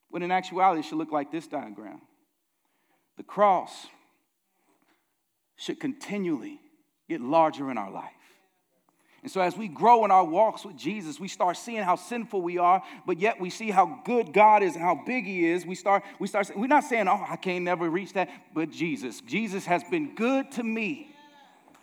When 0.09 0.21
in 0.21 0.31
actuality, 0.31 0.81
it 0.81 0.85
should 0.85 0.99
look 0.99 1.11
like 1.11 1.31
this 1.31 1.47
diagram. 1.47 1.99
The 3.17 3.23
cross 3.23 3.87
should 5.57 5.79
continually 5.79 6.59
get 7.09 7.21
larger 7.21 7.71
in 7.71 7.77
our 7.77 7.89
life. 7.89 8.11
And 9.25 9.31
so, 9.31 9.41
as 9.41 9.57
we 9.57 9.67
grow 9.67 10.05
in 10.05 10.11
our 10.11 10.23
walks 10.23 10.63
with 10.63 10.77
Jesus, 10.77 11.19
we 11.19 11.27
start 11.27 11.57
seeing 11.57 11.81
how 11.81 11.95
sinful 11.95 12.43
we 12.43 12.59
are, 12.59 12.83
but 13.07 13.19
yet 13.19 13.41
we 13.41 13.49
see 13.49 13.71
how 13.71 13.99
good 14.05 14.31
God 14.31 14.61
is 14.61 14.75
and 14.75 14.83
how 14.83 15.01
big 15.03 15.25
He 15.25 15.47
is. 15.47 15.65
We 15.65 15.73
start, 15.73 16.03
we 16.19 16.27
start, 16.27 16.51
we're 16.55 16.67
not 16.67 16.83
saying, 16.83 17.07
oh, 17.07 17.25
I 17.27 17.35
can't 17.35 17.65
never 17.65 17.89
reach 17.89 18.13
that, 18.13 18.29
but 18.53 18.69
Jesus. 18.69 19.21
Jesus 19.21 19.65
has 19.65 19.83
been 19.85 20.13
good 20.13 20.51
to 20.51 20.63
me. 20.63 21.14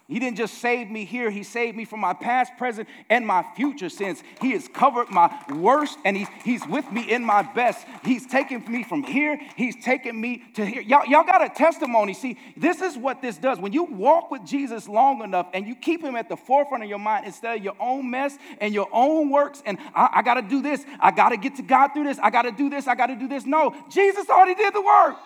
He 0.09 0.19
didn't 0.19 0.37
just 0.37 0.59
save 0.59 0.91
me 0.91 1.05
here, 1.05 1.31
He 1.31 1.43
saved 1.43 1.77
me 1.77 1.85
from 1.85 2.01
my 2.01 2.13
past, 2.13 2.53
present, 2.59 2.89
and 3.09 3.27
my 3.27 3.45
future 3.57 3.89
sins. 3.89 4.23
He 4.41 4.53
has 4.53 4.69
covered 4.69 5.11
my 5.11 5.33
worst 5.55 5.99
and 6.05 6.17
He's, 6.17 6.29
he's 6.45 6.67
with 6.67 6.91
me 6.93 7.11
in 7.11 7.25
my 7.25 7.43
best. 7.43 7.87
He's 8.05 8.27
taken 8.27 8.65
me 8.71 8.83
from 8.83 9.03
here, 9.03 9.39
He's 9.57 9.83
taken 9.83 10.21
me 10.21 10.43
to 10.55 10.67
here. 10.67 10.83
Y'all, 10.83 11.07
y'all 11.07 11.25
got 11.25 11.45
a 11.45 11.49
testimony. 11.49 12.15
See, 12.15 12.39
this 12.57 12.83
is 12.83 12.97
what 12.97 13.23
this 13.23 13.39
does. 13.39 13.59
When 13.59 13.73
you 13.73 13.85
walk 13.85 14.31
with 14.31 14.45
Jesus 14.45 14.89
long 14.89 15.23
enough 15.23 15.49
and 15.55 15.67
you 15.67 15.75
keep 15.75 16.03
Him 16.03 16.17
at 16.17 16.29
the 16.29 16.37
forefront 16.37 16.83
of 16.83 16.91
your 16.91 16.99
mind 16.99 17.27
instead 17.27 17.59
of 17.59 17.65
your 17.65 17.77
own 17.81 18.11
mess 18.11 18.37
and 18.61 18.75
your 18.75 18.89
own 18.93 19.31
works, 19.31 19.63
and 19.65 19.79
I, 19.95 20.11
I 20.17 20.23
got 20.23 20.35
to 20.35 20.43
do 20.43 20.63
this, 20.63 20.85
I 21.01 21.11
got 21.11 21.31
to 21.31 21.37
get 21.37 21.57
to 21.57 21.63
God 21.63 21.89
through 21.89 22.05
this, 22.05 22.19
I 22.19 22.31
got 22.31 22.43
to 22.43 22.53
do 22.53 22.69
this, 22.69 22.87
I 22.87 22.95
got 22.95 23.07
to 23.07 23.17
do 23.17 23.29
this. 23.29 23.47
No, 23.47 23.75
Jesus 23.89 24.29
already 24.29 24.55
did 24.55 24.75
the 24.75 24.83
work. 24.83 25.17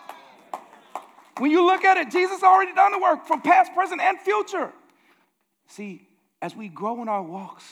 When 1.38 1.50
you 1.50 1.66
look 1.66 1.84
at 1.84 1.96
it, 1.98 2.10
Jesus 2.10 2.42
already 2.42 2.72
done 2.74 2.92
the 2.92 2.98
work 2.98 3.26
from 3.26 3.42
past, 3.42 3.74
present, 3.74 4.00
and 4.00 4.18
future. 4.18 4.72
See, 5.68 6.08
as 6.40 6.56
we 6.56 6.68
grow 6.68 7.02
in 7.02 7.08
our 7.08 7.22
walks 7.22 7.64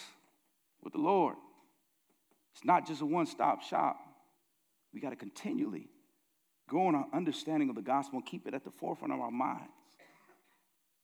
with 0.83 0.93
the 0.93 0.99
Lord, 0.99 1.37
it's 2.55 2.65
not 2.65 2.87
just 2.87 3.01
a 3.01 3.07
one 3.07 3.27
stop 3.27 3.63
shop. 3.63 3.99
We 4.93 5.01
got 5.01 5.11
to 5.11 5.17
continually 5.17 5.89
grow 6.69 6.89
in 6.89 6.95
our 6.95 7.07
understanding 7.13 7.69
of 7.69 7.75
the 7.75 7.83
gospel 7.83 8.19
and 8.19 8.27
keep 8.27 8.47
it 8.47 8.55
at 8.55 8.65
the 8.65 8.71
forefront 8.71 9.13
of 9.13 9.21
our 9.21 9.31
minds. 9.31 9.73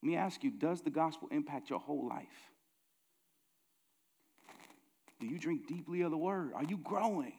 Let 0.02 0.08
me 0.08 0.16
ask 0.16 0.42
you 0.44 0.50
does 0.50 0.82
the 0.82 0.90
gospel 0.90 1.28
impact 1.30 1.70
your 1.70 1.80
whole 1.80 2.08
life? 2.08 2.26
Do 5.18 5.26
you 5.26 5.38
drink 5.38 5.66
deeply 5.66 6.00
of 6.02 6.10
the 6.10 6.16
word? 6.16 6.52
Are 6.54 6.64
you 6.64 6.78
growing 6.78 7.34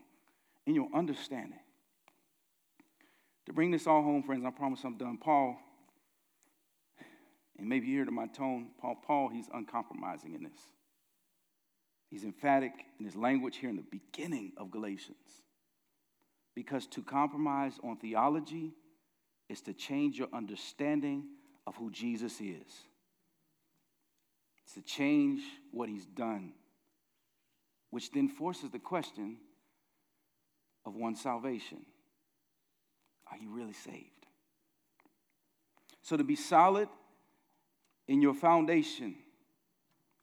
in 0.67 0.75
your 0.75 0.87
understanding? 0.93 1.59
To 3.51 3.55
bring 3.55 3.71
this 3.71 3.85
all 3.85 4.01
home, 4.01 4.23
friends, 4.23 4.45
I 4.45 4.49
promise 4.49 4.79
I'm 4.85 4.95
done. 4.95 5.17
Paul, 5.17 5.57
and 7.59 7.67
maybe 7.67 7.85
you 7.85 7.97
hear 7.97 8.05
to 8.05 8.11
my 8.11 8.27
tone, 8.27 8.69
Paul, 8.79 8.95
Paul, 9.05 9.27
he's 9.27 9.49
uncompromising 9.53 10.33
in 10.33 10.43
this. 10.43 10.57
He's 12.09 12.23
emphatic 12.23 12.71
in 12.97 13.03
his 13.03 13.13
language 13.13 13.57
here 13.57 13.69
in 13.69 13.75
the 13.75 13.81
beginning 13.81 14.53
of 14.55 14.71
Galatians. 14.71 15.17
Because 16.55 16.87
to 16.87 17.03
compromise 17.03 17.73
on 17.83 17.97
theology 17.97 18.71
is 19.49 19.59
to 19.63 19.73
change 19.73 20.17
your 20.17 20.29
understanding 20.31 21.25
of 21.67 21.75
who 21.75 21.91
Jesus 21.91 22.39
is. 22.39 22.71
It's 24.63 24.75
to 24.75 24.81
change 24.81 25.41
what 25.73 25.89
he's 25.89 26.05
done, 26.05 26.53
which 27.89 28.13
then 28.13 28.29
forces 28.29 28.69
the 28.69 28.79
question 28.79 29.39
of 30.85 30.95
one's 30.95 31.19
salvation. 31.19 31.79
Are 33.31 33.37
you 33.37 33.49
really 33.49 33.73
saved? 33.73 34.07
So, 36.01 36.17
to 36.17 36.23
be 36.23 36.35
solid 36.35 36.89
in 38.07 38.21
your 38.21 38.33
foundation, 38.33 39.15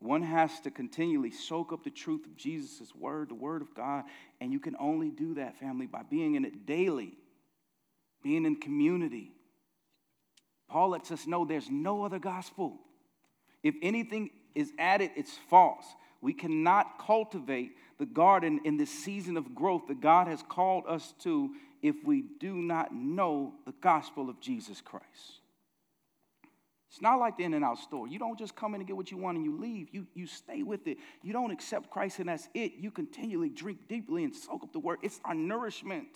one 0.00 0.22
has 0.22 0.60
to 0.60 0.70
continually 0.70 1.30
soak 1.30 1.72
up 1.72 1.82
the 1.82 1.90
truth 1.90 2.24
of 2.26 2.36
Jesus' 2.36 2.94
word, 2.94 3.30
the 3.30 3.34
word 3.34 3.62
of 3.62 3.74
God. 3.74 4.04
And 4.40 4.52
you 4.52 4.60
can 4.60 4.76
only 4.78 5.10
do 5.10 5.34
that, 5.34 5.58
family, 5.58 5.86
by 5.86 6.02
being 6.02 6.34
in 6.34 6.44
it 6.44 6.66
daily, 6.66 7.14
being 8.22 8.44
in 8.44 8.56
community. 8.56 9.32
Paul 10.68 10.90
lets 10.90 11.10
us 11.10 11.26
know 11.26 11.44
there's 11.44 11.70
no 11.70 12.04
other 12.04 12.18
gospel. 12.18 12.78
If 13.62 13.74
anything 13.82 14.30
is 14.54 14.72
added, 14.78 15.10
it's 15.16 15.36
false. 15.48 15.84
We 16.20 16.32
cannot 16.32 16.98
cultivate 16.98 17.72
the 17.98 18.06
garden 18.06 18.60
in 18.64 18.76
this 18.76 18.90
season 18.90 19.36
of 19.36 19.54
growth 19.54 19.86
that 19.88 20.00
God 20.00 20.28
has 20.28 20.42
called 20.48 20.84
us 20.86 21.14
to 21.20 21.50
if 21.82 21.96
we 22.04 22.24
do 22.40 22.54
not 22.54 22.94
know 22.94 23.54
the 23.66 23.74
gospel 23.80 24.28
of 24.28 24.40
Jesus 24.40 24.80
Christ. 24.80 25.40
It's 26.90 27.02
not 27.02 27.16
like 27.16 27.36
the 27.36 27.44
in 27.44 27.52
and 27.52 27.64
out 27.64 27.78
store. 27.78 28.08
You 28.08 28.18
don't 28.18 28.38
just 28.38 28.56
come 28.56 28.74
in 28.74 28.80
and 28.80 28.88
get 28.88 28.96
what 28.96 29.10
you 29.10 29.18
want 29.18 29.36
and 29.36 29.44
you 29.44 29.58
leave. 29.58 29.88
You, 29.92 30.06
you 30.14 30.26
stay 30.26 30.62
with 30.62 30.86
it. 30.86 30.96
You 31.22 31.34
don't 31.34 31.50
accept 31.50 31.90
Christ 31.90 32.18
and 32.18 32.28
that's 32.28 32.48
it. 32.54 32.72
You 32.78 32.90
continually 32.90 33.50
drink 33.50 33.88
deeply 33.88 34.24
and 34.24 34.34
soak 34.34 34.62
up 34.62 34.72
the 34.72 34.78
word. 34.78 34.98
It's 35.02 35.20
our 35.24 35.34
nourishment. 35.34 36.08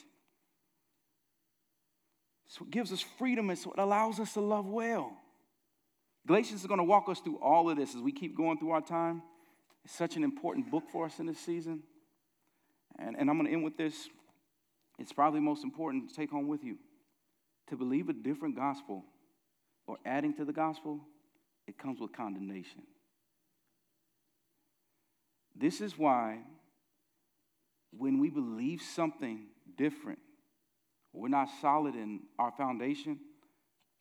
It's 2.46 2.60
what 2.60 2.70
gives 2.70 2.90
us 2.90 3.02
freedom. 3.18 3.50
It's 3.50 3.66
what 3.66 3.78
allows 3.78 4.18
us 4.18 4.32
to 4.34 4.40
love 4.40 4.66
well. 4.66 5.12
Galatians 6.26 6.60
is 6.60 6.66
going 6.66 6.78
to 6.78 6.84
walk 6.84 7.08
us 7.08 7.20
through 7.20 7.38
all 7.42 7.68
of 7.68 7.76
this 7.76 7.94
as 7.94 8.00
we 8.00 8.12
keep 8.12 8.36
going 8.36 8.58
through 8.58 8.70
our 8.70 8.80
time. 8.80 9.22
It's 9.84 9.94
such 9.94 10.16
an 10.16 10.24
important 10.24 10.70
book 10.70 10.84
for 10.90 11.06
us 11.06 11.18
in 11.18 11.26
this 11.26 11.38
season. 11.38 11.82
And, 12.98 13.16
and 13.18 13.28
I'm 13.28 13.36
going 13.36 13.46
to 13.46 13.52
end 13.52 13.64
with 13.64 13.76
this. 13.76 14.08
It's 15.02 15.12
probably 15.12 15.40
most 15.40 15.64
important 15.64 16.08
to 16.08 16.14
take 16.14 16.30
home 16.30 16.46
with 16.46 16.62
you. 16.62 16.78
To 17.70 17.76
believe 17.76 18.08
a 18.08 18.12
different 18.12 18.54
gospel 18.54 19.04
or 19.88 19.98
adding 20.06 20.32
to 20.34 20.44
the 20.44 20.52
gospel, 20.52 21.00
it 21.66 21.76
comes 21.76 21.98
with 21.98 22.12
condemnation. 22.12 22.82
This 25.56 25.80
is 25.80 25.98
why 25.98 26.38
when 27.90 28.20
we 28.20 28.30
believe 28.30 28.80
something 28.80 29.46
different, 29.76 30.20
we're 31.12 31.28
not 31.28 31.48
solid 31.60 31.96
in 31.96 32.20
our 32.38 32.52
foundation, 32.52 33.18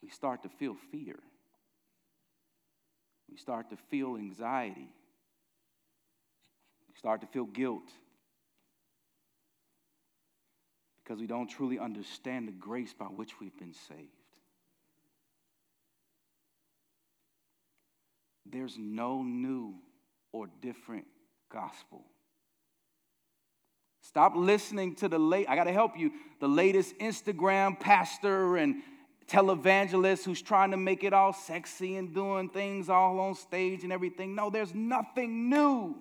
we 0.03 0.09
start 0.09 0.43
to 0.43 0.49
feel 0.49 0.75
fear. 0.91 1.17
We 3.29 3.37
start 3.37 3.71
to 3.71 3.77
feel 3.89 4.17
anxiety. 4.17 4.87
We 6.87 6.95
start 6.95 7.21
to 7.21 7.27
feel 7.27 7.45
guilt 7.45 7.89
because 11.03 11.19
we 11.19 11.27
don't 11.27 11.47
truly 11.47 11.79
understand 11.79 12.47
the 12.47 12.51
grace 12.51 12.93
by 12.93 13.05
which 13.05 13.39
we've 13.39 13.57
been 13.57 13.73
saved. 13.73 14.09
There's 18.45 18.77
no 18.77 19.23
new 19.23 19.75
or 20.31 20.47
different 20.61 21.05
gospel. 21.51 22.05
Stop 24.01 24.33
listening 24.35 24.95
to 24.95 25.07
the 25.07 25.19
late, 25.19 25.47
I 25.47 25.55
gotta 25.55 25.71
help 25.71 25.97
you, 25.97 26.11
the 26.39 26.47
latest 26.47 26.97
Instagram 26.99 27.79
pastor 27.79 28.57
and 28.57 28.81
televangelist 29.27 30.25
who's 30.25 30.41
trying 30.41 30.71
to 30.71 30.77
make 30.77 31.03
it 31.03 31.13
all 31.13 31.31
sexy 31.31 31.95
and 31.95 32.13
doing 32.13 32.49
things 32.49 32.89
all 32.89 33.19
on 33.19 33.35
stage 33.35 33.83
and 33.83 33.93
everything. 33.93 34.35
No, 34.35 34.49
there's 34.49 34.75
nothing 34.75 35.49
new. 35.49 35.95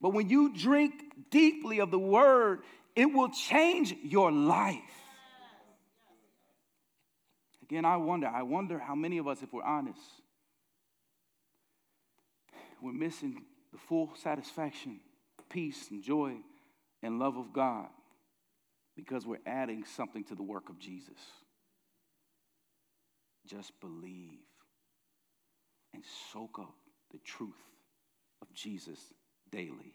But 0.00 0.10
when 0.10 0.28
you 0.28 0.52
drink 0.54 0.94
deeply 1.30 1.80
of 1.80 1.90
the 1.90 1.98
word, 1.98 2.62
it 2.94 3.06
will 3.06 3.30
change 3.30 3.94
your 4.02 4.30
life. 4.30 4.80
Again, 7.62 7.84
I 7.84 7.96
wonder, 7.96 8.26
I 8.26 8.42
wonder 8.42 8.78
how 8.78 8.94
many 8.94 9.18
of 9.18 9.26
us, 9.26 9.42
if 9.42 9.52
we're 9.52 9.62
honest, 9.62 10.00
we're 12.82 12.92
missing 12.92 13.44
the 13.72 13.78
full 13.78 14.10
satisfaction, 14.22 15.00
peace, 15.48 15.90
and 15.90 16.02
joy 16.02 16.34
and 17.02 17.18
love 17.18 17.36
of 17.36 17.52
God 17.52 17.86
because 18.94 19.26
we're 19.26 19.38
adding 19.46 19.84
something 19.84 20.24
to 20.24 20.34
the 20.34 20.42
work 20.42 20.68
of 20.68 20.78
Jesus. 20.78 21.18
Just 23.46 23.72
believe 23.80 24.40
and 25.94 26.02
soak 26.32 26.58
up 26.58 26.74
the 27.10 27.18
truth 27.18 27.54
of 28.40 28.52
Jesus 28.52 28.98
daily 29.50 29.94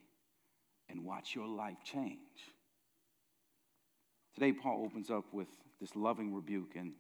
and 0.90 1.04
watch 1.04 1.36
your 1.36 1.48
life 1.48 1.78
change. 1.84 2.18
Today, 4.38 4.52
Paul 4.52 4.84
opens 4.86 5.10
up 5.10 5.26
with 5.32 5.48
this 5.82 5.96
loving 5.96 6.32
rebuke, 6.32 6.76
and 6.76 6.92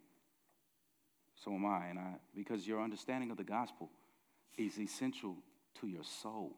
so 1.35 1.53
am 1.53 1.67
I. 1.67 1.85
And 1.85 1.99
I, 1.99 2.15
because 2.35 2.65
your 2.65 2.81
understanding 2.81 3.29
of 3.29 3.37
the 3.37 3.43
gospel 3.43 3.91
is 4.57 4.79
essential 4.79 5.35
to 5.79 5.85
your 5.85 6.03
soul. 6.03 6.53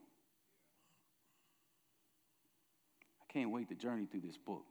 I 3.21 3.33
can't 3.33 3.51
wait 3.51 3.67
to 3.67 3.75
journey 3.75 4.05
through 4.09 4.21
this 4.21 4.37
book. 4.37 4.63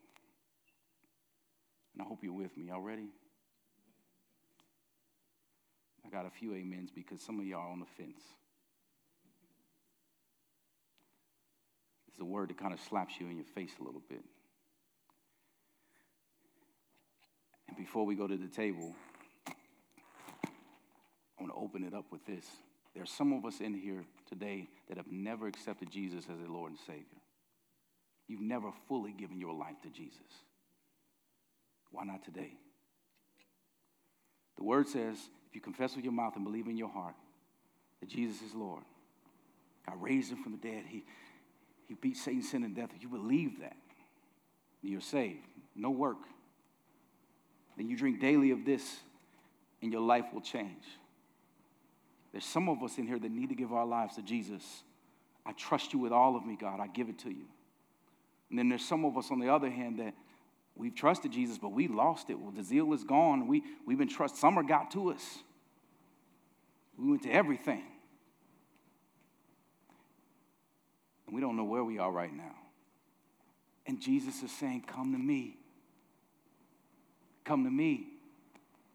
And 1.93 2.03
I 2.03 2.09
hope 2.09 2.21
you're 2.23 2.33
with 2.33 2.57
me. 2.57 2.69
Y'all 2.69 2.81
ready? 2.81 3.11
I 6.07 6.09
got 6.09 6.25
a 6.25 6.31
few 6.31 6.53
amens 6.53 6.89
because 6.91 7.21
some 7.21 7.39
of 7.39 7.45
y'all 7.45 7.61
are 7.61 7.71
on 7.71 7.81
the 7.81 8.03
fence. 8.03 8.23
It's 12.09 12.19
a 12.19 12.25
word 12.25 12.49
that 12.49 12.57
kind 12.57 12.73
of 12.73 12.81
slaps 12.81 13.13
you 13.21 13.27
in 13.27 13.37
your 13.37 13.45
face 13.45 13.73
a 13.79 13.85
little 13.85 14.03
bit. 14.09 14.25
And 17.68 17.68
before 17.79 18.05
we 18.05 18.16
go 18.16 18.26
to 18.26 18.37
the 18.37 18.49
table, 18.49 18.95
I 19.47 19.53
want 21.41 21.53
to 21.53 21.59
open 21.59 21.85
it 21.85 21.95
up 21.95 22.07
with 22.11 22.26
this. 22.26 22.45
There 22.93 23.03
are 23.03 23.07
some 23.07 23.33
of 23.33 23.45
us 23.45 23.61
in 23.61 23.72
here 23.72 24.05
today 24.29 24.68
that 24.89 24.97
have 24.97 25.11
never 25.11 25.47
accepted 25.47 25.91
Jesus 25.91 26.24
as 26.31 26.39
their 26.39 26.49
Lord 26.49 26.72
and 26.72 26.81
Savior. 26.81 27.05
You've 28.26 28.41
never 28.41 28.70
fully 28.89 29.12
given 29.12 29.39
your 29.39 29.55
life 29.55 29.81
to 29.85 29.89
Jesus. 29.91 30.18
Why 31.93 32.05
not 32.05 32.24
today? 32.24 32.53
The 34.57 34.64
word 34.64 34.89
says 34.89 35.16
if 35.49 35.55
you 35.55 35.61
confess 35.61 35.95
with 35.95 36.05
your 36.05 36.12
mouth 36.12 36.35
and 36.35 36.45
believe 36.45 36.66
in 36.66 36.76
your 36.76 36.91
heart 36.91 37.14
that 38.01 38.09
Jesus 38.09 38.43
is 38.43 38.55
Lord, 38.55 38.83
God 39.87 40.03
raised 40.03 40.33
him 40.33 40.43
from 40.43 40.53
the 40.53 40.59
dead, 40.59 40.85
he, 40.89 41.05
he 41.87 41.95
beat 41.95 42.16
Satan, 42.16 42.43
sin, 42.43 42.64
and 42.64 42.74
death. 42.74 42.91
If 42.95 43.03
you 43.03 43.09
believe 43.09 43.61
that, 43.61 43.76
you're 44.83 45.01
saved. 45.01 45.47
No 45.74 45.91
work. 45.91 46.18
Then 47.79 47.89
you 47.89 47.97
drink 47.97 48.20
daily 48.20 48.51
of 48.51 48.64
this, 48.64 48.99
and 49.81 49.93
your 49.93 50.03
life 50.03 50.24
will 50.35 50.41
change. 50.41 50.83
There's 52.33 52.45
some 52.45 52.68
of 52.68 52.83
us 52.83 52.99
in 52.99 53.07
here 53.07 53.20
that 53.20 53.31
need 53.31 53.51
to 53.51 53.55
give 53.55 53.72
our 53.72 53.87
lives 53.87 54.16
to 54.16 54.22
Jesus. 54.22 54.83
I 55.47 55.53
trust 55.53 55.93
you 55.93 56.01
with 56.01 56.12
all 56.12 56.37
of 56.37 56.45
me, 56.45 56.59
God. 56.61 56.81
I 56.81 56.89
give 56.89 57.09
it 57.09 57.20
to 57.20 57.31
you. 57.31 57.47
And 58.51 58.59
then 58.59 58.68
there's 58.68 58.85
some 58.85 59.05
of 59.05 59.16
us 59.16 59.31
on 59.31 59.39
the 59.39 59.49
other 59.49 59.70
hand 59.70 60.01
that 60.01 60.14
we've 60.74 60.95
trusted 60.95 61.31
Jesus, 61.31 61.57
but 61.57 61.70
we 61.70 61.87
lost 61.87 62.31
it. 62.31 62.39
Well, 62.39 62.51
the 62.51 62.64
zeal 62.64 62.93
is 62.93 63.05
gone. 63.05 63.47
We, 63.47 63.62
we've 63.87 63.97
been 63.97 64.09
trust. 64.09 64.37
Summer 64.37 64.64
got 64.64 64.91
to 64.93 65.12
us. 65.12 65.39
We 66.99 67.09
went 67.09 67.22
to 67.22 67.31
everything. 67.31 67.85
And 71.26 71.35
we 71.35 71.41
don't 71.41 71.57
know 71.57 71.64
where 71.64 71.85
we 71.85 71.99
are 71.99 72.11
right 72.11 72.35
now. 72.35 72.57
And 73.87 74.01
Jesus 74.01 74.43
is 74.43 74.51
saying, 74.51 74.85
Come 74.89 75.12
to 75.12 75.18
me. 75.18 75.59
Come 77.49 77.64
to 77.64 77.70
me. 77.70 78.05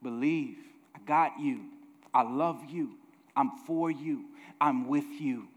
Believe. 0.03 0.57
I 0.95 0.99
got 1.07 1.39
you. 1.39 1.61
I 2.13 2.21
love 2.21 2.63
you. 2.69 2.91
I'm 3.35 3.49
for 3.65 3.89
you. 3.89 4.25
I'm 4.61 4.87
with 4.87 5.07
you. 5.19 5.47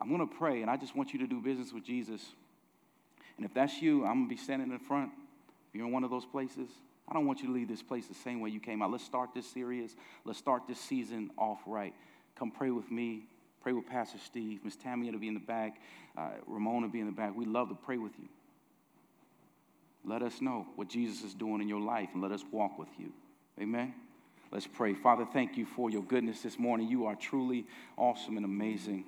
I'm 0.00 0.08
going 0.08 0.26
to 0.26 0.34
pray, 0.34 0.62
and 0.62 0.70
I 0.70 0.78
just 0.78 0.96
want 0.96 1.12
you 1.12 1.18
to 1.18 1.26
do 1.26 1.42
business 1.42 1.74
with 1.74 1.84
Jesus. 1.84 2.22
And 3.36 3.44
if 3.44 3.52
that's 3.52 3.82
you, 3.82 4.06
I'm 4.06 4.14
going 4.14 4.28
to 4.30 4.34
be 4.34 4.40
standing 4.40 4.72
in 4.72 4.78
front. 4.78 5.10
If 5.68 5.74
you're 5.74 5.86
in 5.86 5.92
one 5.92 6.04
of 6.04 6.10
those 6.10 6.24
places, 6.24 6.70
I 7.06 7.12
don't 7.12 7.26
want 7.26 7.40
you 7.40 7.48
to 7.48 7.52
leave 7.52 7.68
this 7.68 7.82
place 7.82 8.06
the 8.06 8.14
same 8.14 8.40
way 8.40 8.48
you 8.48 8.60
came 8.60 8.80
out. 8.80 8.90
Let's 8.90 9.04
start 9.04 9.34
this 9.34 9.46
series. 9.46 9.94
Let's 10.24 10.38
start 10.38 10.62
this 10.66 10.80
season 10.80 11.30
off 11.36 11.60
right. 11.66 11.92
Come 12.34 12.50
pray 12.50 12.70
with 12.70 12.90
me. 12.90 13.24
Pray 13.60 13.74
with 13.74 13.86
Pastor 13.86 14.18
Steve. 14.24 14.60
Miss 14.64 14.74
Tammy 14.74 15.10
will 15.10 15.18
be 15.18 15.28
in 15.28 15.34
the 15.34 15.40
back. 15.40 15.82
Uh, 16.16 16.30
Ramona 16.46 16.86
will 16.86 16.92
be 16.92 17.00
in 17.00 17.06
the 17.06 17.12
back. 17.12 17.36
We'd 17.36 17.48
love 17.48 17.68
to 17.68 17.74
pray 17.74 17.98
with 17.98 18.12
you. 18.18 18.28
Let 20.04 20.22
us 20.22 20.40
know 20.40 20.66
what 20.74 20.88
Jesus 20.88 21.22
is 21.22 21.34
doing 21.34 21.60
in 21.60 21.68
your 21.68 21.80
life 21.80 22.08
and 22.12 22.22
let 22.22 22.32
us 22.32 22.44
walk 22.50 22.78
with 22.78 22.88
you. 22.98 23.12
Amen. 23.60 23.94
Let's 24.50 24.66
pray. 24.66 24.94
Father, 24.94 25.26
thank 25.32 25.56
you 25.56 25.64
for 25.64 25.90
your 25.90 26.02
goodness 26.02 26.42
this 26.42 26.58
morning. 26.58 26.88
You 26.88 27.06
are 27.06 27.14
truly 27.14 27.66
awesome 27.96 28.36
and 28.36 28.44
amazing. 28.44 29.04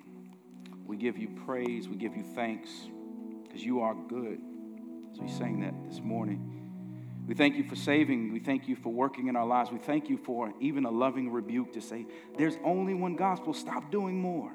We 0.85 0.97
give 0.97 1.17
you 1.17 1.29
praise. 1.45 1.87
We 1.89 1.97
give 1.97 2.15
you 2.15 2.23
thanks 2.23 2.69
because 3.43 3.63
you 3.63 3.81
are 3.81 3.93
good. 3.93 4.39
As 5.11 5.19
we 5.19 5.27
sang 5.27 5.59
that 5.61 5.73
this 5.87 6.01
morning. 6.01 6.51
We 7.27 7.33
thank 7.33 7.55
you 7.55 7.63
for 7.63 7.75
saving. 7.75 8.31
We 8.31 8.39
thank 8.39 8.67
you 8.67 8.75
for 8.75 8.91
working 8.91 9.27
in 9.27 9.35
our 9.35 9.45
lives. 9.45 9.71
We 9.71 9.79
thank 9.79 10.09
you 10.09 10.17
for 10.17 10.53
even 10.59 10.85
a 10.85 10.91
loving 10.91 11.31
rebuke 11.31 11.73
to 11.73 11.81
say, 11.81 12.05
there's 12.37 12.57
only 12.63 12.93
one 12.93 13.15
gospel. 13.15 13.53
Stop 13.53 13.91
doing 13.91 14.19
more. 14.21 14.51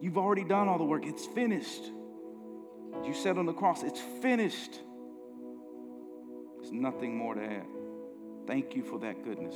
You've 0.00 0.18
already 0.18 0.44
done 0.44 0.68
all 0.68 0.78
the 0.78 0.84
work. 0.84 1.06
It's 1.06 1.26
finished. 1.26 1.84
You 3.04 3.14
said 3.14 3.38
on 3.38 3.46
the 3.46 3.52
cross, 3.52 3.82
it's 3.82 4.00
finished. 4.20 4.80
There's 6.66 6.82
nothing 6.82 7.16
more 7.16 7.32
to 7.36 7.40
add. 7.40 7.66
Thank 8.48 8.74
you 8.74 8.82
for 8.82 8.98
that 8.98 9.22
goodness. 9.22 9.54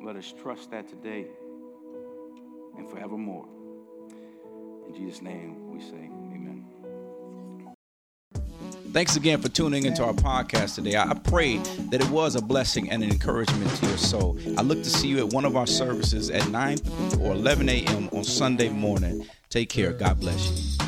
Let 0.00 0.14
us 0.14 0.32
trust 0.40 0.70
that 0.70 0.86
today 0.86 1.26
and 2.78 2.88
forevermore. 2.88 3.48
In 4.86 4.94
Jesus' 4.94 5.20
name 5.20 5.72
we 5.72 5.80
say, 5.80 6.08
Amen. 6.32 6.64
Thanks 8.92 9.16
again 9.16 9.42
for 9.42 9.48
tuning 9.48 9.84
into 9.84 10.04
our 10.04 10.12
podcast 10.12 10.76
today. 10.76 10.96
I 10.96 11.12
pray 11.24 11.56
that 11.56 12.00
it 12.00 12.10
was 12.10 12.36
a 12.36 12.40
blessing 12.40 12.88
and 12.88 13.02
an 13.02 13.10
encouragement 13.10 13.74
to 13.78 13.86
your 13.86 13.98
soul. 13.98 14.38
I 14.58 14.62
look 14.62 14.84
to 14.84 14.90
see 14.90 15.08
you 15.08 15.18
at 15.18 15.32
one 15.32 15.44
of 15.44 15.56
our 15.56 15.66
services 15.66 16.30
at 16.30 16.48
9 16.50 16.78
or 17.20 17.32
11 17.32 17.68
a.m. 17.68 18.08
on 18.12 18.22
Sunday 18.22 18.68
morning. 18.68 19.26
Take 19.48 19.70
care. 19.70 19.92
God 19.92 20.20
bless 20.20 20.78
you. 20.78 20.79